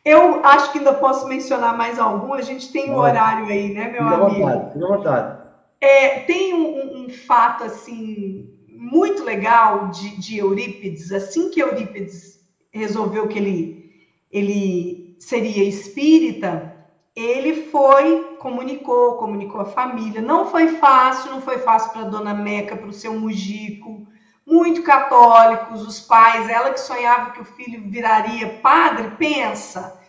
Eu 0.03 0.45
acho 0.45 0.71
que 0.73 0.79
ainda 0.79 0.93
posso 0.93 1.25
mencionar 1.27 1.77
mais 1.77 1.97
algum. 1.97 2.33
A 2.33 2.41
gente 2.41 2.71
tem 2.73 2.91
um 2.91 2.97
horário 2.97 3.45
aí, 3.45 3.73
né, 3.73 3.89
meu 3.89 4.03
fica 4.03 4.15
amigo? 4.15 4.41
Vontade, 4.41 4.73
fica 4.73 4.85
à 4.85 4.87
vontade. 4.89 5.43
É, 5.79 6.19
tem 6.19 6.53
um, 6.53 7.05
um, 7.05 7.09
fato 7.09 7.63
assim 7.63 8.49
muito 8.69 9.23
legal 9.23 9.89
de, 9.91 10.17
de, 10.19 10.39
Eurípides. 10.39 11.11
Assim 11.11 11.49
que 11.49 11.61
Eurípides 11.61 12.39
resolveu 12.71 13.29
que 13.29 13.39
ele, 13.39 13.91
ele 14.29 15.15
seria 15.19 15.63
espírita, 15.63 16.75
ele 17.15 17.63
foi, 17.63 18.32
comunicou, 18.43 19.13
comunicou 19.13 19.61
a 19.61 19.65
família. 19.65 20.21
Não 20.21 20.45
foi 20.45 20.67
fácil, 20.67 21.31
não 21.31 21.41
foi 21.41 21.57
fácil 21.59 21.93
para 21.93 22.03
Dona 22.03 22.33
Meca, 22.33 22.75
para 22.75 22.89
o 22.89 22.93
seu 22.93 23.13
Mujico 23.13 24.05
muito 24.45 24.83
católicos, 24.83 25.87
os 25.87 26.01
pais, 26.01 26.49
ela 26.49 26.71
que 26.71 26.79
sonhava 26.79 27.31
que 27.31 27.41
o 27.41 27.45
filho 27.45 27.89
viraria 27.89 28.59
padre, 28.61 29.11
pensa. 29.17 29.99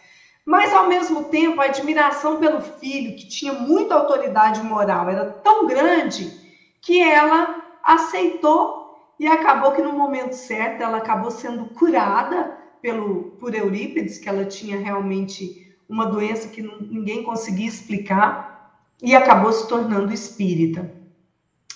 Mas 0.44 0.74
ao 0.74 0.88
mesmo 0.88 1.24
tempo, 1.24 1.60
a 1.60 1.66
admiração 1.66 2.38
pelo 2.38 2.60
filho, 2.60 3.16
que 3.16 3.28
tinha 3.28 3.52
muita 3.52 3.94
autoridade 3.94 4.60
moral, 4.62 5.08
era 5.08 5.24
tão 5.26 5.66
grande 5.66 6.30
que 6.80 7.00
ela 7.00 7.62
aceitou 7.82 8.98
e 9.18 9.26
acabou 9.26 9.72
que 9.72 9.80
no 9.80 9.92
momento 9.92 10.32
certo 10.32 10.82
ela 10.82 10.98
acabou 10.98 11.30
sendo 11.30 11.66
curada 11.66 12.58
pelo 12.82 13.36
por 13.38 13.54
Eurípides, 13.54 14.18
que 14.18 14.28
ela 14.28 14.44
tinha 14.44 14.78
realmente 14.78 15.63
uma 15.88 16.06
doença 16.06 16.48
que 16.48 16.62
ninguém 16.62 17.22
conseguia 17.22 17.68
explicar 17.68 18.80
e 19.02 19.14
acabou 19.14 19.52
se 19.52 19.68
tornando 19.68 20.12
espírita. 20.12 20.92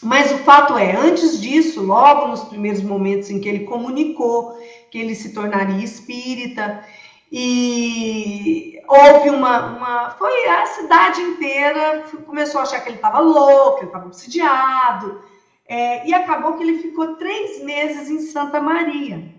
Mas 0.02 0.30
o 0.30 0.38
fato 0.38 0.76
é, 0.78 0.96
antes 0.96 1.40
disso, 1.40 1.82
logo 1.82 2.28
nos 2.28 2.44
primeiros 2.44 2.82
momentos 2.82 3.30
em 3.30 3.40
que 3.40 3.48
ele 3.48 3.64
comunicou 3.64 4.58
que 4.90 4.98
ele 4.98 5.14
se 5.14 5.34
tornaria 5.34 5.84
espírita, 5.84 6.84
e 7.30 8.80
houve 8.88 9.30
uma, 9.30 9.76
uma. 9.76 10.10
Foi 10.12 10.48
a 10.48 10.64
cidade 10.66 11.20
inteira 11.20 12.04
começou 12.24 12.60
a 12.60 12.62
achar 12.62 12.80
que 12.80 12.88
ele 12.88 12.96
estava 12.96 13.18
louco, 13.18 13.80
ele 13.80 13.86
estava 13.86 14.06
obsidiado, 14.06 15.22
é, 15.66 16.08
e 16.08 16.14
acabou 16.14 16.54
que 16.54 16.62
ele 16.62 16.78
ficou 16.78 17.16
três 17.16 17.62
meses 17.62 18.08
em 18.08 18.20
Santa 18.20 18.60
Maria. 18.60 19.36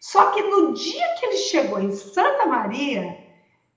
Só 0.00 0.32
que 0.32 0.42
no 0.42 0.74
dia 0.74 1.14
que 1.18 1.24
ele 1.24 1.36
chegou 1.38 1.80
em 1.80 1.92
Santa 1.92 2.44
Maria, 2.44 3.23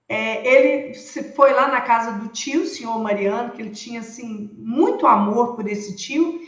é, 0.09 0.47
ele 0.47 0.93
foi 1.35 1.51
lá 1.51 1.67
na 1.67 1.81
casa 1.81 2.13
do 2.13 2.29
tio, 2.29 2.61
o 2.61 2.67
senhor 2.67 2.97
Mariano, 2.99 3.51
que 3.51 3.61
ele 3.61 3.71
tinha 3.71 3.99
assim 3.99 4.49
muito 4.57 5.05
amor 5.05 5.55
por 5.55 5.67
esse 5.67 5.95
tio. 5.95 6.39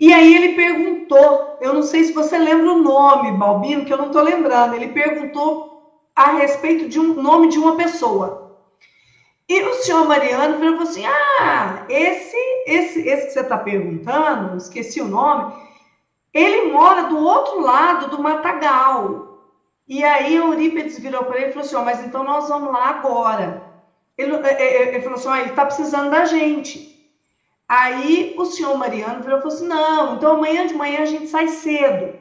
E 0.00 0.12
aí 0.12 0.34
ele 0.34 0.54
perguntou, 0.54 1.58
eu 1.60 1.74
não 1.74 1.82
sei 1.82 2.04
se 2.04 2.12
você 2.12 2.38
lembra 2.38 2.72
o 2.72 2.82
nome, 2.82 3.32
Balbino, 3.32 3.84
que 3.84 3.92
eu 3.92 3.98
não 3.98 4.06
estou 4.06 4.22
lembrando. 4.22 4.74
Ele 4.74 4.88
perguntou 4.88 5.72
a 6.16 6.32
respeito 6.32 6.88
de 6.88 6.98
um 6.98 7.14
nome 7.14 7.48
de 7.48 7.58
uma 7.58 7.76
pessoa. 7.76 8.42
E 9.48 9.62
o 9.62 9.74
senhor 9.74 10.06
Mariano 10.06 10.58
falou 10.58 10.80
assim: 10.80 11.04
Ah, 11.04 11.84
esse, 11.88 12.36
esse, 12.66 13.00
esse 13.00 13.26
que 13.26 13.32
você 13.32 13.40
está 13.40 13.58
perguntando, 13.58 14.56
esqueci 14.56 15.00
o 15.00 15.08
nome, 15.08 15.52
ele 16.32 16.72
mora 16.72 17.02
do 17.04 17.18
outro 17.18 17.60
lado 17.60 18.08
do 18.08 18.22
Matagal. 18.22 19.31
E 19.92 20.02
aí 20.02 20.36
Eurípides 20.36 20.98
virou 20.98 21.22
para 21.22 21.36
ele 21.36 21.50
e 21.50 21.52
falou 21.52 21.66
assim: 21.66 21.76
oh, 21.76 21.82
mas 21.82 22.02
então 22.02 22.24
nós 22.24 22.48
vamos 22.48 22.72
lá 22.72 22.88
agora. 22.88 23.62
Ele, 24.16 24.34
é, 24.36 24.62
é, 24.62 24.88
ele 24.94 25.02
falou 25.02 25.18
assim: 25.18 25.28
oh, 25.28 25.34
ele 25.34 25.50
está 25.50 25.66
precisando 25.66 26.10
da 26.10 26.24
gente. 26.24 26.88
Aí 27.68 28.34
o 28.38 28.46
senhor 28.46 28.74
Mariano 28.74 29.20
virou 29.20 29.36
e 29.38 29.42
falou 29.42 29.54
assim: 29.54 29.68
não, 29.68 30.14
então 30.14 30.32
amanhã 30.32 30.66
de 30.66 30.72
manhã 30.72 31.02
a 31.02 31.04
gente 31.04 31.28
sai 31.28 31.46
cedo. 31.48 32.14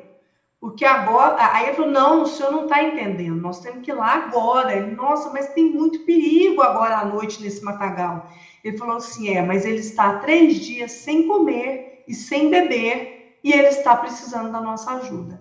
Porque 0.59 0.83
agora. 0.83 1.33
Aí 1.53 1.67
ele 1.67 1.73
falou: 1.77 1.91
não, 1.91 2.23
o 2.23 2.25
senhor 2.25 2.51
não 2.51 2.63
está 2.63 2.83
entendendo, 2.83 3.39
nós 3.39 3.61
temos 3.61 3.81
que 3.85 3.91
ir 3.91 3.93
lá 3.93 4.15
agora. 4.15 4.75
Ele, 4.75 4.91
nossa, 4.91 5.29
mas 5.29 5.47
tem 5.47 5.71
muito 5.71 6.01
perigo 6.01 6.61
agora 6.61 6.97
à 6.97 7.05
noite 7.05 7.41
nesse 7.41 7.63
matagal. 7.63 8.21
Ele 8.65 8.77
falou 8.77 8.97
assim: 8.97 9.29
é, 9.29 9.41
mas 9.41 9.63
ele 9.63 9.79
está 9.79 10.09
há 10.09 10.13
três 10.13 10.59
dias 10.59 10.91
sem 10.91 11.23
comer 11.23 12.03
e 12.05 12.13
sem 12.13 12.49
beber, 12.49 13.39
e 13.41 13.53
ele 13.53 13.69
está 13.69 13.95
precisando 13.95 14.51
da 14.51 14.59
nossa 14.59 14.91
ajuda. 14.91 15.40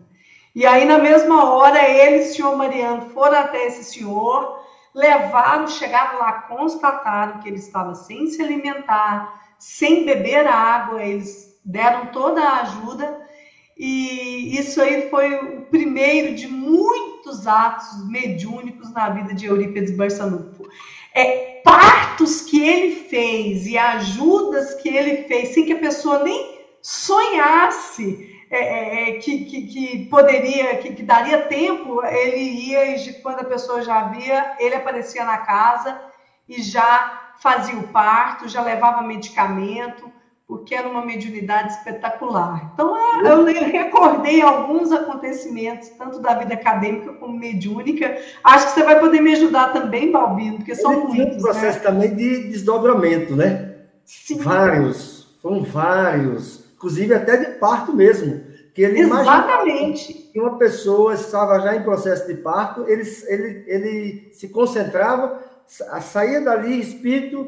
E 0.55 0.67
aí, 0.67 0.85
na 0.85 0.99
mesma 0.99 1.53
hora, 1.53 1.89
ele 1.89 2.17
e 2.17 2.21
o 2.21 2.33
senhor 2.33 2.57
Mariano 2.57 3.11
foram 3.11 3.39
até 3.39 3.67
esse 3.67 3.85
senhor, 3.85 4.61
levaram, 4.95 5.69
chegaram 5.69 6.19
lá, 6.19 6.33
constataram 6.43 7.41
que 7.41 7.49
ele 7.49 7.59
estava 7.59 7.95
sem 7.95 8.27
se 8.27 8.43
alimentar, 8.43 9.41
sem 9.59 10.05
beber 10.05 10.47
água, 10.47 11.03
eles 11.03 11.61
deram 11.65 12.07
toda 12.07 12.43
a 12.43 12.63
ajuda. 12.63 13.29
E 13.77 14.59
isso 14.59 14.83
aí 14.83 15.09
foi 15.09 15.35
o 15.35 15.63
primeiro 15.63 16.35
de 16.35 16.49
muitos 16.49 17.47
atos 17.47 18.09
mediúnicos 18.09 18.93
na 18.93 19.09
vida 19.09 19.33
de 19.33 19.47
Eurípides 19.47 19.97
Barçanufo. 19.97 20.69
É, 21.15 21.61
partos 21.65 22.43
que 22.43 22.61
ele 22.61 22.97
fez 23.09 23.67
e 23.67 23.79
ajudas 23.79 24.75
que 24.75 24.89
ele 24.89 25.25
fez, 25.25 25.51
sem 25.51 25.65
que 25.65 25.73
a 25.73 25.79
pessoa 25.79 26.23
nem 26.25 26.61
sonhasse 26.83 28.30
é, 28.51 28.59
é, 28.59 29.11
é, 29.11 29.13
que, 29.21 29.45
que, 29.45 29.63
que, 29.63 30.07
poderia, 30.07 30.77
que, 30.79 30.93
que, 30.93 31.05
daria 31.05 31.43
tempo, 31.43 32.05
ele 32.05 32.71
ia 32.71 32.97
e 32.97 33.13
quando 33.23 33.41
a 33.41 33.45
pessoa 33.45 33.81
já 33.81 34.03
via, 34.09 34.57
ele 34.59 34.75
aparecia 34.75 35.25
na 35.25 35.39
casa 35.39 36.01
e 36.49 36.61
já 36.61 37.35
fazia 37.41 37.79
o 37.79 37.87
parto, 37.89 38.49
já 38.49 38.61
levava 38.61 39.03
medicamento, 39.03 40.11
porque 40.49 40.75
era 40.75 40.89
uma 40.89 41.07
mediunidade 41.07 41.75
espetacular. 41.75 42.73
Então, 42.75 42.97
é, 42.97 43.31
eu 43.31 43.45
recordei 43.45 44.43
alguns 44.43 44.91
acontecimentos, 44.91 45.89
tanto 45.91 46.19
da 46.19 46.35
vida 46.35 46.55
acadêmica 46.55 47.13
como 47.13 47.39
mediúnica. 47.39 48.19
Acho 48.43 48.67
que 48.67 48.73
você 48.73 48.83
vai 48.83 48.99
poder 48.99 49.21
me 49.21 49.33
ajudar 49.33 49.73
também, 49.73 50.11
Balbino, 50.11 50.57
porque 50.57 50.75
são 50.75 50.93
ele 50.93 51.03
muitos. 51.05 51.37
um 51.37 51.41
processo 51.41 51.79
né? 51.79 51.85
também 51.85 52.17
de 52.17 52.49
desdobramento, 52.49 53.37
né? 53.37 53.77
Sim. 54.05 54.39
Vários, 54.39 55.37
foram 55.41 55.63
vários 55.63 56.69
inclusive 56.81 57.13
até 57.13 57.37
de 57.37 57.59
parto 57.59 57.93
mesmo. 57.93 58.43
Que 58.75 58.83
ele 58.83 59.01
Exatamente. 59.01 60.15
que 60.33 60.41
uma 60.41 60.57
pessoa 60.57 61.13
estava 61.13 61.61
já 61.61 61.77
em 61.77 61.83
processo 61.83 62.27
de 62.27 62.35
parto, 62.35 62.89
ele, 62.89 63.03
ele, 63.27 63.65
ele 63.67 64.31
se 64.33 64.49
concentrava, 64.49 65.43
saía 65.67 66.41
dali 66.41 66.81
espírito 66.81 67.47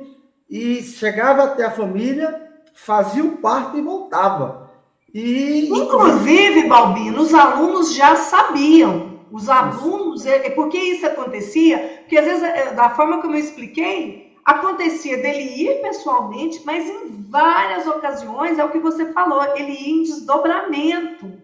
e 0.50 0.82
chegava 0.82 1.44
até 1.44 1.64
a 1.64 1.70
família, 1.70 2.50
fazia 2.74 3.24
o 3.24 3.38
parto 3.38 3.78
e 3.78 3.80
voltava. 3.80 4.70
E, 5.14 5.70
Inclusive, 5.70 6.68
Balbino, 6.68 7.22
os 7.22 7.32
alunos 7.32 7.94
já 7.94 8.16
sabiam. 8.16 9.20
Os 9.30 9.48
alunos, 9.48 10.26
é, 10.26 10.50
por 10.50 10.68
que 10.68 10.76
isso 10.76 11.06
acontecia? 11.06 12.00
Porque 12.00 12.18
às 12.18 12.24
vezes, 12.24 12.42
é, 12.42 12.74
da 12.74 12.90
forma 12.90 13.22
como 13.22 13.34
eu 13.34 13.40
expliquei, 13.40 14.31
Acontecia 14.44 15.18
dele 15.18 15.42
ir 15.42 15.80
pessoalmente, 15.80 16.62
mas 16.64 16.88
em 16.88 17.22
várias 17.28 17.86
ocasiões, 17.86 18.58
é 18.58 18.64
o 18.64 18.70
que 18.70 18.78
você 18.78 19.12
falou, 19.12 19.42
ele 19.56 19.72
ia 19.72 19.90
em 19.90 20.02
desdobramento. 20.02 21.40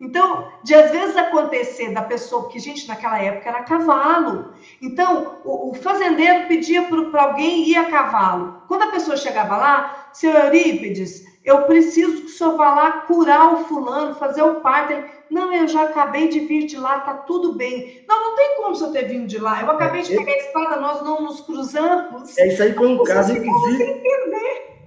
Então, 0.00 0.48
de 0.64 0.74
às 0.74 0.90
vezes 0.90 1.16
acontecer 1.16 1.92
da 1.92 2.02
pessoa, 2.02 2.42
porque, 2.42 2.58
gente, 2.58 2.88
naquela 2.88 3.22
época 3.22 3.48
era 3.48 3.62
cavalo. 3.62 4.52
Então, 4.80 5.38
o, 5.44 5.70
o 5.70 5.74
fazendeiro 5.74 6.48
pedia 6.48 6.82
para 6.82 7.22
alguém 7.22 7.68
ir 7.68 7.76
a 7.76 7.84
cavalo. 7.84 8.62
Quando 8.66 8.82
a 8.82 8.90
pessoa 8.90 9.16
chegava 9.16 9.56
lá, 9.56 10.08
seu 10.12 10.32
Eurípides, 10.32 11.24
eu 11.44 11.62
preciso 11.62 12.22
que 12.22 12.26
o 12.26 12.28
senhor 12.28 12.56
vá 12.56 12.74
lá 12.74 12.92
curar 13.02 13.54
o 13.54 13.64
fulano, 13.64 14.14
fazer 14.14 14.42
o 14.42 14.60
parto. 14.60 14.94
Não, 15.28 15.52
eu 15.52 15.66
já 15.66 15.84
acabei 15.84 16.28
de 16.28 16.40
vir 16.40 16.66
de 16.66 16.76
lá, 16.76 17.00
tá 17.00 17.14
tudo 17.14 17.54
bem. 17.54 18.04
Não, 18.08 18.30
não 18.30 18.36
tem 18.36 18.56
como 18.56 18.74
você 18.74 18.90
ter 18.92 19.08
vindo 19.08 19.26
de 19.26 19.38
lá. 19.38 19.60
Eu 19.60 19.70
acabei 19.70 20.02
de 20.02 20.14
é, 20.14 20.16
pegar 20.18 20.32
a 20.32 20.36
espada, 20.36 20.80
nós 20.80 21.02
não 21.02 21.22
nos 21.22 21.40
cruzamos. 21.40 22.38
É 22.38 22.48
isso 22.48 22.62
aí 22.62 22.72
foi 22.72 22.86
um 22.86 23.02
caso, 23.02 23.32
inclusive. 23.32 23.82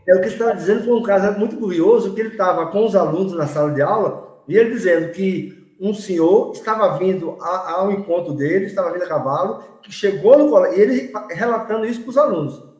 É 0.07 0.15
o 0.15 0.21
que 0.21 0.27
você 0.27 0.33
estava 0.35 0.53
dizendo, 0.53 0.85
foi 0.85 0.93
um 0.93 1.03
caso 1.03 1.39
muito 1.39 1.57
curioso, 1.57 2.13
que 2.13 2.21
ele 2.21 2.29
estava 2.29 2.67
com 2.67 2.85
os 2.85 2.95
alunos 2.95 3.33
na 3.33 3.47
sala 3.47 3.71
de 3.71 3.81
aula, 3.81 4.39
e 4.47 4.55
ele 4.55 4.69
dizendo 4.69 5.11
que 5.11 5.75
um 5.81 5.93
senhor 5.93 6.51
estava 6.53 6.97
vindo 6.97 7.35
ao 7.41 7.91
encontro 7.91 8.33
dele, 8.33 8.65
estava 8.65 8.91
vindo 8.91 9.03
a 9.03 9.07
cavalo, 9.07 9.63
que 9.81 9.91
chegou 9.91 10.37
no 10.37 10.49
colégio, 10.49 10.77
e 10.77 10.81
ele 10.81 11.13
relatando 11.31 11.85
isso 11.85 12.01
para 12.01 12.09
os 12.11 12.17
alunos. 12.17 12.74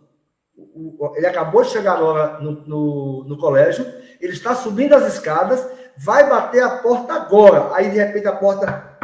Ele 1.16 1.28
acabou 1.28 1.64
de 1.64 1.70
chegar 1.70 1.94
agora 1.94 2.40
no, 2.40 2.52
no, 2.66 3.24
no 3.26 3.38
colégio, 3.38 3.86
ele 4.22 4.34
está 4.34 4.56
subindo 4.56 4.94
as 4.94 5.14
escadas, 5.14 5.66
vai 5.98 6.30
bater 6.30 6.64
a 6.64 6.78
porta 6.78 7.14
agora. 7.14 7.76
Aí, 7.76 7.90
de 7.90 7.98
repente, 7.98 8.28
a 8.28 8.36
porta 8.36 8.98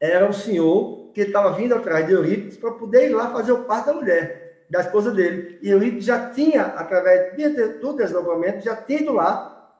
era 0.00 0.28
o 0.28 0.32
senhor 0.32 1.12
que 1.12 1.20
estava 1.22 1.52
vindo 1.52 1.74
atrás 1.74 2.06
de 2.06 2.12
Eurípides 2.12 2.56
para 2.56 2.72
poder 2.72 3.08
ir 3.08 3.14
lá 3.14 3.30
fazer 3.30 3.52
o 3.52 3.64
parto 3.64 3.86
da 3.86 3.94
mulher, 3.94 4.66
da 4.68 4.80
esposa 4.80 5.12
dele. 5.12 5.58
E 5.62 5.70
Eurípides 5.70 6.06
já 6.06 6.30
tinha, 6.30 6.62
através 6.62 7.36
do 7.80 7.92
deslocamento, 7.92 8.64
já 8.64 8.74
tinha 8.74 9.00
ido 9.00 9.12
lá, 9.12 9.72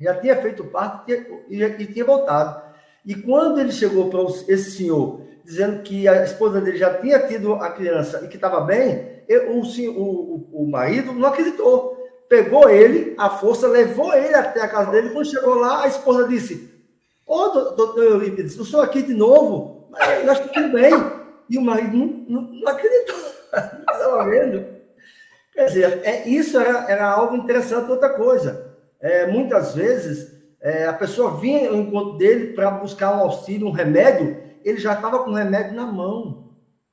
já 0.00 0.14
tinha 0.14 0.36
feito 0.36 0.64
o 0.64 0.70
parto 0.70 1.10
e, 1.10 1.62
e 1.62 1.86
tinha 1.86 2.04
voltado. 2.04 2.68
E 3.04 3.14
quando 3.14 3.60
ele 3.60 3.72
chegou 3.72 4.10
para 4.10 4.22
esse 4.52 4.72
senhor, 4.72 5.27
dizendo 5.48 5.82
que 5.82 6.06
a 6.06 6.22
esposa 6.24 6.60
dele 6.60 6.76
já 6.76 6.94
tinha 6.94 7.18
tido 7.26 7.54
a 7.54 7.70
criança 7.70 8.20
e 8.22 8.28
que 8.28 8.36
estava 8.36 8.60
bem, 8.60 9.24
o, 9.48 9.60
o, 9.88 10.48
o 10.52 10.70
marido 10.70 11.12
não 11.12 11.28
acreditou 11.28 11.98
pegou 12.28 12.68
ele, 12.68 13.14
a 13.16 13.30
força, 13.30 13.66
levou 13.66 14.14
ele 14.14 14.34
até 14.34 14.60
a 14.60 14.68
casa 14.68 14.90
dele. 14.90 15.10
Quando 15.10 15.30
chegou 15.30 15.54
lá, 15.54 15.84
a 15.84 15.88
esposa 15.88 16.28
disse: 16.28 16.70
Ô, 17.26 17.34
oh, 17.34 17.48
doutor 17.48 18.04
Eurípides, 18.04 18.56
eu 18.56 18.64
sou 18.64 18.80
aqui 18.80 19.02
de 19.02 19.14
novo, 19.14 19.88
nós 20.24 20.38
estamos 20.38 20.52
tudo 20.52 20.72
bem. 20.72 20.92
E 21.48 21.56
o 21.56 21.62
marido 21.62 21.96
não, 21.96 22.06
não, 22.28 22.42
não 22.42 22.68
acreditou, 22.68 23.16
não 23.52 23.94
estava 23.94 24.24
vendo. 24.28 24.66
Quer 25.54 25.64
dizer, 25.64 26.00
é, 26.04 26.28
isso 26.28 26.58
era, 26.58 26.90
era 26.90 27.08
algo 27.08 27.34
interessante, 27.34 27.90
outra 27.90 28.10
coisa. 28.10 28.76
É, 29.00 29.26
muitas 29.26 29.74
vezes, 29.74 30.30
é, 30.60 30.84
a 30.84 30.92
pessoa 30.92 31.36
vinha 31.36 31.70
ao 31.70 31.76
encontro 31.76 32.18
dele 32.18 32.52
para 32.52 32.70
buscar 32.70 33.16
um 33.16 33.20
auxílio, 33.20 33.66
um 33.66 33.72
remédio, 33.72 34.36
ele 34.64 34.78
já 34.78 34.94
estava 34.94 35.20
com 35.20 35.30
o 35.30 35.34
remédio 35.34 35.74
na 35.74 35.86
mão. 35.86 36.48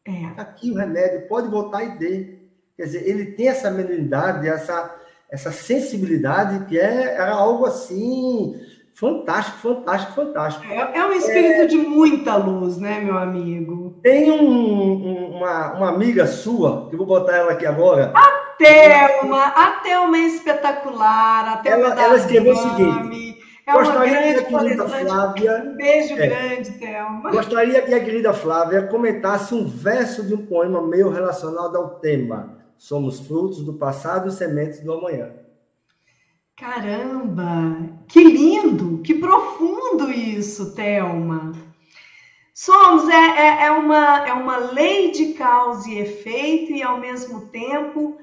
É. 0.05 0.29
Tá 0.35 0.43
aqui 0.43 0.71
o 0.71 0.75
remédio, 0.75 1.27
pode 1.27 1.47
voltar 1.47 1.83
e 1.83 1.97
dê. 1.97 2.35
Quer 2.77 2.83
dizer, 2.83 3.09
ele 3.09 3.27
tem 3.31 3.47
essa 3.47 3.71
meninidade, 3.71 4.47
essa, 4.47 4.95
essa 5.29 5.51
sensibilidade 5.51 6.65
que 6.65 6.77
é, 6.77 7.15
era 7.15 7.33
algo 7.33 7.65
assim 7.65 8.59
fantástico, 8.95 9.57
fantástico, 9.57 10.13
fantástico. 10.13 10.65
É, 10.71 10.97
é 10.97 11.05
um 11.05 11.11
espírito 11.11 11.61
é, 11.61 11.65
de 11.65 11.77
muita 11.77 12.35
luz, 12.37 12.77
né, 12.77 12.99
meu 13.01 13.17
amigo? 13.17 13.99
Tem 14.01 14.31
um, 14.31 14.41
um, 14.41 15.37
uma, 15.37 15.73
uma 15.73 15.89
amiga 15.89 16.25
sua, 16.25 16.87
que 16.87 16.95
eu 16.95 16.97
vou 16.97 17.07
botar 17.07 17.35
ela 17.35 17.51
aqui 17.51 17.65
agora. 17.65 18.13
A 18.15 18.45
Thelma, 18.57 19.47
a 19.47 19.79
Thelma 19.83 20.17
é 20.17 20.21
espetacular, 20.21 21.53
a 21.53 21.57
Thelma 21.57 21.87
ela, 21.87 22.01
ela 22.03 22.15
escreveu 22.15 22.53
o 22.53 22.55
seguinte. 22.55 23.24
É 23.67 23.73
gostaria 23.73 24.43
que 24.43 24.55
a 24.55 24.59
querida 24.59 24.87
Flávia. 24.87 25.63
Um 25.65 25.75
beijo 25.75 26.13
é, 26.13 26.27
grande, 26.27 26.71
Thelma. 26.73 27.31
Gostaria 27.31 27.81
que 27.81 27.93
a 27.93 28.03
querida 28.03 28.33
Flávia 28.33 28.87
comentasse 28.87 29.55
um 29.55 29.67
verso 29.67 30.23
de 30.23 30.33
um 30.35 30.45
poema 30.45 30.85
meu 30.85 31.09
relacionado 31.09 31.75
ao 31.75 31.99
tema 31.99 32.55
Somos 32.77 33.19
frutos 33.19 33.63
do 33.63 33.73
passado 33.73 34.27
e 34.27 34.31
sementes 34.31 34.81
do 34.81 34.93
amanhã. 34.93 35.31
Caramba, 36.57 37.89
que 38.07 38.23
lindo, 38.23 39.01
que 39.01 39.15
profundo 39.15 40.11
isso, 40.11 40.73
Thelma. 40.73 41.51
Somos, 42.53 43.09
é, 43.09 43.13
é, 43.13 43.65
é, 43.65 43.71
uma, 43.71 44.27
é 44.27 44.33
uma 44.33 44.57
lei 44.57 45.11
de 45.11 45.33
causa 45.33 45.89
e 45.89 45.99
efeito, 45.99 46.71
e 46.71 46.81
ao 46.81 46.99
mesmo 46.99 47.47
tempo 47.47 48.17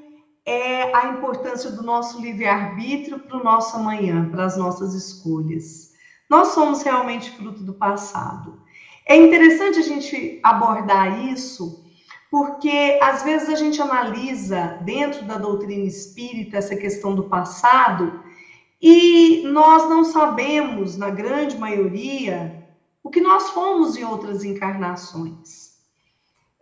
é 0.44 0.94
a 0.94 1.08
importância 1.08 1.70
do 1.70 1.82
nosso 1.82 2.20
livre-arbítrio 2.20 3.18
para 3.20 3.36
o 3.36 3.44
nosso 3.44 3.76
amanhã, 3.76 4.28
para 4.30 4.44
as 4.44 4.56
nossas 4.56 4.94
escolhas. 4.94 5.92
Nós 6.28 6.48
somos 6.48 6.82
realmente 6.82 7.30
fruto 7.30 7.62
do 7.62 7.74
passado. 7.74 8.60
É 9.06 9.16
interessante 9.16 9.78
a 9.78 9.82
gente 9.82 10.40
abordar 10.42 11.26
isso 11.28 11.82
porque 12.32 12.98
às 13.02 13.22
vezes 13.22 13.50
a 13.50 13.54
gente 13.54 13.80
analisa 13.82 14.78
dentro 14.86 15.26
da 15.26 15.36
doutrina 15.36 15.84
espírita 15.84 16.56
essa 16.56 16.74
questão 16.74 17.14
do 17.14 17.24
passado 17.24 18.22
e 18.80 19.42
nós 19.44 19.88
não 19.88 20.02
sabemos, 20.02 20.96
na 20.96 21.10
grande 21.10 21.58
maioria, 21.58 22.66
o 23.02 23.10
que 23.10 23.20
nós 23.20 23.50
fomos 23.50 23.98
em 23.98 24.04
outras 24.04 24.44
encarnações. 24.44 25.61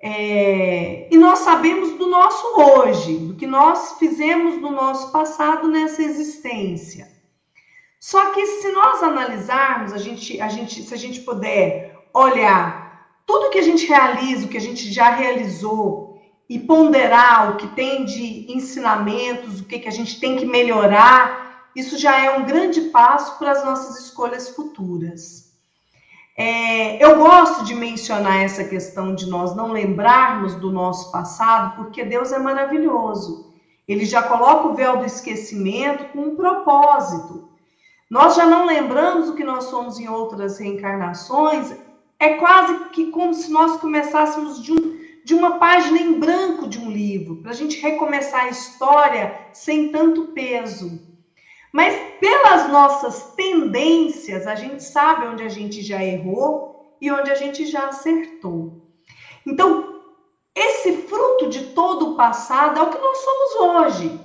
É, 0.03 1.07
e 1.11 1.19
nós 1.19 1.41
sabemos 1.41 1.99
do 1.99 2.07
nosso 2.07 2.59
hoje, 2.59 3.19
do 3.19 3.35
que 3.35 3.47
nós 3.47 3.99
fizemos 3.99 4.61
no 4.61 4.71
nosso 4.71 5.13
passado 5.13 5.69
nessa 5.69 6.03
existência. 6.03 7.09
Só 8.01 8.31
que 8.31 8.47
se 8.47 8.73
nós 8.73 9.03
analisarmos, 9.03 9.93
a 9.93 9.99
gente, 9.99 10.41
a 10.41 10.49
gente, 10.49 10.83
se 10.83 10.95
a 10.95 10.97
gente 10.97 11.21
puder 11.21 11.99
olhar 12.15 12.81
tudo 13.27 13.51
que 13.51 13.59
a 13.59 13.63
gente 13.63 13.87
realiza, 13.87 14.47
o 14.47 14.49
que 14.49 14.57
a 14.57 14.61
gente 14.61 14.91
já 14.91 15.11
realizou, 15.11 16.11
e 16.49 16.59
ponderar 16.59 17.53
o 17.53 17.57
que 17.59 17.69
tem 17.69 18.05
de 18.05 18.53
ensinamentos, 18.53 19.61
o 19.61 19.65
que, 19.65 19.79
que 19.79 19.87
a 19.87 19.93
gente 19.93 20.19
tem 20.19 20.37
que 20.37 20.45
melhorar, 20.45 21.71
isso 21.77 21.97
já 21.97 22.19
é 22.19 22.37
um 22.37 22.45
grande 22.45 22.81
passo 22.91 23.39
para 23.39 23.53
as 23.53 23.65
nossas 23.65 24.05
escolhas 24.05 24.49
futuras. 24.49 25.40
É, 26.43 27.05
eu 27.05 27.19
gosto 27.19 27.67
de 27.67 27.75
mencionar 27.75 28.43
essa 28.43 28.65
questão 28.65 29.15
de 29.15 29.29
nós 29.29 29.55
não 29.55 29.73
lembrarmos 29.73 30.55
do 30.55 30.73
nosso 30.73 31.13
passado, 31.13 31.77
porque 31.77 32.03
Deus 32.03 32.33
é 32.33 32.39
maravilhoso. 32.39 33.53
Ele 33.87 34.07
já 34.07 34.23
coloca 34.23 34.69
o 34.69 34.75
véu 34.75 34.97
do 34.97 35.05
esquecimento 35.05 36.07
com 36.13 36.21
um 36.21 36.37
propósito. 36.37 37.51
nós 38.09 38.37
já 38.37 38.47
não 38.47 38.65
lembramos 38.65 39.29
o 39.29 39.35
que 39.35 39.45
nós 39.45 39.65
somos 39.65 39.99
em 39.99 40.09
outras 40.09 40.59
reencarnações, 40.59 41.77
é 42.19 42.31
quase 42.31 42.89
que 42.89 43.11
como 43.11 43.35
se 43.35 43.53
nós 43.53 43.77
começássemos 43.77 44.63
de, 44.63 44.73
um, 44.73 44.99
de 45.23 45.35
uma 45.35 45.59
página 45.59 45.99
em 45.99 46.19
branco 46.19 46.67
de 46.67 46.79
um 46.79 46.91
livro, 46.91 47.37
para 47.37 47.51
a 47.51 47.55
gente 47.55 47.79
recomeçar 47.83 48.45
a 48.45 48.49
história 48.49 49.39
sem 49.53 49.93
tanto 49.93 50.29
peso. 50.29 51.03
Mas 51.73 51.95
pelas 52.19 52.69
nossas 52.69 53.33
tendências, 53.35 54.47
a 54.47 54.55
gente 54.55 54.83
sabe 54.83 55.27
onde 55.27 55.43
a 55.43 55.49
gente 55.49 55.83
já 55.83 56.03
errou 56.03 56.97
e 57.01 57.11
onde 57.11 57.31
a 57.31 57.35
gente 57.35 57.67
já 57.67 57.89
acertou. 57.89 58.83
Então, 59.47 60.01
esse 60.55 60.93
fruto 61.03 61.49
de 61.49 61.67
todo 61.69 62.11
o 62.11 62.17
passado 62.17 62.79
é 62.79 62.83
o 62.83 62.91
que 62.91 62.99
nós 62.99 63.19
somos 63.19 63.55
hoje. 63.61 64.21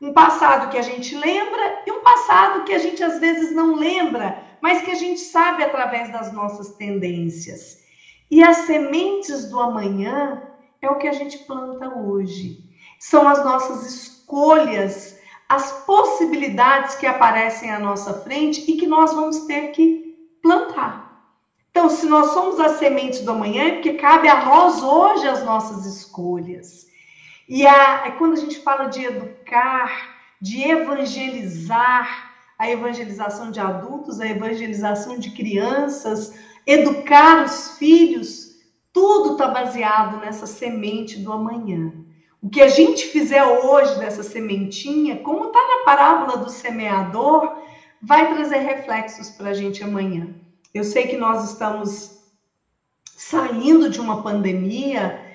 Um 0.00 0.12
passado 0.12 0.70
que 0.70 0.78
a 0.78 0.82
gente 0.82 1.14
lembra 1.14 1.82
e 1.86 1.92
um 1.92 2.02
passado 2.02 2.64
que 2.64 2.72
a 2.72 2.78
gente 2.78 3.02
às 3.02 3.18
vezes 3.18 3.54
não 3.54 3.76
lembra, 3.76 4.42
mas 4.60 4.82
que 4.82 4.90
a 4.90 4.94
gente 4.94 5.20
sabe 5.20 5.62
através 5.62 6.10
das 6.10 6.32
nossas 6.32 6.74
tendências. 6.76 7.84
E 8.30 8.42
as 8.42 8.58
sementes 8.58 9.48
do 9.48 9.60
amanhã 9.60 10.42
é 10.82 10.90
o 10.90 10.98
que 10.98 11.08
a 11.08 11.12
gente 11.12 11.38
planta 11.38 11.88
hoje. 11.88 12.64
São 12.98 13.28
as 13.28 13.44
nossas 13.44 13.86
escolhas, 13.86 15.15
as 15.48 15.84
possibilidades 15.84 16.96
que 16.96 17.06
aparecem 17.06 17.70
à 17.70 17.78
nossa 17.78 18.14
frente 18.22 18.70
e 18.70 18.76
que 18.76 18.86
nós 18.86 19.12
vamos 19.12 19.40
ter 19.40 19.68
que 19.68 20.16
plantar. 20.42 21.06
Então, 21.70 21.88
se 21.90 22.06
nós 22.06 22.32
somos 22.32 22.58
as 22.58 22.78
sementes 22.78 23.20
do 23.20 23.32
amanhã, 23.32 23.64
é 23.64 23.72
porque 23.72 23.94
cabe 23.94 24.28
a 24.28 24.44
nós 24.44 24.82
hoje 24.82 25.28
as 25.28 25.44
nossas 25.44 25.84
escolhas. 25.84 26.86
E 27.48 27.66
a, 27.66 28.06
é 28.06 28.10
quando 28.12 28.32
a 28.32 28.40
gente 28.40 28.58
fala 28.60 28.86
de 28.86 29.04
educar, 29.04 30.16
de 30.40 30.62
evangelizar, 30.62 32.34
a 32.58 32.70
evangelização 32.70 33.50
de 33.50 33.60
adultos, 33.60 34.20
a 34.20 34.26
evangelização 34.26 35.18
de 35.18 35.30
crianças, 35.30 36.34
educar 36.66 37.44
os 37.44 37.76
filhos, 37.78 38.56
tudo 38.92 39.32
está 39.32 39.48
baseado 39.48 40.18
nessa 40.18 40.46
semente 40.46 41.18
do 41.18 41.30
amanhã. 41.30 41.92
O 42.46 42.48
que 42.48 42.62
a 42.62 42.68
gente 42.68 43.06
fizer 43.06 43.44
hoje 43.44 43.98
dessa 43.98 44.22
sementinha, 44.22 45.16
como 45.18 45.46
está 45.46 45.58
na 45.58 45.84
parábola 45.84 46.38
do 46.38 46.50
semeador, 46.50 47.58
vai 48.00 48.32
trazer 48.34 48.58
reflexos 48.58 49.30
para 49.30 49.50
a 49.50 49.54
gente 49.54 49.84
amanhã. 49.84 50.28
Eu 50.72 50.84
sei 50.84 51.06
que 51.06 51.16
nós 51.16 51.50
estamos 51.50 52.22
saindo 53.04 53.90
de 53.90 54.00
uma 54.00 54.22
pandemia 54.22 55.26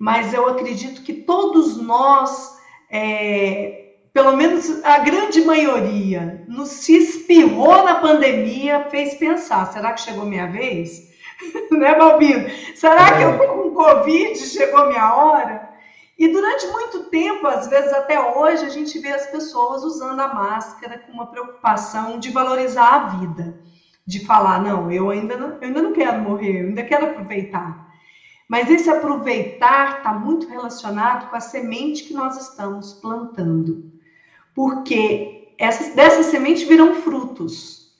mas 0.00 0.32
eu 0.32 0.48
acredito 0.48 1.02
que 1.02 1.12
todos 1.12 1.76
nós, 1.76 2.56
é, 2.90 3.96
pelo 4.14 4.34
menos 4.34 4.82
a 4.82 5.00
grande 5.00 5.42
maioria, 5.42 6.42
nos 6.48 6.70
se 6.70 6.96
espirrou 6.96 7.84
na 7.84 7.96
pandemia, 7.96 8.86
fez 8.90 9.16
pensar: 9.16 9.70
será 9.70 9.92
que 9.92 10.00
chegou 10.00 10.24
minha 10.24 10.46
vez? 10.46 11.10
né, 11.70 11.94
Balbino? 11.96 12.48
Será 12.74 13.14
que 13.14 13.22
eu 13.22 13.38
tô 13.38 13.62
com 13.62 13.74
Covid? 13.74 14.38
Chegou 14.38 14.88
minha 14.88 15.14
hora? 15.14 15.69
E 16.20 16.28
durante 16.28 16.66
muito 16.66 17.04
tempo, 17.04 17.46
às 17.46 17.66
vezes 17.66 17.90
até 17.94 18.20
hoje, 18.20 18.66
a 18.66 18.68
gente 18.68 18.98
vê 18.98 19.08
as 19.08 19.28
pessoas 19.28 19.82
usando 19.82 20.20
a 20.20 20.34
máscara 20.34 20.98
com 20.98 21.12
uma 21.12 21.28
preocupação 21.28 22.18
de 22.18 22.28
valorizar 22.30 22.94
a 22.94 23.06
vida, 23.16 23.58
de 24.04 24.26
falar, 24.26 24.62
não, 24.62 24.92
eu 24.92 25.08
ainda 25.08 25.34
não, 25.38 25.52
eu 25.52 25.68
ainda 25.68 25.80
não 25.80 25.94
quero 25.94 26.20
morrer, 26.20 26.60
eu 26.60 26.66
ainda 26.66 26.82
quero 26.82 27.06
aproveitar. 27.06 27.88
Mas 28.46 28.68
esse 28.68 28.90
aproveitar 28.90 29.96
está 29.96 30.12
muito 30.12 30.46
relacionado 30.46 31.30
com 31.30 31.36
a 31.36 31.40
semente 31.40 32.04
que 32.04 32.12
nós 32.12 32.36
estamos 32.36 32.92
plantando. 32.92 33.90
Porque 34.54 35.54
essas, 35.56 35.94
dessas 35.94 36.26
sementes 36.26 36.68
virão 36.68 36.96
frutos. 36.96 37.94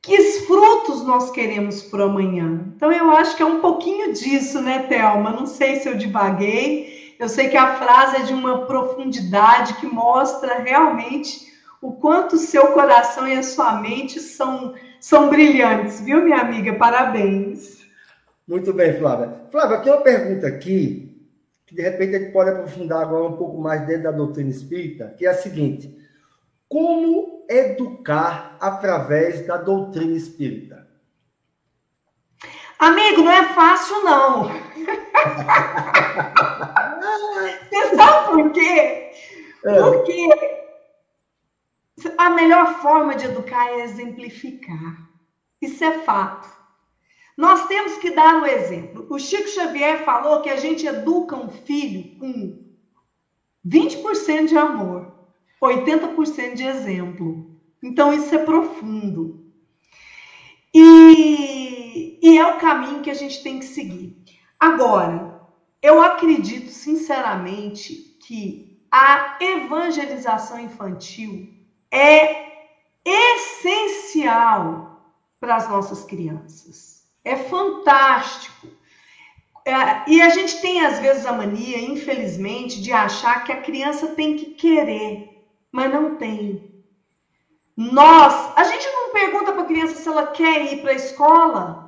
Que 0.00 0.16
frutos 0.46 1.04
nós 1.04 1.30
queremos 1.30 1.82
para 1.82 2.04
amanhã? 2.04 2.72
Então, 2.74 2.90
eu 2.90 3.10
acho 3.10 3.36
que 3.36 3.42
é 3.42 3.46
um 3.46 3.60
pouquinho 3.60 4.14
disso, 4.14 4.62
né, 4.62 4.84
Thelma? 4.84 5.30
Não 5.30 5.44
sei 5.44 5.76
se 5.76 5.88
eu 5.90 5.98
divaguei. 5.98 6.96
Eu 7.18 7.28
sei 7.28 7.48
que 7.48 7.56
a 7.56 7.76
frase 7.76 8.16
é 8.16 8.22
de 8.24 8.32
uma 8.32 8.66
profundidade 8.66 9.74
que 9.74 9.86
mostra 9.86 10.58
realmente 10.58 11.46
o 11.80 11.92
quanto 11.92 12.36
o 12.36 12.38
seu 12.38 12.68
coração 12.72 13.26
e 13.28 13.34
a 13.34 13.42
sua 13.42 13.80
mente 13.80 14.20
são, 14.20 14.74
são 15.00 15.30
brilhantes, 15.30 16.00
viu, 16.00 16.22
minha 16.22 16.38
amiga? 16.38 16.74
Parabéns. 16.74 17.84
Muito 18.46 18.72
bem, 18.72 18.94
Flávia. 18.94 19.32
Flávia, 19.50 19.78
tem 19.78 19.92
uma 19.92 20.02
pergunta 20.02 20.46
aqui, 20.46 21.26
que 21.66 21.74
de 21.74 21.82
repente 21.82 22.16
a 22.16 22.18
gente 22.18 22.32
pode 22.32 22.50
aprofundar 22.50 23.02
agora 23.02 23.24
um 23.24 23.36
pouco 23.36 23.60
mais 23.60 23.86
dentro 23.86 24.04
da 24.04 24.12
doutrina 24.12 24.50
espírita, 24.50 25.14
que 25.16 25.26
é 25.26 25.30
a 25.30 25.34
seguinte: 25.34 25.96
como 26.68 27.44
educar 27.48 28.56
através 28.60 29.46
da 29.46 29.56
doutrina 29.56 30.16
espírita? 30.16 30.75
Amigo, 32.78 33.22
não 33.22 33.32
é 33.32 33.44
fácil, 33.54 34.04
não. 34.04 34.50
Você 37.70 37.96
sabe 37.96 38.42
por 38.42 38.52
quê? 38.52 39.10
É. 39.64 39.82
Porque 39.82 40.28
a 42.18 42.30
melhor 42.30 42.80
forma 42.80 43.14
de 43.14 43.26
educar 43.26 43.68
é 43.70 43.80
exemplificar. 43.84 45.08
Isso 45.60 45.82
é 45.82 46.00
fato. 46.00 46.48
Nós 47.36 47.66
temos 47.66 47.98
que 47.98 48.10
dar 48.10 48.36
um 48.36 48.46
exemplo. 48.46 49.06
O 49.10 49.18
Chico 49.18 49.48
Xavier 49.48 50.04
falou 50.04 50.40
que 50.40 50.48
a 50.48 50.56
gente 50.56 50.86
educa 50.86 51.36
um 51.36 51.48
filho 51.48 52.18
com 52.18 52.64
20% 53.66 54.46
de 54.46 54.56
amor, 54.56 55.12
80% 55.60 56.54
de 56.54 56.64
exemplo. 56.64 57.50
Então, 57.82 58.12
isso 58.12 58.34
é 58.34 58.38
profundo. 58.38 59.44
E, 60.74 61.75
e 62.22 62.38
é 62.38 62.46
o 62.46 62.58
caminho 62.58 63.02
que 63.02 63.10
a 63.10 63.14
gente 63.14 63.42
tem 63.42 63.58
que 63.58 63.64
seguir. 63.64 64.16
Agora, 64.58 65.40
eu 65.82 66.02
acredito 66.02 66.70
sinceramente 66.70 68.16
que 68.26 68.80
a 68.90 69.36
evangelização 69.40 70.58
infantil 70.58 71.52
é 71.90 72.46
essencial 73.04 75.14
para 75.38 75.56
as 75.56 75.68
nossas 75.68 76.04
crianças 76.04 76.96
é 77.26 77.34
fantástico. 77.34 78.68
É, 79.64 80.08
e 80.08 80.22
a 80.22 80.28
gente 80.28 80.60
tem, 80.60 80.86
às 80.86 81.00
vezes, 81.00 81.26
a 81.26 81.32
mania, 81.32 81.80
infelizmente, 81.80 82.80
de 82.80 82.92
achar 82.92 83.42
que 83.42 83.50
a 83.50 83.60
criança 83.60 84.14
tem 84.14 84.36
que 84.36 84.54
querer, 84.54 85.44
mas 85.72 85.92
não 85.92 86.14
tem. 86.14 86.72
Nós, 87.76 88.56
a 88.56 88.62
gente 88.62 88.88
não 88.88 89.12
pergunta 89.12 89.52
para 89.52 89.62
a 89.62 89.66
criança 89.66 89.96
se 89.96 90.08
ela 90.08 90.28
quer 90.28 90.72
ir 90.72 90.82
para 90.82 90.92
a 90.92 90.94
escola, 90.94 91.85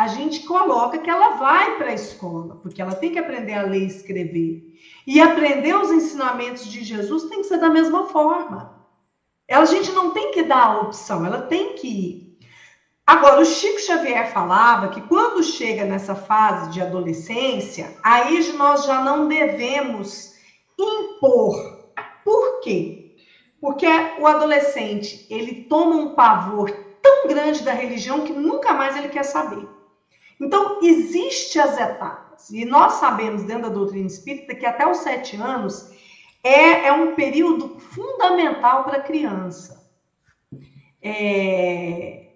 a 0.00 0.06
gente 0.06 0.44
coloca 0.44 0.96
que 0.96 1.10
ela 1.10 1.36
vai 1.36 1.76
para 1.76 1.88
a 1.88 1.94
escola, 1.94 2.56
porque 2.62 2.80
ela 2.80 2.94
tem 2.94 3.12
que 3.12 3.18
aprender 3.18 3.52
a 3.52 3.64
ler 3.64 3.82
e 3.82 3.86
escrever. 3.86 4.64
E 5.06 5.20
aprender 5.20 5.74
os 5.76 5.90
ensinamentos 5.90 6.64
de 6.64 6.82
Jesus 6.82 7.24
tem 7.24 7.42
que 7.42 7.48
ser 7.48 7.58
da 7.58 7.68
mesma 7.68 8.06
forma. 8.06 8.82
A 9.50 9.62
gente 9.66 9.92
não 9.92 10.12
tem 10.12 10.32
que 10.32 10.42
dar 10.42 10.68
a 10.68 10.80
opção, 10.80 11.26
ela 11.26 11.42
tem 11.42 11.74
que 11.74 11.86
ir. 11.86 12.38
Agora, 13.06 13.42
o 13.42 13.44
Chico 13.44 13.78
Xavier 13.78 14.32
falava 14.32 14.88
que 14.88 15.02
quando 15.02 15.42
chega 15.42 15.84
nessa 15.84 16.14
fase 16.14 16.70
de 16.70 16.80
adolescência, 16.80 17.94
aí 18.02 18.54
nós 18.54 18.86
já 18.86 19.04
não 19.04 19.28
devemos 19.28 20.32
impor. 20.78 21.92
Por 22.24 22.60
quê? 22.60 23.16
Porque 23.60 23.86
o 24.18 24.26
adolescente, 24.26 25.26
ele 25.28 25.64
toma 25.64 25.94
um 25.96 26.14
pavor 26.14 26.70
tão 27.02 27.28
grande 27.28 27.62
da 27.62 27.72
religião 27.74 28.22
que 28.22 28.32
nunca 28.32 28.72
mais 28.72 28.96
ele 28.96 29.10
quer 29.10 29.24
saber. 29.24 29.79
Então, 30.40 30.78
existem 30.82 31.60
as 31.60 31.78
etapas. 31.78 32.50
E 32.50 32.64
nós 32.64 32.94
sabemos, 32.94 33.42
dentro 33.44 33.64
da 33.64 33.68
doutrina 33.68 34.06
espírita, 34.06 34.54
que 34.54 34.64
até 34.64 34.90
os 34.90 34.98
sete 34.98 35.36
anos 35.36 35.90
é, 36.42 36.86
é 36.86 36.92
um 36.92 37.14
período 37.14 37.78
fundamental 37.78 38.84
para 38.84 38.96
a 38.96 39.02
criança. 39.02 39.78
É, 41.02 42.30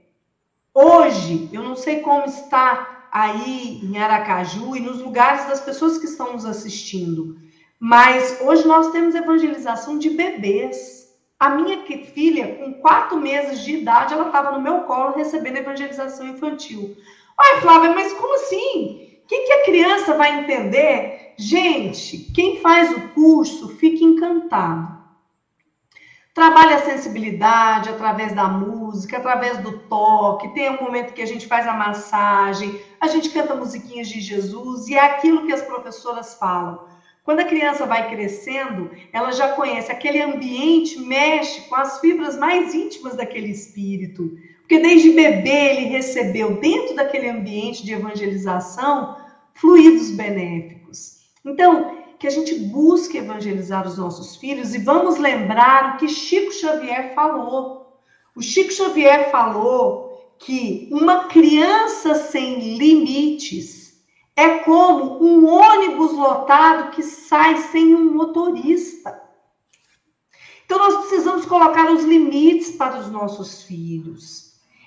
Hoje, 0.76 1.48
eu 1.52 1.62
não 1.62 1.76
sei 1.76 2.00
como 2.00 2.24
está 2.24 3.07
aí 3.12 3.80
em 3.80 3.96
Aracaju 3.96 4.74
e 4.74 4.80
nos 4.80 5.00
lugares 5.00 5.46
das 5.46 5.61
pessoas 5.61 5.98
que 5.98 6.07
estão 6.07 6.32
nos 6.32 6.44
assistindo, 6.44 7.38
mas 7.78 8.40
hoje 8.40 8.66
nós 8.66 8.90
temos 8.90 9.14
evangelização 9.14 9.96
de 10.00 10.11
bebês. 10.11 11.14
A 11.38 11.50
minha 11.50 11.80
filha, 12.07 12.57
com 12.57 12.74
quatro 12.74 13.20
meses 13.20 13.61
de 13.61 13.76
idade, 13.76 14.14
ela 14.14 14.26
estava 14.26 14.50
no 14.50 14.61
meu 14.61 14.80
colo 14.80 15.14
recebendo 15.14 15.59
evangelização 15.59 16.26
infantil. 16.26 16.96
Olha, 17.39 17.61
Flávia, 17.61 17.91
mas 17.91 18.12
como 18.12 18.35
assim? 18.35 19.20
O 19.24 19.26
que, 19.26 19.39
que 19.41 19.53
a 19.53 19.64
criança 19.64 20.14
vai 20.14 20.41
entender? 20.41 21.35
Gente, 21.37 22.30
quem 22.32 22.61
faz 22.61 22.93
o 22.93 23.09
curso 23.09 23.76
fica 23.76 24.05
encantado. 24.05 24.95
Trabalha 26.32 26.76
a 26.76 26.82
sensibilidade 26.82 27.89
através 27.89 28.32
da 28.32 28.49
música, 28.49 29.18
através 29.18 29.59
do 29.59 29.78
toque. 29.80 30.53
Tem 30.53 30.68
um 30.70 30.82
momento 30.82 31.12
que 31.12 31.22
a 31.22 31.26
gente 31.26 31.47
faz 31.47 31.66
a 31.66 31.74
massagem, 31.74 32.80
a 33.01 33.07
gente 33.07 33.30
canta 33.30 33.55
musiquinhas 33.55 34.09
de 34.09 34.20
Jesus 34.20 34.89
e 34.89 34.95
é 34.95 35.01
aquilo 35.01 35.47
que 35.47 35.53
as 35.53 35.62
professoras 35.62 36.35
falam. 36.35 36.89
Quando 37.22 37.41
a 37.41 37.45
criança 37.45 37.87
vai 37.87 38.11
crescendo, 38.11 38.91
ela 39.12 39.32
já 39.32 39.53
conhece 39.53 39.91
aquele 39.91 40.20
ambiente, 40.20 40.99
mexe 41.01 41.62
com 41.62 41.76
as 41.76 41.99
fibras 42.01 42.37
mais 42.37 42.74
íntimas 42.74 43.16
daquele 43.16 43.49
espírito. 43.49 44.37
Porque 44.64 44.78
desde 44.78 45.10
bebê 45.10 45.76
ele 45.76 45.88
recebeu 45.88 46.58
dentro 46.58 46.94
daquele 46.94 47.28
ambiente 47.28 47.84
de 47.84 47.92
evangelização 47.92 49.16
fluidos 49.52 50.10
benéficos. 50.10 51.18
Então, 51.44 51.98
que 52.18 52.26
a 52.26 52.30
gente 52.30 52.54
busque 52.54 53.18
evangelizar 53.18 53.86
os 53.86 53.98
nossos 53.98 54.36
filhos 54.36 54.74
e 54.74 54.78
vamos 54.78 55.18
lembrar 55.18 55.94
o 55.94 55.96
que 55.98 56.08
Chico 56.08 56.50
Xavier 56.50 57.14
falou. 57.14 58.00
O 58.34 58.40
Chico 58.40 58.72
Xavier 58.72 59.30
falou 59.30 60.34
que 60.38 60.88
uma 60.90 61.24
criança 61.24 62.14
sem 62.14 62.78
limites 62.78 64.02
é 64.34 64.60
como 64.60 65.22
um 65.22 65.46
ônibus 65.46 66.12
lotado 66.12 66.92
que 66.92 67.02
sai 67.02 67.58
sem 67.58 67.94
um 67.94 68.14
motorista. 68.14 69.22
Então, 70.64 70.78
nós 70.78 71.06
precisamos 71.06 71.44
colocar 71.44 71.92
os 71.92 72.04
limites 72.04 72.70
para 72.70 72.98
os 72.98 73.10
nossos 73.10 73.64
filhos. 73.64 74.43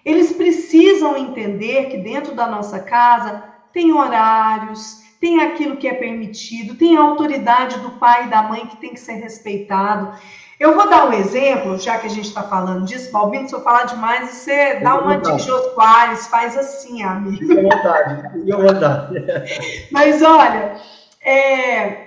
Eles 0.08 0.32
precisam 0.32 1.18
entender 1.18 1.88
que 1.90 1.98
dentro 1.98 2.34
da 2.34 2.48
nossa 2.48 2.80
casa 2.80 3.44
tem 3.74 3.92
horários, 3.92 5.02
tem 5.20 5.42
aquilo 5.42 5.76
que 5.76 5.86
é 5.86 5.94
permitido, 5.94 6.76
tem 6.76 6.96
a 6.96 7.02
autoridade 7.02 7.78
do 7.80 7.92
pai 8.00 8.24
e 8.24 8.30
da 8.30 8.42
mãe 8.42 8.68
que 8.68 8.78
tem 8.78 8.94
que 8.94 9.02
ser 9.02 9.16
respeitado. 9.16 10.18
Eu 10.58 10.76
vou 10.76 10.90
dar 10.90 11.10
um 11.10 11.12
exemplo, 11.12 11.78
já 11.78 11.98
que 11.98 12.08
a 12.08 12.10
gente 12.10 12.30
está 12.30 12.42
falando 12.42 12.86
disso, 12.86 13.12
Balbino, 13.12 13.50
se 13.50 13.54
eu 13.54 13.62
falar 13.62 13.84
demais, 13.84 14.30
você 14.30 14.76
dá 14.76 14.96
uma 14.96 15.18
de 15.18 15.44
Jô 15.44 15.74
Soares, 15.74 16.26
faz 16.28 16.56
assim, 16.56 17.04
amigo. 17.04 17.40
Fique 17.40 17.60
à 17.60 17.62
vontade, 17.64 18.32
fique 18.32 18.52
à 18.54 18.56
vontade. 18.56 19.26
Mas 19.92 20.22
olha, 20.22 20.78
é, 21.22 21.98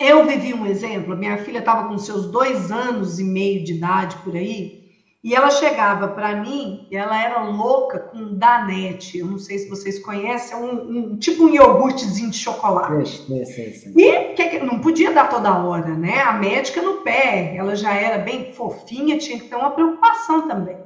eu 0.00 0.24
vivi 0.24 0.54
um 0.54 0.64
exemplo, 0.64 1.14
minha 1.14 1.36
filha 1.36 1.58
estava 1.58 1.88
com 1.88 1.98
seus 1.98 2.30
dois 2.30 2.72
anos 2.72 3.18
e 3.18 3.24
meio 3.24 3.62
de 3.62 3.74
idade 3.74 4.16
por 4.24 4.34
aí, 4.34 4.83
e 5.24 5.34
ela 5.34 5.50
chegava 5.50 6.08
para 6.08 6.36
mim, 6.36 6.86
ela 6.92 7.18
era 7.18 7.42
louca 7.44 7.98
com 7.98 8.34
Danete. 8.34 9.20
Eu 9.20 9.26
não 9.26 9.38
sei 9.38 9.58
se 9.58 9.70
vocês 9.70 9.98
conhecem, 9.98 10.52
é 10.52 10.60
um, 10.60 10.72
um 10.72 11.16
tipo 11.16 11.44
um 11.44 11.48
iogurtezinho 11.48 12.28
de 12.28 12.36
chocolate. 12.36 13.24
Sim, 13.26 13.42
sim, 13.46 13.72
sim. 13.72 13.94
E 13.96 14.34
que, 14.34 14.58
não 14.58 14.80
podia 14.80 15.12
dar 15.12 15.30
toda 15.30 15.64
hora, 15.64 15.94
né? 15.94 16.20
A 16.20 16.34
médica 16.34 16.82
no 16.82 16.98
pé, 16.98 17.56
ela 17.56 17.74
já 17.74 17.94
era 17.94 18.18
bem 18.18 18.52
fofinha, 18.52 19.16
tinha 19.16 19.40
que 19.40 19.48
ter 19.48 19.56
uma 19.56 19.70
preocupação 19.70 20.46
também. 20.46 20.76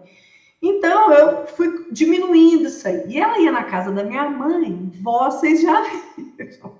Então 0.62 1.12
eu 1.12 1.44
fui 1.48 1.88
diminuindo 1.90 2.68
isso 2.68 2.86
aí. 2.86 3.08
E 3.08 3.20
ela 3.20 3.40
ia 3.40 3.50
na 3.50 3.64
casa 3.64 3.90
da 3.90 4.04
minha 4.04 4.30
mãe, 4.30 4.92
vocês 5.02 5.62
já 5.62 5.82
viram. 6.38 6.74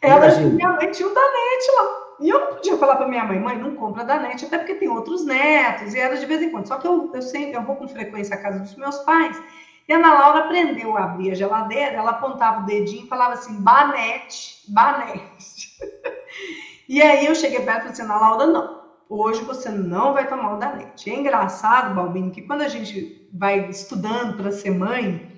Ela, 0.00 0.36
minha 0.36 0.70
mãe 0.70 0.90
tinha 0.90 1.08
um 1.08 1.14
Danete 1.14 1.70
lá. 1.78 2.01
E 2.20 2.28
eu 2.28 2.38
não 2.38 2.46
podia 2.48 2.76
falar 2.76 2.96
para 2.96 3.08
minha 3.08 3.24
mãe, 3.24 3.38
mãe, 3.38 3.58
não 3.58 3.74
compra 3.74 4.04
da 4.04 4.18
net, 4.18 4.44
até 4.44 4.58
porque 4.58 4.74
tem 4.74 4.88
outros 4.88 5.24
netos, 5.24 5.94
e 5.94 5.98
era 5.98 6.16
de 6.16 6.26
vez 6.26 6.42
em 6.42 6.50
quando. 6.50 6.68
Só 6.68 6.76
que 6.76 6.86
eu, 6.86 7.10
eu 7.12 7.22
sempre, 7.22 7.52
eu 7.52 7.62
vou 7.62 7.76
com 7.76 7.88
frequência 7.88 8.34
à 8.36 8.38
casa 8.38 8.60
dos 8.60 8.76
meus 8.76 8.98
pais, 8.98 9.40
e 9.88 9.92
a 9.92 9.96
Ana 9.96 10.12
Laura 10.14 10.38
aprendeu 10.40 10.96
a 10.96 11.04
abrir 11.04 11.32
a 11.32 11.34
geladeira, 11.34 11.96
ela 11.96 12.12
apontava 12.12 12.62
o 12.62 12.66
dedinho 12.66 13.04
e 13.04 13.08
falava 13.08 13.34
assim, 13.34 13.60
banete, 13.60 14.62
banete. 14.68 15.76
e 16.88 17.02
aí 17.02 17.26
eu 17.26 17.34
cheguei 17.34 17.60
perto 17.60 17.78
e 17.78 17.80
falei 17.80 17.92
assim, 17.92 18.02
Ana 18.02 18.18
Laura, 18.18 18.46
não, 18.46 18.82
hoje 19.08 19.42
você 19.42 19.68
não 19.68 20.12
vai 20.12 20.26
tomar 20.28 20.54
o 20.54 20.58
Danete. 20.58 21.10
É 21.10 21.14
engraçado, 21.14 21.94
Balbino, 21.94 22.30
que 22.30 22.42
quando 22.42 22.62
a 22.62 22.68
gente 22.68 23.28
vai 23.32 23.68
estudando 23.68 24.36
para 24.36 24.52
ser 24.52 24.70
mãe, 24.70 25.28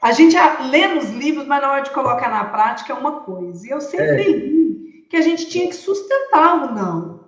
a 0.00 0.12
gente 0.12 0.36
lê 0.70 0.86
nos 0.86 1.10
livros, 1.10 1.46
mas 1.46 1.60
na 1.60 1.72
hora 1.72 1.82
de 1.82 1.90
colocar 1.90 2.28
na 2.28 2.44
prática 2.44 2.92
é 2.92 2.96
uma 2.96 3.20
coisa. 3.20 3.66
E 3.66 3.70
eu 3.70 3.80
sempre 3.80 4.06
é. 4.06 4.16
li 4.16 4.69
que 5.10 5.16
a 5.16 5.20
gente 5.20 5.48
tinha 5.48 5.68
que 5.68 5.74
sustentar 5.74 6.54
o 6.54 6.72
não. 6.72 7.20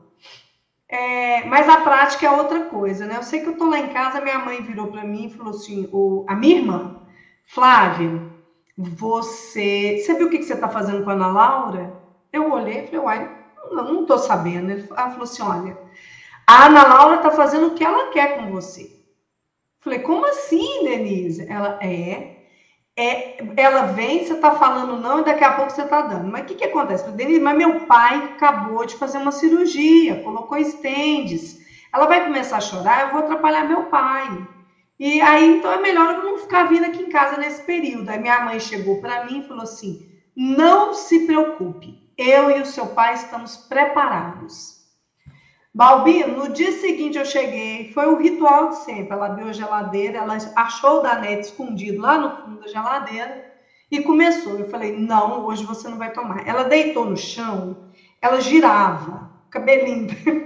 É, 0.88 1.44
mas 1.46 1.68
a 1.68 1.80
prática 1.80 2.26
é 2.26 2.30
outra 2.30 2.66
coisa, 2.66 3.06
né? 3.06 3.16
Eu 3.16 3.22
sei 3.22 3.40
que 3.40 3.48
eu 3.48 3.56
tô 3.56 3.66
lá 3.68 3.80
em 3.80 3.92
casa, 3.92 4.20
minha 4.20 4.38
mãe 4.38 4.62
virou 4.62 4.86
para 4.86 5.04
mim 5.04 5.26
e 5.26 5.30
falou 5.30 5.52
assim: 5.52 5.88
o, 5.92 6.24
a 6.28 6.34
minha 6.34 6.58
irmã, 6.58 7.02
Flávia, 7.44 8.22
você. 8.76 9.98
Você 9.98 10.14
viu 10.14 10.28
o 10.28 10.30
que, 10.30 10.38
que 10.38 10.44
você 10.44 10.56
tá 10.56 10.68
fazendo 10.68 11.02
com 11.02 11.10
a 11.10 11.14
Ana 11.14 11.26
Laura? 11.28 12.00
Eu 12.32 12.52
olhei 12.52 12.84
e 12.84 12.86
falei, 12.86 13.00
uai, 13.00 13.38
não, 13.70 13.84
não 13.92 14.06
tô 14.06 14.16
sabendo. 14.16 14.70
Ela 14.70 15.10
falou 15.10 15.24
assim: 15.24 15.42
olha, 15.42 15.76
a 16.46 16.66
Ana 16.66 16.84
Laura 16.84 17.18
tá 17.18 17.30
fazendo 17.32 17.68
o 17.68 17.74
que 17.74 17.82
ela 17.82 18.10
quer 18.10 18.36
com 18.36 18.50
você. 18.50 18.90
Falei, 19.80 19.98
como 20.00 20.26
assim, 20.26 20.84
Denise? 20.84 21.46
Ela 21.50 21.78
é 21.82 22.41
é, 22.98 23.34
ela 23.56 23.82
vem, 23.82 24.22
você 24.22 24.34
está 24.34 24.50
falando 24.50 24.96
não 24.96 25.20
e 25.20 25.24
daqui 25.24 25.44
a 25.44 25.50
pouco 25.50 25.72
você 25.72 25.82
está 25.82 26.02
dando. 26.02 26.28
Mas 26.30 26.42
o 26.42 26.46
que, 26.46 26.54
que 26.56 26.64
acontece? 26.64 27.10
Denise, 27.10 27.40
mas 27.40 27.56
meu 27.56 27.74
pai 27.86 28.18
acabou 28.36 28.84
de 28.86 28.96
fazer 28.96 29.18
uma 29.18 29.32
cirurgia, 29.32 30.16
colocou 30.16 30.58
estendes. 30.58 31.56
Ela 31.92 32.06
vai 32.06 32.22
começar 32.22 32.58
a 32.58 32.60
chorar, 32.60 33.02
eu 33.02 33.10
vou 33.10 33.20
atrapalhar 33.20 33.64
meu 33.64 33.84
pai. 33.84 34.46
E 34.98 35.20
aí, 35.22 35.46
então 35.46 35.72
é 35.72 35.78
melhor 35.78 36.10
eu 36.10 36.22
não 36.22 36.38
ficar 36.38 36.64
vindo 36.64 36.84
aqui 36.84 37.02
em 37.02 37.08
casa 37.08 37.36
nesse 37.36 37.62
período. 37.62 38.08
Aí 38.10 38.18
minha 38.18 38.40
mãe 38.40 38.60
chegou 38.60 38.96
para 39.00 39.24
mim 39.24 39.38
e 39.38 39.42
falou 39.42 39.62
assim: 39.64 39.98
não 40.36 40.92
se 40.94 41.20
preocupe, 41.20 41.98
eu 42.16 42.50
e 42.50 42.60
o 42.60 42.66
seu 42.66 42.88
pai 42.88 43.14
estamos 43.14 43.56
preparados. 43.56 44.81
Balbino, 45.74 46.36
no 46.36 46.52
dia 46.52 46.70
seguinte 46.70 47.16
eu 47.16 47.24
cheguei, 47.24 47.90
foi 47.94 48.06
o 48.06 48.18
ritual 48.18 48.68
de 48.68 48.84
sempre. 48.84 49.14
Ela 49.14 49.26
abriu 49.26 49.48
a 49.48 49.52
geladeira, 49.52 50.18
ela 50.18 50.36
achou 50.54 50.98
o 50.98 51.00
Danete 51.00 51.46
escondido 51.46 52.02
lá 52.02 52.18
no 52.18 52.36
fundo 52.36 52.60
da 52.60 52.68
geladeira 52.68 53.50
e 53.90 54.02
começou. 54.02 54.58
Eu 54.58 54.68
falei: 54.68 54.94
não, 54.94 55.46
hoje 55.46 55.64
você 55.64 55.88
não 55.88 55.96
vai 55.96 56.12
tomar. 56.12 56.46
Ela 56.46 56.64
deitou 56.64 57.06
no 57.06 57.16
chão, 57.16 57.90
ela 58.20 58.38
girava, 58.38 59.30
cabelinho. 59.48 60.08
eu 60.26 60.38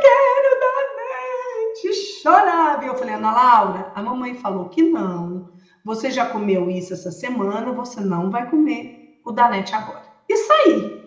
quero 0.00 0.60
Danete! 0.60 1.94
Chorava. 2.20 2.84
E 2.84 2.88
eu 2.88 2.96
falei: 2.96 3.14
Ana 3.14 3.30
Laura, 3.30 3.92
a 3.94 4.02
mamãe 4.02 4.34
falou 4.34 4.68
que 4.70 4.82
não. 4.82 5.52
Você 5.84 6.10
já 6.10 6.26
comeu 6.26 6.68
isso 6.68 6.92
essa 6.92 7.12
semana, 7.12 7.70
você 7.70 8.00
não 8.00 8.28
vai 8.28 8.50
comer 8.50 9.20
o 9.24 9.30
Danete 9.30 9.72
agora. 9.72 10.02
Isso 10.28 10.52
aí. 10.52 11.03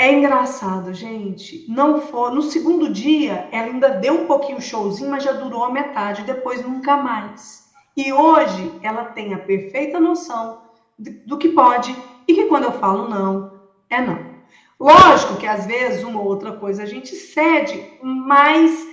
É 0.00 0.10
engraçado, 0.10 0.94
gente. 0.94 1.66
Não 1.68 2.00
foi. 2.00 2.30
No 2.30 2.40
segundo 2.40 2.88
dia, 2.88 3.46
ela 3.52 3.66
ainda 3.66 3.90
deu 3.90 4.22
um 4.22 4.26
pouquinho 4.26 4.58
showzinho, 4.58 5.10
mas 5.10 5.22
já 5.22 5.32
durou 5.32 5.62
a 5.62 5.70
metade, 5.70 6.22
depois 6.22 6.66
nunca 6.66 6.96
mais. 6.96 7.70
E 7.94 8.10
hoje 8.10 8.72
ela 8.82 9.04
tem 9.04 9.34
a 9.34 9.38
perfeita 9.38 10.00
noção 10.00 10.62
do 10.98 11.36
que 11.36 11.50
pode 11.50 11.94
e 12.26 12.32
que 12.32 12.46
quando 12.46 12.64
eu 12.64 12.72
falo 12.72 13.10
não, 13.10 13.60
é 13.90 14.00
não. 14.00 14.18
Lógico 14.80 15.36
que 15.36 15.46
às 15.46 15.66
vezes 15.66 16.02
uma 16.02 16.18
ou 16.18 16.28
outra 16.28 16.52
coisa 16.52 16.84
a 16.84 16.86
gente 16.86 17.14
cede, 17.14 17.84
mas 18.02 18.88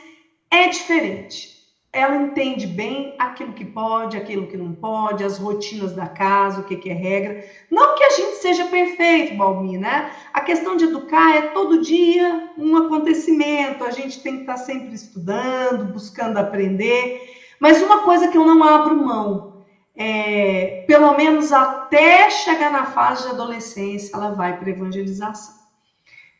é 0.52 0.68
diferente 0.68 1.57
ela 1.98 2.16
entende 2.16 2.68
bem 2.68 3.16
aquilo 3.18 3.54
que 3.54 3.66
pode, 3.66 4.16
aquilo 4.16 4.48
que 4.48 4.56
não 4.56 4.74
pode, 4.74 5.24
as 5.24 5.38
rotinas 5.38 5.94
da 5.94 6.08
casa, 6.08 6.62
o 6.62 6.64
que, 6.64 6.76
que 6.76 6.90
é 6.90 6.94
regra. 6.94 7.44
Não 7.70 7.96
que 7.96 8.04
a 8.04 8.10
gente 8.12 8.36
seja 8.38 8.66
perfeito, 8.66 9.36
Balmi, 9.36 9.78
né? 9.78 10.12
A 10.34 10.42
questão 10.42 10.78
de 10.78 10.86
educar 10.86 11.36
é 11.36 11.42
todo 11.50 11.82
dia 11.82 12.52
um 12.58 12.78
acontecimento, 12.78 13.84
a 13.84 13.92
gente 13.92 14.22
tem 14.22 14.36
que 14.36 14.42
estar 14.42 14.58
sempre 14.58 14.94
estudando, 14.94 15.92
buscando 15.92 16.38
aprender. 16.38 17.36
Mas 17.60 17.82
uma 17.82 18.04
coisa 18.04 18.28
que 18.28 18.38
eu 18.38 18.46
não 18.46 18.64
abro 18.64 18.96
mão, 18.96 19.66
é, 19.96 20.86
pelo 20.88 21.18
menos 21.18 21.52
até 21.52 22.30
chegar 22.30 22.72
na 22.72 22.86
fase 22.86 23.24
de 23.24 23.30
adolescência, 23.30 24.16
ela 24.16 24.32
vai 24.32 24.58
para 24.58 24.70
evangelização. 24.70 25.57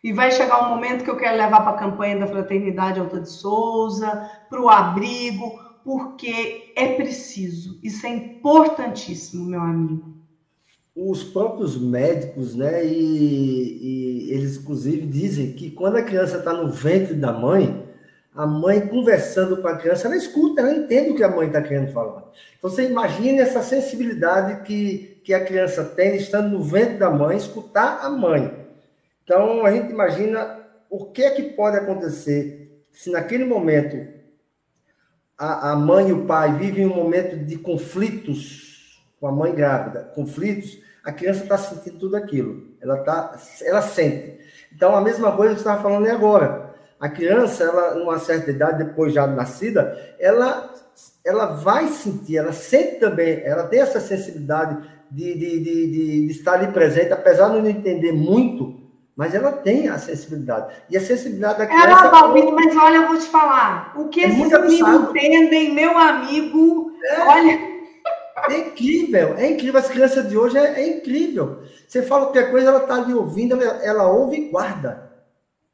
E 0.04 0.14
vai 0.14 0.32
chegar 0.32 0.66
um 0.66 0.70
momento 0.70 1.04
que 1.04 1.10
eu 1.10 1.18
quero 1.18 1.38
levar 1.38 1.62
para 1.62 1.72
a 1.72 1.80
campanha 1.80 2.20
da 2.20 2.28
Fraternidade 2.28 3.00
Alta 3.00 3.20
de 3.20 3.30
Souza, 3.30 4.30
para 4.50 4.62
o 4.62 4.70
abrigo, 4.70 5.60
porque 5.84 6.74
é 6.76 6.96
preciso. 6.96 7.80
Isso 7.82 8.06
é 8.06 8.10
importantíssimo, 8.10 9.46
meu 9.46 9.62
amigo. 9.62 10.18
Os 10.96 11.24
próprios 11.24 11.80
médicos, 11.80 12.56
né, 12.56 12.86
e, 12.86 14.28
e 14.28 14.32
eles 14.34 14.58
inclusive 14.58 15.06
dizem 15.06 15.54
que 15.54 15.72
quando 15.72 15.98
a 15.98 16.02
criança 16.02 16.38
está 16.38 16.52
no 16.54 16.72
ventre 16.72 17.14
da 17.14 17.32
mãe, 17.32 17.88
a 18.38 18.46
mãe 18.46 18.86
conversando 18.86 19.58
com 19.58 19.68
a 19.68 19.78
criança, 19.78 20.08
ela 20.08 20.16
escuta, 20.16 20.62
ela 20.62 20.72
entende 20.72 21.12
o 21.12 21.16
que 21.16 21.24
a 21.24 21.36
mãe 21.36 21.48
está 21.48 21.62
querendo 21.62 21.92
falar. 21.92 22.24
Então 22.58 22.70
você 22.70 22.88
imagine 22.88 23.40
essa 23.40 23.64
sensibilidade 23.64 24.64
que, 24.64 25.20
que 25.24 25.34
a 25.34 25.44
criança 25.44 25.84
tem 25.84 26.18
estando 26.18 26.50
no 26.50 26.62
ventre 26.62 26.98
da 26.98 27.10
mãe, 27.10 27.36
escutar 27.36 28.00
a 28.04 28.10
mãe. 28.10 28.67
Então, 29.28 29.66
a 29.66 29.72
gente 29.74 29.92
imagina 29.92 30.58
o 30.90 31.08
que 31.08 31.22
é 31.22 31.32
que 31.32 31.44
pode 31.44 31.76
acontecer 31.76 32.82
se 32.94 33.12
naquele 33.12 33.44
momento 33.44 34.08
a, 35.38 35.72
a 35.72 35.76
mãe 35.76 36.08
e 36.08 36.14
o 36.14 36.26
pai 36.26 36.54
vivem 36.54 36.86
um 36.86 36.96
momento 36.96 37.36
de 37.36 37.58
conflitos 37.58 39.04
com 39.20 39.28
a 39.28 39.32
mãe 39.32 39.54
grávida, 39.54 40.10
conflitos, 40.16 40.82
a 41.04 41.12
criança 41.12 41.44
está 41.44 41.58
sentindo 41.58 42.00
tudo 42.00 42.16
aquilo, 42.16 42.70
ela, 42.82 43.00
tá, 43.00 43.38
ela 43.64 43.82
sente. 43.82 44.40
Então, 44.74 44.96
a 44.96 45.02
mesma 45.02 45.36
coisa 45.36 45.56
que 45.56 45.60
você 45.60 45.68
estava 45.68 45.84
falando 45.84 46.08
agora. 46.08 46.74
A 46.98 47.10
criança, 47.10 47.66
ela, 47.66 47.96
numa 47.96 48.20
certa 48.20 48.50
idade, 48.50 48.86
depois 48.86 49.14
já 49.14 49.28
nascida, 49.28 50.16
ela, 50.18 50.74
ela 51.26 51.48
vai 51.48 51.90
sentir, 51.90 52.38
ela 52.38 52.54
sente 52.54 52.96
também, 52.96 53.42
ela 53.44 53.68
tem 53.68 53.82
essa 53.82 54.00
sensibilidade 54.00 54.88
de, 55.12 55.34
de, 55.34 55.60
de, 55.60 55.92
de, 55.92 56.32
estar 56.32 56.54
ali 56.54 56.72
presente, 56.72 57.12
apesar 57.12 57.50
de 57.50 57.60
não 57.60 57.70
entender 57.70 58.14
muito, 58.14 58.87
mas 59.18 59.34
ela 59.34 59.52
tem 59.52 59.90
a 59.90 59.98
sensibilidade. 59.98 60.76
E 60.90 60.96
a 60.96 61.02
sensibilidade 61.02 61.58
da 61.58 61.66
criança... 61.66 61.88
Ela, 61.88 62.10
Balbino, 62.10 62.52
mas 62.52 62.78
olha, 62.78 62.98
eu 62.98 63.08
vou 63.08 63.18
te 63.18 63.26
falar, 63.26 63.94
o 63.96 64.10
que 64.10 64.24
é 64.24 64.28
esses 64.28 64.48
meninos 64.48 65.10
entendem, 65.10 65.74
meu 65.74 65.98
amigo, 65.98 66.92
é. 67.04 67.22
olha... 67.22 67.78
É 68.50 68.60
incrível, 68.60 69.36
é 69.36 69.48
incrível. 69.50 69.80
As 69.80 69.88
crianças 69.88 70.30
de 70.30 70.38
hoje 70.38 70.56
é, 70.60 70.80
é 70.80 70.88
incrível. 70.88 71.64
Você 71.88 72.04
fala 72.04 72.26
qualquer 72.26 72.52
coisa, 72.52 72.70
ela 72.70 72.84
está 72.84 72.94
ali 72.94 73.12
ouvindo, 73.12 73.60
ela, 73.60 73.84
ela 73.84 74.08
ouve 74.12 74.38
e 74.38 74.50
guarda. 74.50 75.12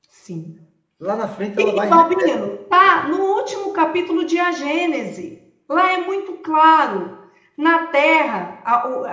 Sim. 0.10 0.58
Lá 0.98 1.18
na 1.18 1.28
frente 1.28 1.62
ela 1.62 1.74
e, 1.74 1.76
vai. 1.76 1.90
Balbino, 1.90 2.60
tá 2.70 3.10
no 3.10 3.20
último 3.22 3.74
capítulo 3.74 4.24
de 4.24 4.40
A 4.40 4.54
Gênese. 4.54 5.44
Lá 5.68 5.92
é 5.92 5.98
muito 5.98 6.34
claro. 6.36 7.18
Na 7.58 7.88
Terra, 7.88 8.62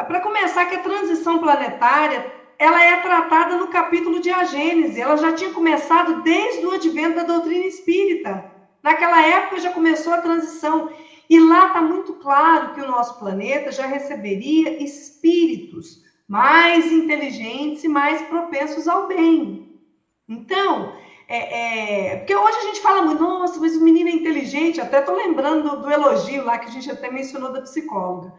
para 0.06 0.20
começar, 0.20 0.66
que 0.66 0.76
a 0.76 0.82
transição 0.82 1.40
planetária 1.40 2.39
ela 2.60 2.84
é 2.84 2.94
tratada 2.98 3.56
no 3.56 3.68
capítulo 3.68 4.20
de 4.20 4.28
A 4.28 4.44
Gênese. 4.44 5.00
Ela 5.00 5.16
já 5.16 5.32
tinha 5.32 5.50
começado 5.50 6.22
desde 6.22 6.66
o 6.66 6.72
advento 6.72 7.16
da 7.16 7.22
doutrina 7.22 7.64
espírita. 7.64 8.52
Naquela 8.82 9.26
época 9.26 9.60
já 9.60 9.72
começou 9.72 10.12
a 10.12 10.20
transição. 10.20 10.90
E 11.30 11.40
lá 11.40 11.68
está 11.68 11.80
muito 11.80 12.12
claro 12.16 12.74
que 12.74 12.80
o 12.82 12.86
nosso 12.86 13.18
planeta 13.18 13.72
já 13.72 13.86
receberia 13.86 14.82
espíritos 14.84 16.04
mais 16.28 16.92
inteligentes 16.92 17.82
e 17.82 17.88
mais 17.88 18.20
propensos 18.22 18.86
ao 18.86 19.08
bem. 19.08 19.80
Então, 20.28 20.92
é, 21.26 22.10
é, 22.10 22.16
porque 22.16 22.36
hoje 22.36 22.58
a 22.58 22.64
gente 22.64 22.82
fala 22.82 23.00
muito, 23.00 23.22
nossa, 23.22 23.58
mas 23.58 23.74
o 23.74 23.82
menino 23.82 24.10
é 24.10 24.12
inteligente, 24.12 24.82
até 24.82 24.98
estou 24.98 25.16
lembrando 25.16 25.62
do, 25.62 25.82
do, 25.82 25.90
elogio 25.90 26.44
lá 26.44 26.58
que 26.58 26.68
a 26.68 26.70
gente 26.70 26.90
até 26.90 27.10
mencionou 27.10 27.50
da 27.50 27.62
psicóloga. 27.62 28.34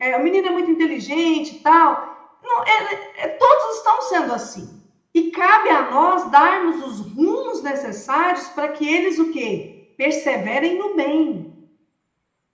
É, 0.00 0.16
o 0.16 0.22
menino 0.22 0.46
é 0.46 0.50
muito 0.50 0.70
inteligente 0.70 1.56
e 1.56 1.58
tal. 1.58 2.15
Não, 2.46 2.62
é, 2.62 3.24
é, 3.24 3.28
todos 3.28 3.76
estão 3.76 4.02
sendo 4.02 4.32
assim. 4.32 4.82
E 5.12 5.30
cabe 5.30 5.70
a 5.70 5.90
nós 5.90 6.30
darmos 6.30 6.84
os 6.84 7.12
rumos 7.12 7.62
necessários 7.62 8.48
para 8.48 8.68
que 8.68 8.86
eles 8.86 9.18
o 9.18 9.32
quê? 9.32 9.94
Perseverem 9.96 10.78
no 10.78 10.94
bem. 10.94 11.68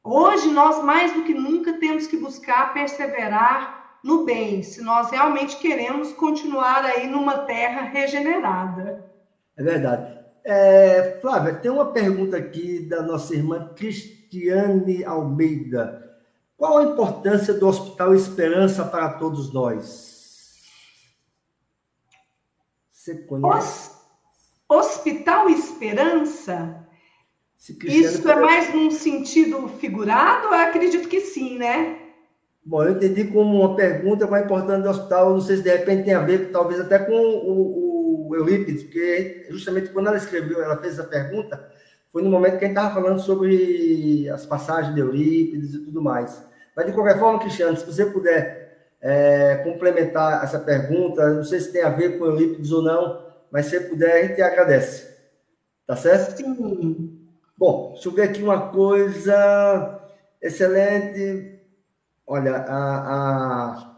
Hoje, 0.02 0.48
nós 0.50 0.82
mais 0.82 1.12
do 1.12 1.24
que 1.24 1.34
nunca 1.34 1.74
temos 1.74 2.06
que 2.06 2.16
buscar 2.16 2.72
perseverar 2.72 3.98
no 4.02 4.24
bem, 4.24 4.62
se 4.62 4.82
nós 4.82 5.10
realmente 5.10 5.56
queremos 5.58 6.12
continuar 6.12 6.84
aí 6.84 7.06
numa 7.06 7.38
terra 7.38 7.82
regenerada. 7.82 9.04
É 9.56 9.62
verdade. 9.62 10.18
É, 10.44 11.18
Flávia, 11.20 11.54
tem 11.54 11.70
uma 11.70 11.92
pergunta 11.92 12.36
aqui 12.36 12.80
da 12.80 13.00
nossa 13.00 13.34
irmã 13.34 13.70
Cristiane 13.76 15.04
Almeida. 15.04 16.11
Qual 16.62 16.78
a 16.78 16.84
importância 16.84 17.52
do 17.54 17.66
Hospital 17.66 18.14
Esperança 18.14 18.84
para 18.84 19.14
todos 19.14 19.52
nós? 19.52 20.60
Você 22.92 23.16
conhece? 23.16 23.90
Hospital 24.68 25.50
Esperança? 25.50 26.86
Isso 27.58 28.30
é 28.30 28.36
mais 28.36 28.72
num 28.72 28.92
sentido 28.92 29.66
figurado? 29.80 30.46
Eu 30.46 30.54
acredito 30.54 31.08
que 31.08 31.20
sim, 31.22 31.58
né? 31.58 31.98
Bom, 32.64 32.84
eu 32.84 32.92
entendi 32.92 33.24
como 33.24 33.58
uma 33.58 33.74
pergunta 33.74 34.28
mais 34.28 34.44
importante 34.44 34.84
do 34.84 34.90
hospital, 34.90 35.30
não 35.30 35.40
sei 35.40 35.56
se 35.56 35.64
de 35.64 35.76
repente 35.76 36.04
tem 36.04 36.14
a 36.14 36.20
ver, 36.20 36.52
talvez 36.52 36.80
até 36.80 37.00
com 37.00 37.12
o, 37.12 38.28
o 38.28 38.36
Eurípides, 38.36 38.84
porque 38.84 39.48
justamente 39.50 39.90
quando 39.90 40.06
ela 40.06 40.16
escreveu, 40.16 40.62
ela 40.62 40.76
fez 40.76 40.92
essa 40.92 41.08
pergunta, 41.08 41.72
foi 42.12 42.22
no 42.22 42.30
momento 42.30 42.60
que 42.60 42.64
a 42.64 42.68
gente 42.68 42.76
estava 42.76 42.94
falando 42.94 43.18
sobre 43.18 44.28
as 44.28 44.46
passagens 44.46 44.94
de 44.94 45.00
Eurípides 45.00 45.74
e 45.74 45.80
tudo 45.80 46.00
mais. 46.00 46.51
Mas, 46.76 46.86
de 46.86 46.92
qualquer 46.92 47.18
forma, 47.18 47.38
Cristiano, 47.38 47.76
se 47.76 47.84
você 47.84 48.06
puder 48.06 48.62
é, 49.00 49.56
complementar 49.64 50.44
essa 50.44 50.58
pergunta, 50.58 51.28
não 51.30 51.44
sei 51.44 51.60
se 51.60 51.72
tem 51.72 51.82
a 51.82 51.90
ver 51.90 52.18
com 52.18 52.24
Eurípides 52.24 52.70
ou 52.70 52.82
não, 52.82 53.26
mas 53.50 53.66
se 53.66 53.78
puder, 53.80 54.12
a 54.12 54.26
gente 54.26 54.40
agradece. 54.40 55.12
Tá 55.86 55.96
certo? 55.96 56.36
Sim. 56.36 57.18
Bom, 57.58 57.90
deixa 57.92 58.08
eu 58.08 58.12
ver 58.12 58.22
aqui 58.22 58.42
uma 58.42 58.70
coisa 58.70 60.00
excelente. 60.40 61.60
Olha, 62.26 62.56
a, 62.56 62.76
a, 62.76 63.96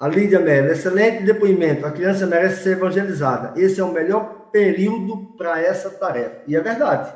a 0.00 0.08
Lídia 0.08 0.40
Mello, 0.40 0.72
excelente 0.72 1.22
depoimento. 1.22 1.86
A 1.86 1.92
criança 1.92 2.26
merece 2.26 2.62
ser 2.62 2.72
evangelizada. 2.72 3.58
Esse 3.60 3.80
é 3.80 3.84
o 3.84 3.92
melhor 3.92 4.50
período 4.50 5.36
para 5.36 5.60
essa 5.60 5.90
tarefa. 5.90 6.42
E 6.46 6.56
é 6.56 6.60
verdade. 6.60 7.12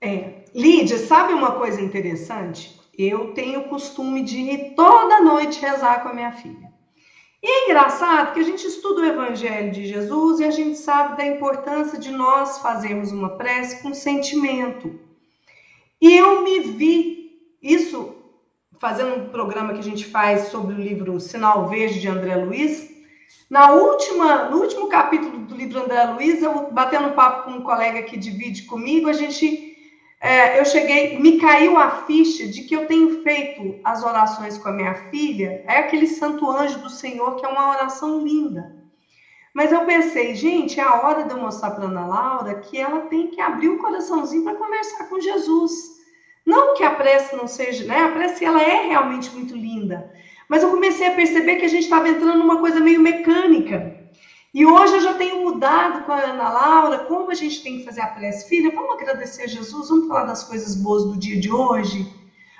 É. 0.00 0.40
Lídia, 0.54 0.98
sabe 0.98 1.32
uma 1.32 1.52
coisa 1.52 1.80
interessante? 1.80 2.79
Eu 3.02 3.32
tenho 3.32 3.60
o 3.60 3.68
costume 3.68 4.22
de 4.22 4.38
ir 4.38 4.74
toda 4.74 5.20
noite 5.20 5.60
rezar 5.60 6.02
com 6.02 6.08
a 6.08 6.14
minha 6.14 6.32
filha. 6.32 6.70
E 7.42 7.48
é 7.48 7.64
engraçado 7.64 8.34
que 8.34 8.40
a 8.40 8.44
gente 8.44 8.66
estuda 8.66 9.00
o 9.00 9.06
Evangelho 9.06 9.72
de 9.72 9.86
Jesus 9.86 10.40
e 10.40 10.44
a 10.44 10.50
gente 10.50 10.76
sabe 10.76 11.16
da 11.16 11.26
importância 11.26 11.98
de 11.98 12.10
nós 12.10 12.58
fazermos 12.58 13.12
uma 13.12 13.30
prece 13.30 13.82
com 13.82 13.94
sentimento. 13.94 15.00
E 16.00 16.16
eu 16.16 16.42
me 16.42 16.60
vi, 16.60 17.40
isso 17.62 18.16
fazendo 18.78 19.16
um 19.16 19.28
programa 19.28 19.74
que 19.74 19.78
a 19.78 19.82
gente 19.82 20.06
faz 20.06 20.48
sobre 20.48 20.74
o 20.74 20.80
livro 20.80 21.20
Sinal 21.20 21.68
Verde 21.68 22.00
de 22.00 22.08
André 22.08 22.36
Luiz. 22.36 22.90
Na 23.48 23.72
última, 23.72 24.48
no 24.48 24.58
último 24.58 24.88
capítulo 24.88 25.38
do 25.38 25.54
livro 25.54 25.82
André 25.82 26.04
Luiz, 26.04 26.42
eu 26.42 26.70
batendo 26.70 27.14
papo 27.14 27.44
com 27.44 27.58
um 27.58 27.62
colega 27.62 28.02
que 28.02 28.16
divide 28.16 28.62
comigo, 28.62 29.08
a 29.08 29.12
gente, 29.12 29.69
é, 30.20 30.60
eu 30.60 30.66
cheguei, 30.66 31.18
me 31.18 31.40
caiu 31.40 31.78
a 31.78 32.04
ficha 32.04 32.46
de 32.46 32.62
que 32.64 32.76
eu 32.76 32.86
tenho 32.86 33.22
feito 33.22 33.80
as 33.82 34.04
orações 34.04 34.58
com 34.58 34.68
a 34.68 34.72
minha 34.72 34.94
filha, 35.10 35.64
é 35.66 35.78
aquele 35.78 36.06
Santo 36.06 36.50
Anjo 36.50 36.78
do 36.80 36.90
Senhor, 36.90 37.36
que 37.36 37.46
é 37.46 37.48
uma 37.48 37.70
oração 37.70 38.20
linda. 38.20 38.76
Mas 39.54 39.72
eu 39.72 39.84
pensei, 39.86 40.34
gente, 40.34 40.78
é 40.78 40.82
a 40.82 41.00
hora 41.00 41.24
de 41.24 41.30
eu 41.30 41.40
mostrar 41.40 41.70
para 41.70 41.86
Ana 41.86 42.06
Laura 42.06 42.54
que 42.60 42.78
ela 42.78 43.00
tem 43.02 43.28
que 43.28 43.40
abrir 43.40 43.70
o 43.70 43.78
coraçãozinho 43.78 44.44
para 44.44 44.54
conversar 44.54 45.08
com 45.08 45.20
Jesus. 45.20 45.98
Não 46.46 46.74
que 46.74 46.84
a 46.84 46.90
prece 46.90 47.34
não 47.34 47.48
seja, 47.48 47.84
né? 47.84 48.00
A 48.00 48.10
prece 48.10 48.44
ela 48.44 48.62
é 48.62 48.86
realmente 48.86 49.30
muito 49.30 49.56
linda. 49.56 50.12
Mas 50.48 50.62
eu 50.62 50.70
comecei 50.70 51.06
a 51.06 51.14
perceber 51.14 51.56
que 51.56 51.64
a 51.64 51.68
gente 51.68 51.84
estava 51.84 52.08
entrando 52.08 52.38
numa 52.38 52.58
coisa 52.58 52.78
meio 52.78 53.00
mecânica. 53.00 53.99
E 54.52 54.66
hoje 54.66 54.94
eu 54.94 55.00
já 55.00 55.14
tenho 55.14 55.42
mudado 55.44 56.04
com 56.04 56.12
a 56.12 56.20
Ana 56.20 56.48
Laura 56.48 56.98
como 57.04 57.30
a 57.30 57.34
gente 57.34 57.62
tem 57.62 57.78
que 57.78 57.84
fazer 57.84 58.00
a 58.00 58.08
prece. 58.08 58.48
Filha, 58.48 58.74
vamos 58.74 59.00
agradecer 59.00 59.44
a 59.44 59.46
Jesus, 59.46 59.88
vamos 59.88 60.08
falar 60.08 60.24
das 60.24 60.42
coisas 60.42 60.74
boas 60.74 61.04
do 61.04 61.16
dia 61.16 61.40
de 61.40 61.52
hoje. 61.52 62.12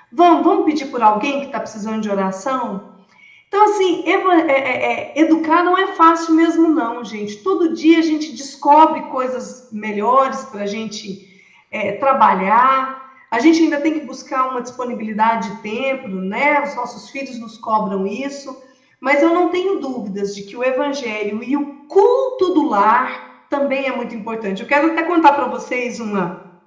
Vamos, 0.09 0.45
vamos 0.45 0.65
pedir 0.65 0.85
por 0.85 1.01
alguém 1.01 1.41
que 1.41 1.45
está 1.47 1.59
precisando 1.59 2.01
de 2.01 2.09
oração? 2.09 2.91
Então, 3.47 3.65
assim, 3.65 4.03
é, 4.05 4.13
é, 4.13 4.59
é, 4.61 5.19
educar 5.19 5.61
não 5.63 5.77
é 5.77 5.87
fácil 5.87 6.33
mesmo, 6.33 6.69
não, 6.69 7.03
gente. 7.03 7.43
Todo 7.43 7.75
dia 7.75 7.99
a 7.99 8.01
gente 8.01 8.31
descobre 8.31 9.01
coisas 9.03 9.67
melhores 9.73 10.45
para 10.45 10.61
a 10.61 10.65
gente 10.67 11.43
é, 11.69 11.91
trabalhar. 11.93 13.11
A 13.29 13.39
gente 13.41 13.61
ainda 13.61 13.81
tem 13.81 13.99
que 13.99 14.05
buscar 14.05 14.49
uma 14.49 14.61
disponibilidade 14.61 15.49
de 15.49 15.61
tempo, 15.61 16.07
né? 16.07 16.63
Os 16.63 16.73
nossos 16.73 17.09
filhos 17.09 17.37
nos 17.37 17.57
cobram 17.57 18.07
isso. 18.07 18.55
Mas 19.01 19.23
eu 19.23 19.33
não 19.33 19.49
tenho 19.49 19.79
dúvidas 19.79 20.35
de 20.35 20.43
que 20.43 20.55
o 20.55 20.63
evangelho 20.63 21.43
e 21.43 21.57
o 21.57 21.85
culto 21.87 22.53
do 22.53 22.69
lar 22.69 23.47
também 23.49 23.87
é 23.87 23.95
muito 23.95 24.13
importante. 24.13 24.61
Eu 24.61 24.67
quero 24.67 24.91
até 24.91 25.01
contar 25.01 25.33
para 25.33 25.47
vocês 25.47 25.99
uma, 25.99 26.61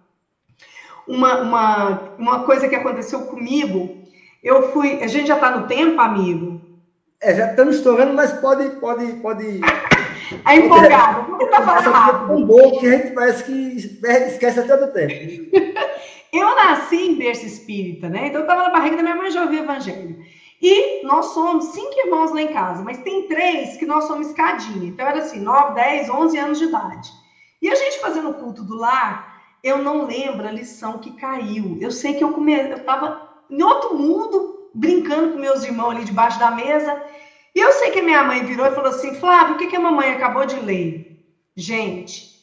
uma, 1.06 1.40
uma, 1.40 2.00
uma 2.18 2.44
coisa 2.44 2.68
que 2.68 2.74
aconteceu 2.74 3.26
comigo. 3.26 3.96
Eu 4.42 4.72
fui. 4.72 5.02
A 5.02 5.06
gente 5.06 5.28
já 5.28 5.36
está 5.36 5.52
no 5.52 5.68
tempo, 5.68 6.00
amigo? 6.00 6.60
É, 7.20 7.34
já 7.36 7.50
estamos 7.50 7.76
estourando, 7.76 8.12
mas 8.12 8.32
pode. 8.32 8.68
pode, 8.80 9.12
pode... 9.14 9.60
É 10.46 10.56
empolgado. 10.56 11.24
Por 11.24 11.38
que 11.38 11.46
tá 11.46 11.60
falando? 11.60 12.28
tão 12.28 12.46
bom 12.46 12.78
que 12.78 12.86
a 12.86 12.96
gente 12.96 13.12
parece 13.12 13.44
que 13.44 13.52
esquece 13.52 14.58
até 14.58 14.74
do 14.74 14.90
tempo. 14.90 15.14
Eu 16.32 16.56
nasci 16.56 16.96
em 16.96 17.14
berço 17.14 17.46
espírita, 17.46 18.08
né? 18.08 18.26
Então 18.26 18.40
eu 18.40 18.44
estava 18.44 18.64
na 18.64 18.70
barriga 18.70 18.96
da 18.96 19.02
minha 19.02 19.14
mãe 19.14 19.30
já 19.30 19.42
ouvia 19.42 19.60
evangelho. 19.60 20.16
E 20.66 21.04
nós 21.04 21.26
somos 21.34 21.66
cinco 21.74 21.92
irmãos 22.06 22.32
lá 22.32 22.40
em 22.40 22.50
casa, 22.50 22.82
mas 22.82 22.96
tem 23.02 23.28
três 23.28 23.76
que 23.76 23.84
nós 23.84 24.04
somos 24.04 24.28
escadinha. 24.28 24.88
Então 24.88 25.06
era 25.06 25.18
assim, 25.18 25.38
9, 25.38 25.74
10, 25.74 26.08
11 26.08 26.38
anos 26.38 26.58
de 26.58 26.64
idade. 26.64 27.12
E 27.60 27.68
a 27.68 27.74
gente 27.74 28.00
fazendo 28.00 28.30
o 28.30 28.34
culto 28.34 28.62
do 28.62 28.74
lar, 28.74 29.42
eu 29.62 29.76
não 29.76 30.06
lembro 30.06 30.48
a 30.48 30.50
lição 30.50 30.96
que 30.96 31.12
caiu. 31.16 31.76
Eu 31.82 31.90
sei 31.90 32.14
que 32.14 32.24
eu 32.24 32.32
come... 32.32 32.54
eu 32.54 32.78
estava 32.78 33.28
em 33.50 33.62
outro 33.62 33.94
mundo, 33.94 34.70
brincando 34.72 35.34
com 35.34 35.38
meus 35.38 35.62
irmãos 35.64 35.90
ali 35.90 36.04
debaixo 36.06 36.38
da 36.38 36.50
mesa. 36.50 36.98
E 37.54 37.60
eu 37.60 37.70
sei 37.72 37.90
que 37.90 38.00
minha 38.00 38.24
mãe 38.24 38.42
virou 38.42 38.64
e 38.64 38.74
falou 38.74 38.88
assim: 38.88 39.14
Flávio, 39.16 39.56
o 39.56 39.58
que, 39.58 39.66
que 39.66 39.76
a 39.76 39.80
mamãe 39.80 40.12
acabou 40.12 40.46
de 40.46 40.56
ler? 40.56 41.22
Gente, 41.54 42.42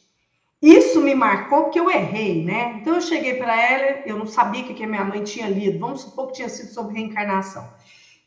isso 0.62 1.02
me 1.02 1.16
marcou 1.16 1.64
porque 1.64 1.80
eu 1.80 1.90
errei, 1.90 2.46
né? 2.46 2.78
Então 2.80 2.94
eu 2.94 3.02
cheguei 3.02 3.34
para 3.38 3.60
ela, 3.60 4.04
eu 4.06 4.16
não 4.16 4.28
sabia 4.28 4.62
o 4.62 4.66
que, 4.68 4.76
que 4.76 4.84
a 4.84 4.88
minha 4.88 5.04
mãe 5.04 5.24
tinha 5.24 5.50
lido, 5.50 5.80
vamos 5.80 6.02
supor 6.02 6.28
que 6.28 6.34
tinha 6.34 6.50
sido 6.50 6.72
sobre 6.72 6.94
reencarnação. 6.94 7.68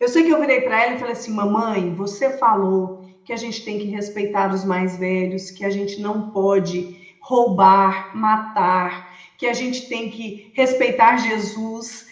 Eu 0.01 0.09
sei 0.09 0.25
que 0.25 0.31
eu 0.31 0.41
virei 0.41 0.63
para 0.63 0.83
ela 0.83 0.95
e 0.95 0.99
falei 0.99 1.13
assim: 1.13 1.33
Mamãe, 1.33 1.95
você 1.95 2.37
falou 2.37 3.05
que 3.25 3.33
a 3.33 3.37
gente 3.37 3.65
tem 3.65 3.79
que 3.79 3.87
respeitar 3.87 4.53
os 4.53 4.65
mais 4.65 4.99
velhos, 4.99 5.51
que 5.51 5.65
a 5.65 5.71
gente 5.71 6.01
não 6.01 6.31
pode 6.31 7.17
roubar, 7.21 8.15
matar, 8.15 9.09
que 9.39 9.47
a 9.47 9.53
gente 9.53 9.89
tem 9.89 10.11
que 10.11 10.51
respeitar 10.55 11.17
Jesus. 11.17 12.07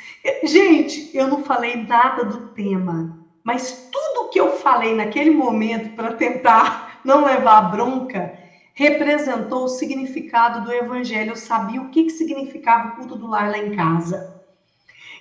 Gente, 0.44 1.10
eu 1.14 1.26
não 1.26 1.44
falei 1.44 1.76
nada 1.76 2.24
do 2.24 2.48
tema, 2.48 3.18
mas 3.44 3.90
tudo 3.92 4.30
que 4.30 4.40
eu 4.40 4.52
falei 4.56 4.94
naquele 4.94 5.30
momento 5.30 5.94
para 5.94 6.14
tentar 6.14 7.00
não 7.04 7.24
levar 7.24 7.70
bronca 7.70 8.38
representou 8.74 9.64
o 9.64 9.68
significado 9.68 10.64
do 10.64 10.72
evangelho. 10.72 11.32
Eu 11.32 11.36
sabia 11.36 11.82
o 11.82 11.90
que, 11.90 12.04
que 12.04 12.10
significava 12.10 12.88
o 12.88 12.96
culto 12.96 13.16
do 13.16 13.26
lar 13.26 13.50
lá 13.50 13.58
em 13.58 13.74
casa. 13.74 14.41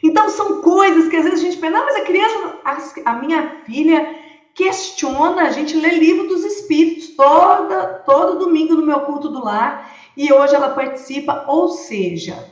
Então, 0.04 0.30
são 0.30 0.62
coisas 0.62 1.08
que 1.10 1.16
às 1.16 1.24
vezes 1.24 1.40
a 1.40 1.44
gente 1.44 1.58
pensa, 1.58 1.78
não, 1.78 1.86
mas 1.86 1.96
a 1.96 2.06
criança, 2.06 2.60
a, 2.66 3.12
a 3.12 3.16
minha 3.16 3.62
filha 3.66 4.16
questiona, 4.54 5.44
a 5.44 5.52
gente 5.52 5.76
lê 5.76 5.90
livro 5.92 6.28
dos 6.28 6.44
espíritos 6.44 7.10
toda, 7.10 8.02
todo 8.06 8.40
domingo 8.40 8.76
no 8.76 8.86
meu 8.86 9.02
culto 9.02 9.30
do 9.30 9.44
lar, 9.44 9.96
e 10.18 10.32
hoje 10.32 10.56
ela 10.56 10.70
participa, 10.70 11.46
ou 11.48 11.70
seja, 11.70 12.50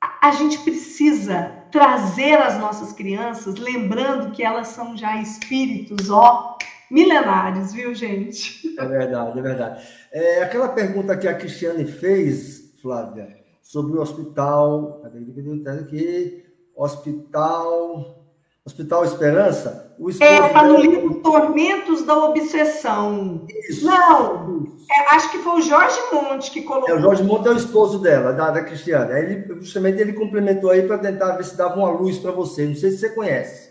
a, 0.00 0.28
a 0.28 0.30
gente 0.32 0.58
precisa 0.58 1.60
trazer 1.70 2.34
as 2.34 2.58
nossas 2.58 2.92
crianças, 2.92 3.56
lembrando 3.56 4.32
que 4.32 4.42
elas 4.42 4.68
são 4.68 4.96
já 4.96 5.20
espíritos, 5.20 6.10
ó, 6.10 6.58
milenares, 6.90 7.72
viu, 7.72 7.94
gente? 7.94 8.76
É 8.76 8.84
verdade, 8.84 9.38
é 9.38 9.42
verdade. 9.42 9.88
É, 10.12 10.42
aquela 10.42 10.68
pergunta 10.70 11.16
que 11.16 11.28
a 11.28 11.34
Cristiane 11.34 11.86
fez, 11.86 12.74
Flávia, 12.82 13.39
sobre 13.70 13.96
o 13.96 14.02
hospital. 14.02 15.00
Aqui, 15.04 16.44
hospital. 16.74 18.16
Hospital 18.62 19.04
Esperança. 19.04 19.96
O 19.98 20.10
é, 20.10 20.46
está 20.46 20.62
no 20.64 20.76
livro 20.76 21.14
Tormentos 21.22 22.02
da 22.02 22.16
Obsessão. 22.26 23.46
Isso. 23.68 23.86
Não, 23.86 24.66
é, 24.90 25.14
acho 25.14 25.30
que 25.30 25.38
foi 25.38 25.60
o 25.60 25.62
Jorge 25.62 25.98
Monte 26.12 26.50
que 26.50 26.62
colocou. 26.62 26.90
É, 26.90 26.98
o 26.98 27.00
Jorge 27.00 27.22
Monte 27.22 27.48
é 27.48 27.52
o 27.52 27.56
esposo 27.56 27.98
dela, 27.98 28.32
da, 28.32 28.50
da 28.50 28.62
Cristiane. 28.62 29.12
Aí 29.12 29.24
ele, 29.24 29.60
justamente 29.60 30.00
ele 30.00 30.12
complementou 30.12 30.70
aí 30.70 30.82
para 30.82 30.98
tentar 30.98 31.36
ver 31.36 31.44
se 31.44 31.56
dava 31.56 31.76
uma 31.76 31.90
luz 31.90 32.18
para 32.18 32.32
você. 32.32 32.66
Não 32.66 32.74
sei 32.74 32.90
se 32.90 32.98
você 32.98 33.10
conhece. 33.10 33.70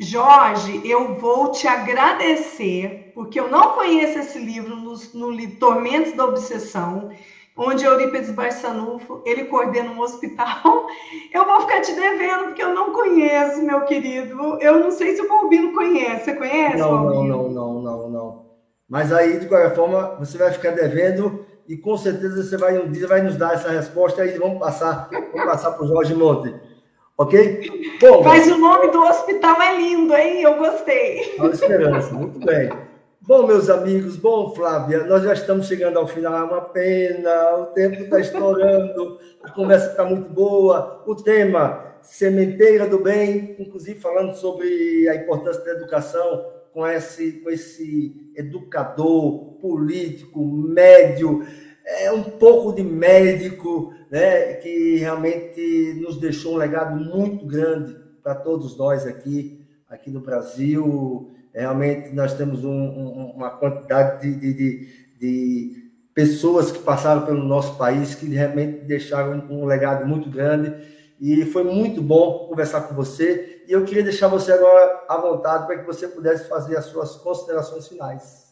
Jorge, 0.00 0.80
eu 0.84 1.14
vou 1.16 1.52
te 1.52 1.66
agradecer, 1.66 3.12
porque 3.14 3.38
eu 3.38 3.48
não 3.48 3.74
conheço 3.74 4.18
esse 4.18 4.38
livro 4.38 4.76
no, 4.76 4.94
no 5.14 5.50
Tormentos 5.56 6.12
da 6.14 6.24
Obsessão 6.24 7.10
onde 7.58 7.84
Eurípides 7.84 8.30
Barçanufo, 8.30 9.20
ele 9.26 9.44
coordena 9.46 9.90
um 9.90 10.00
hospital. 10.00 10.86
Eu 11.34 11.44
vou 11.44 11.60
ficar 11.62 11.80
te 11.80 11.92
devendo, 11.92 12.44
porque 12.44 12.62
eu 12.62 12.74
não 12.74 12.92
conheço, 12.92 13.62
meu 13.62 13.82
querido. 13.82 14.58
Eu 14.60 14.78
não 14.80 14.90
sei 14.90 15.14
se 15.14 15.22
o 15.22 15.28
Balbino 15.28 15.74
conhece. 15.74 16.24
Você 16.24 16.34
conhece, 16.34 16.78
não, 16.78 16.90
Balbino? 16.90 17.28
Não, 17.28 17.48
não, 17.50 17.74
não, 17.74 17.82
não, 17.82 18.10
não. 18.10 18.46
Mas 18.88 19.12
aí, 19.12 19.38
de 19.38 19.46
qualquer 19.46 19.74
forma, 19.74 20.16
você 20.18 20.38
vai 20.38 20.50
ficar 20.50 20.70
devendo 20.70 21.44
e 21.68 21.76
com 21.76 21.96
certeza 21.98 22.42
você 22.42 22.56
vai 22.56 22.78
um 22.78 22.90
dia 22.90 23.06
vai 23.06 23.20
nos 23.20 23.36
dar 23.36 23.52
essa 23.52 23.68
resposta 23.68 24.24
e 24.24 24.38
vamos 24.38 24.58
passar, 24.58 25.10
vamos 25.10 25.44
passar 25.44 25.72
para 25.72 25.84
o 25.84 25.88
Jorge 25.88 26.14
Monte. 26.14 26.54
Ok? 27.18 27.98
Bom, 28.00 28.22
mas 28.22 28.46
o 28.46 28.56
nome 28.56 28.90
do 28.90 29.02
hospital 29.02 29.60
é 29.60 29.76
lindo, 29.76 30.14
hein? 30.14 30.42
Eu 30.42 30.56
gostei. 30.56 31.36
Esperança, 31.52 32.14
muito 32.14 32.38
bem. 32.38 32.70
Bom, 33.28 33.46
meus 33.46 33.68
amigos, 33.68 34.16
bom, 34.16 34.54
Flávia, 34.54 35.04
nós 35.04 35.22
já 35.22 35.34
estamos 35.34 35.66
chegando 35.66 35.98
ao 35.98 36.08
final, 36.08 36.34
é 36.34 36.44
uma 36.44 36.62
pena, 36.62 37.56
o 37.56 37.66
tempo 37.66 38.02
está 38.02 38.18
estourando, 38.18 39.18
a 39.44 39.50
conversa 39.50 39.90
está 39.90 40.02
muito 40.02 40.30
boa, 40.30 41.04
o 41.06 41.14
tema, 41.14 41.98
sementeira 42.00 42.88
do 42.88 43.02
bem, 43.02 43.54
inclusive 43.58 44.00
falando 44.00 44.34
sobre 44.34 45.06
a 45.10 45.14
importância 45.14 45.62
da 45.62 45.72
educação 45.72 46.42
com 46.72 46.86
esse, 46.86 47.32
com 47.32 47.50
esse 47.50 48.32
educador 48.34 49.58
político, 49.60 50.42
médio, 50.42 51.46
é 51.84 52.10
um 52.10 52.22
pouco 52.22 52.74
de 52.74 52.82
médico, 52.82 53.92
né, 54.10 54.54
que 54.54 54.96
realmente 54.96 56.00
nos 56.00 56.18
deixou 56.18 56.54
um 56.54 56.56
legado 56.56 56.96
muito 56.96 57.44
grande 57.44 57.94
para 58.22 58.34
todos 58.34 58.74
nós 58.78 59.06
aqui, 59.06 59.60
aqui 59.86 60.10
no 60.10 60.20
Brasil, 60.20 61.30
Realmente 61.58 62.14
nós 62.14 62.34
temos 62.34 62.64
um, 62.64 62.70
um, 62.70 63.32
uma 63.34 63.50
quantidade 63.50 64.22
de, 64.22 64.38
de, 64.38 64.54
de, 64.54 64.88
de, 65.18 65.90
pessoas 66.14 66.70
que 66.70 66.78
passaram 66.78 67.26
pelo 67.26 67.42
nosso 67.42 67.76
país 67.76 68.14
que 68.14 68.26
realmente 68.26 68.84
deixaram 68.84 69.44
um 69.50 69.64
legado 69.64 70.06
muito 70.06 70.30
grande. 70.30 70.72
E 71.20 71.44
foi 71.46 71.64
muito 71.64 72.00
bom 72.00 72.46
conversar 72.48 72.82
com 72.82 72.94
você. 72.94 73.64
E 73.66 73.72
eu 73.72 73.84
queria 73.84 74.04
deixar 74.04 74.28
você 74.28 74.52
agora 74.52 75.04
à 75.08 75.16
vontade 75.16 75.66
para 75.66 75.78
que 75.78 75.86
você 75.86 76.06
pudesse 76.06 76.48
fazer 76.48 76.76
as 76.76 76.86
suas 76.86 77.16
considerações 77.16 77.88
finais. 77.88 78.47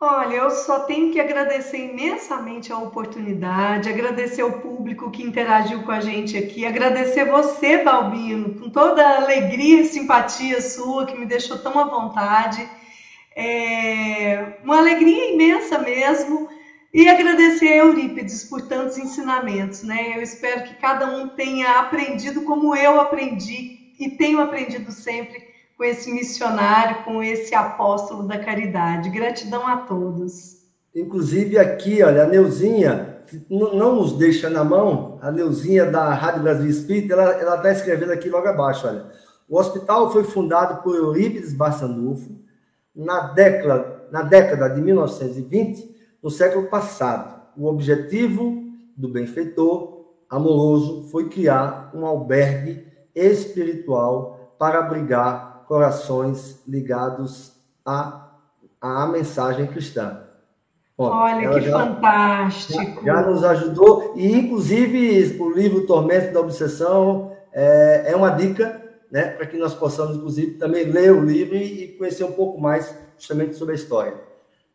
Olha, 0.00 0.34
eu 0.34 0.50
só 0.50 0.78
tenho 0.80 1.08
que 1.10 1.18
agradecer 1.18 1.78
imensamente 1.78 2.70
a 2.72 2.76
oportunidade, 2.76 3.88
agradecer 3.88 4.42
o 4.42 4.52
público 4.52 5.10
que 5.10 5.22
interagiu 5.22 5.80
com 5.82 5.90
a 5.92 6.00
gente 6.00 6.36
aqui, 6.36 6.66
agradecer 6.66 7.24
você, 7.24 7.78
Balbino, 7.78 8.52
com 8.52 8.68
toda 8.68 9.02
a 9.06 9.16
alegria 9.16 9.80
e 9.80 9.84
simpatia 9.84 10.60
sua 10.60 11.06
que 11.06 11.16
me 11.16 11.24
deixou 11.24 11.56
tão 11.56 11.78
à 11.78 11.84
vontade. 11.84 12.70
É 13.36 14.46
uma 14.62 14.78
alegria 14.78 15.30
imensa 15.32 15.78
mesmo. 15.78 16.46
E 16.92 17.08
agradecer 17.08 17.66
a 17.68 17.76
Eurípides 17.76 18.44
por 18.44 18.62
tantos 18.62 18.96
ensinamentos, 18.98 19.82
né? 19.82 20.16
Eu 20.16 20.22
espero 20.22 20.62
que 20.62 20.74
cada 20.74 21.06
um 21.08 21.28
tenha 21.28 21.78
aprendido 21.78 22.42
como 22.42 22.74
eu 22.76 23.00
aprendi 23.00 23.68
e 23.98 24.08
tenho 24.08 24.40
aprendido 24.40 24.92
sempre 24.92 25.43
com 25.76 25.84
esse 25.84 26.10
missionário, 26.10 27.04
com 27.04 27.22
esse 27.22 27.54
apóstolo 27.54 28.26
da 28.26 28.38
caridade. 28.38 29.10
Gratidão 29.10 29.66
a 29.66 29.78
todos. 29.78 30.64
Inclusive 30.94 31.58
aqui, 31.58 32.02
olha, 32.02 32.24
a 32.24 32.26
Neuzinha 32.26 33.24
não 33.50 33.96
nos 33.96 34.16
deixa 34.16 34.48
na 34.48 34.62
mão, 34.62 35.18
a 35.20 35.30
Neuzinha 35.32 35.86
da 35.86 36.12
Rádio 36.14 36.42
Brasil 36.42 36.68
Espírita, 36.68 37.14
ela 37.14 37.56
está 37.56 37.72
escrevendo 37.72 38.12
aqui 38.12 38.28
logo 38.28 38.46
abaixo, 38.46 38.86
olha. 38.86 39.06
O 39.48 39.58
hospital 39.58 40.10
foi 40.10 40.24
fundado 40.24 40.82
por 40.82 40.94
Eurípides 40.94 41.52
Barçanufo 41.52 42.30
na 42.94 43.32
década, 43.32 44.06
na 44.10 44.22
década 44.22 44.68
de 44.68 44.80
1920, 44.80 45.94
no 46.22 46.30
século 46.30 46.68
passado. 46.68 47.42
O 47.56 47.66
objetivo 47.66 48.62
do 48.96 49.08
benfeitor 49.08 50.06
amoroso 50.30 51.08
foi 51.10 51.28
criar 51.28 51.90
um 51.94 52.06
albergue 52.06 52.86
espiritual 53.14 54.54
para 54.58 54.78
abrigar 54.78 55.53
corações 55.66 56.62
ligados 56.66 57.52
à, 57.84 58.30
à 58.80 59.06
mensagem 59.06 59.66
cristã. 59.66 60.20
Bom, 60.96 61.08
Olha 61.08 61.50
que 61.50 61.60
já, 61.62 61.78
fantástico! 61.78 63.04
Já, 63.04 63.14
já, 63.14 63.22
nos 63.22 63.42
ajudou, 63.42 64.14
e 64.16 64.32
inclusive 64.32 65.36
o 65.40 65.50
livro 65.50 65.86
Tormento 65.86 66.32
da 66.32 66.40
Obsessão 66.40 67.32
é, 67.52 68.12
é 68.12 68.16
uma 68.16 68.30
dica 68.30 68.80
né, 69.10 69.28
para 69.28 69.46
que 69.46 69.56
nós 69.56 69.74
possamos, 69.74 70.16
inclusive, 70.16 70.52
também 70.52 70.84
ler 70.84 71.12
o 71.12 71.24
livro 71.24 71.56
e, 71.56 71.88
conhecer 71.98 72.24
um 72.24 72.32
pouco 72.32 72.60
mais 72.60 72.92
justamente 73.16 73.54
sobre 73.54 73.72
a 73.72 73.76
história. 73.76 74.14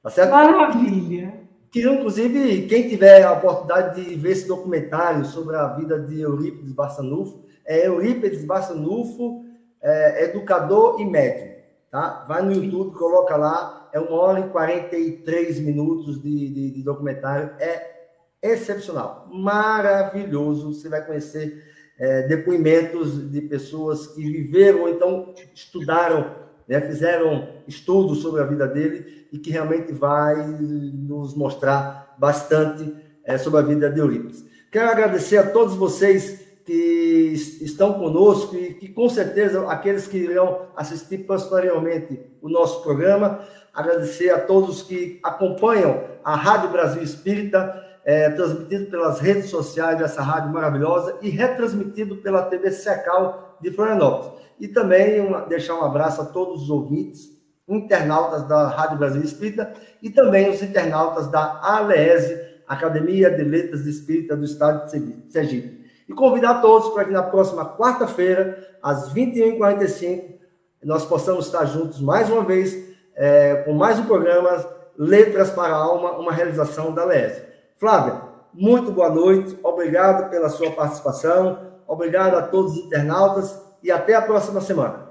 Tá 0.02 0.10
certo? 0.10 0.32
Maravilha! 0.32 1.34
Queria, 1.72 1.94
inclusive, 1.94 2.66
quem 2.68 2.88
tiver 2.90 3.24
a 3.24 3.34
oportunidade 3.34 4.02
de 4.02 4.16
ver 4.16 4.32
esse 4.32 4.48
documentário 4.48 5.24
sobre 5.26 5.56
a 5.56 5.68
vida 5.68 6.00
de 6.00 6.22
Eurípides 6.22 6.72
Barçanufo, 6.72 7.44
é 7.66 7.86
Eurípides 7.86 8.44
Barçanufo, 8.44 9.46
é, 9.82 10.26
educador 10.26 11.00
e 11.00 11.06
médium, 11.06 11.56
tá? 11.92 12.26
Vai 12.28 12.42
no 12.42 12.52
YouTube, 12.52 12.98
coloca 12.98 13.36
lá, 13.36 13.90
é 13.94 14.00
uma 14.00 14.16
hora 14.20 14.40
e 14.40 14.50
43 14.50 15.60
minutos 15.60 16.22
de, 16.22 16.50
de, 16.50 16.72
de 16.72 16.84
documentário, 16.84 17.52
é 17.60 18.00
excepcional, 18.42 19.28
maravilhoso, 19.32 20.74
você 20.74 20.88
vai 20.88 21.06
conhecer 21.06 21.64
é, 22.00 22.24
depoimentos 22.24 23.30
de 23.30 23.42
pessoas 23.42 24.08
que 24.08 24.22
viveram 24.22 24.84
ou 24.84 24.90
então 24.90 25.34
estudaram, 25.54 26.34
né, 26.68 26.80
fizeram 26.82 27.50
estudos 27.68 28.22
sobre 28.22 28.42
a 28.42 28.46
vida 28.46 28.66
dele 28.68 29.28
e 29.32 29.38
que 29.38 29.52
realmente 29.52 29.92
vai 29.92 30.48
nos 30.48 31.36
mostrar 31.36 32.16
bastante 32.18 32.96
é, 33.26 33.38
sobre 33.38 33.60
a 33.60 33.64
vida 33.64 33.90
de 33.90 34.00
Eurípides. 34.00 34.46
Quero 34.72 34.90
agradecer 34.90 35.38
a 35.38 35.50
todos 35.50 35.76
vocês 35.76 36.49
que 36.70 37.34
estão 37.62 37.94
conosco 37.94 38.56
e 38.56 38.76
que 38.76 38.90
com 38.90 39.10
certeza 39.10 39.68
aqueles 39.72 40.06
que 40.06 40.18
irão 40.20 40.68
assistir 40.76 41.18
posteriormente 41.26 42.22
o 42.44 42.48
nosso 42.48 42.84
programa, 42.84 43.40
agradecer 43.74 44.30
a 44.30 44.40
todos 44.40 44.84
que 44.84 45.20
acompanham 45.24 46.04
a 46.24 46.36
Rádio 46.36 46.70
Brasil 46.70 47.02
Espírita, 47.02 47.84
é, 48.06 48.30
transmitido 48.30 48.86
pelas 48.86 49.20
redes 49.20 49.50
sociais 49.50 49.98
dessa 49.98 50.22
rádio 50.22 50.52
maravilhosa 50.52 51.18
e 51.24 51.32
retransmitido 51.32 52.18
pela 52.18 52.44
TV 52.44 52.70
Secal 52.70 53.58
de 53.60 53.72
Florianópolis. 53.72 54.40
E 54.60 54.68
também 54.68 55.22
uma, 55.22 55.42
deixar 55.42 55.74
um 55.74 55.84
abraço 55.84 56.22
a 56.22 56.26
todos 56.26 56.62
os 56.62 56.70
ouvintes, 56.70 57.30
internautas 57.68 58.48
da 58.48 58.68
Rádio 58.68 59.00
Brasil 59.00 59.24
Espírita 59.24 59.74
e 60.04 60.12
também 60.12 60.52
os 60.52 60.62
internautas 60.62 61.32
da 61.32 61.60
ALESE, 61.64 62.40
Academia 62.68 63.32
de 63.32 63.44
Letras 63.44 63.88
Espírita 63.88 64.38
do 64.38 64.46
Estado 64.46 64.86
de 64.92 65.32
Sergipe 65.34 65.79
e 66.10 66.14
convidar 66.14 66.56
todos 66.56 66.90
para 66.90 67.06
que 67.06 67.12
na 67.12 67.22
próxima 67.22 67.78
quarta-feira, 67.78 68.68
às 68.82 69.14
21h45, 69.14 70.40
nós 70.84 71.06
possamos 71.06 71.46
estar 71.46 71.66
juntos 71.66 72.02
mais 72.02 72.32
uma 72.32 72.44
vez, 72.44 72.76
é, 73.16 73.58
com 73.58 73.74
mais 73.74 74.00
um 74.00 74.06
programa, 74.06 74.66
Letras 74.98 75.52
para 75.52 75.72
a 75.74 75.78
Alma, 75.78 76.14
uma 76.14 76.34
realização 76.34 76.92
da 76.94 77.06
LES. 77.06 77.44
Flávia, 77.78 78.22
muito 78.54 78.92
boa 78.92 79.10
noite, 79.10 79.56
obrigado 79.62 80.32
pela 80.32 80.50
sua 80.50 80.72
participação, 80.72 81.60
obrigado 81.88 82.34
a 82.36 82.42
todos 82.42 82.74
os 82.74 82.86
internautas 82.86 83.62
e 83.84 83.92
até 83.92 84.16
a 84.16 84.22
próxima 84.22 84.62
semana. 84.62 85.10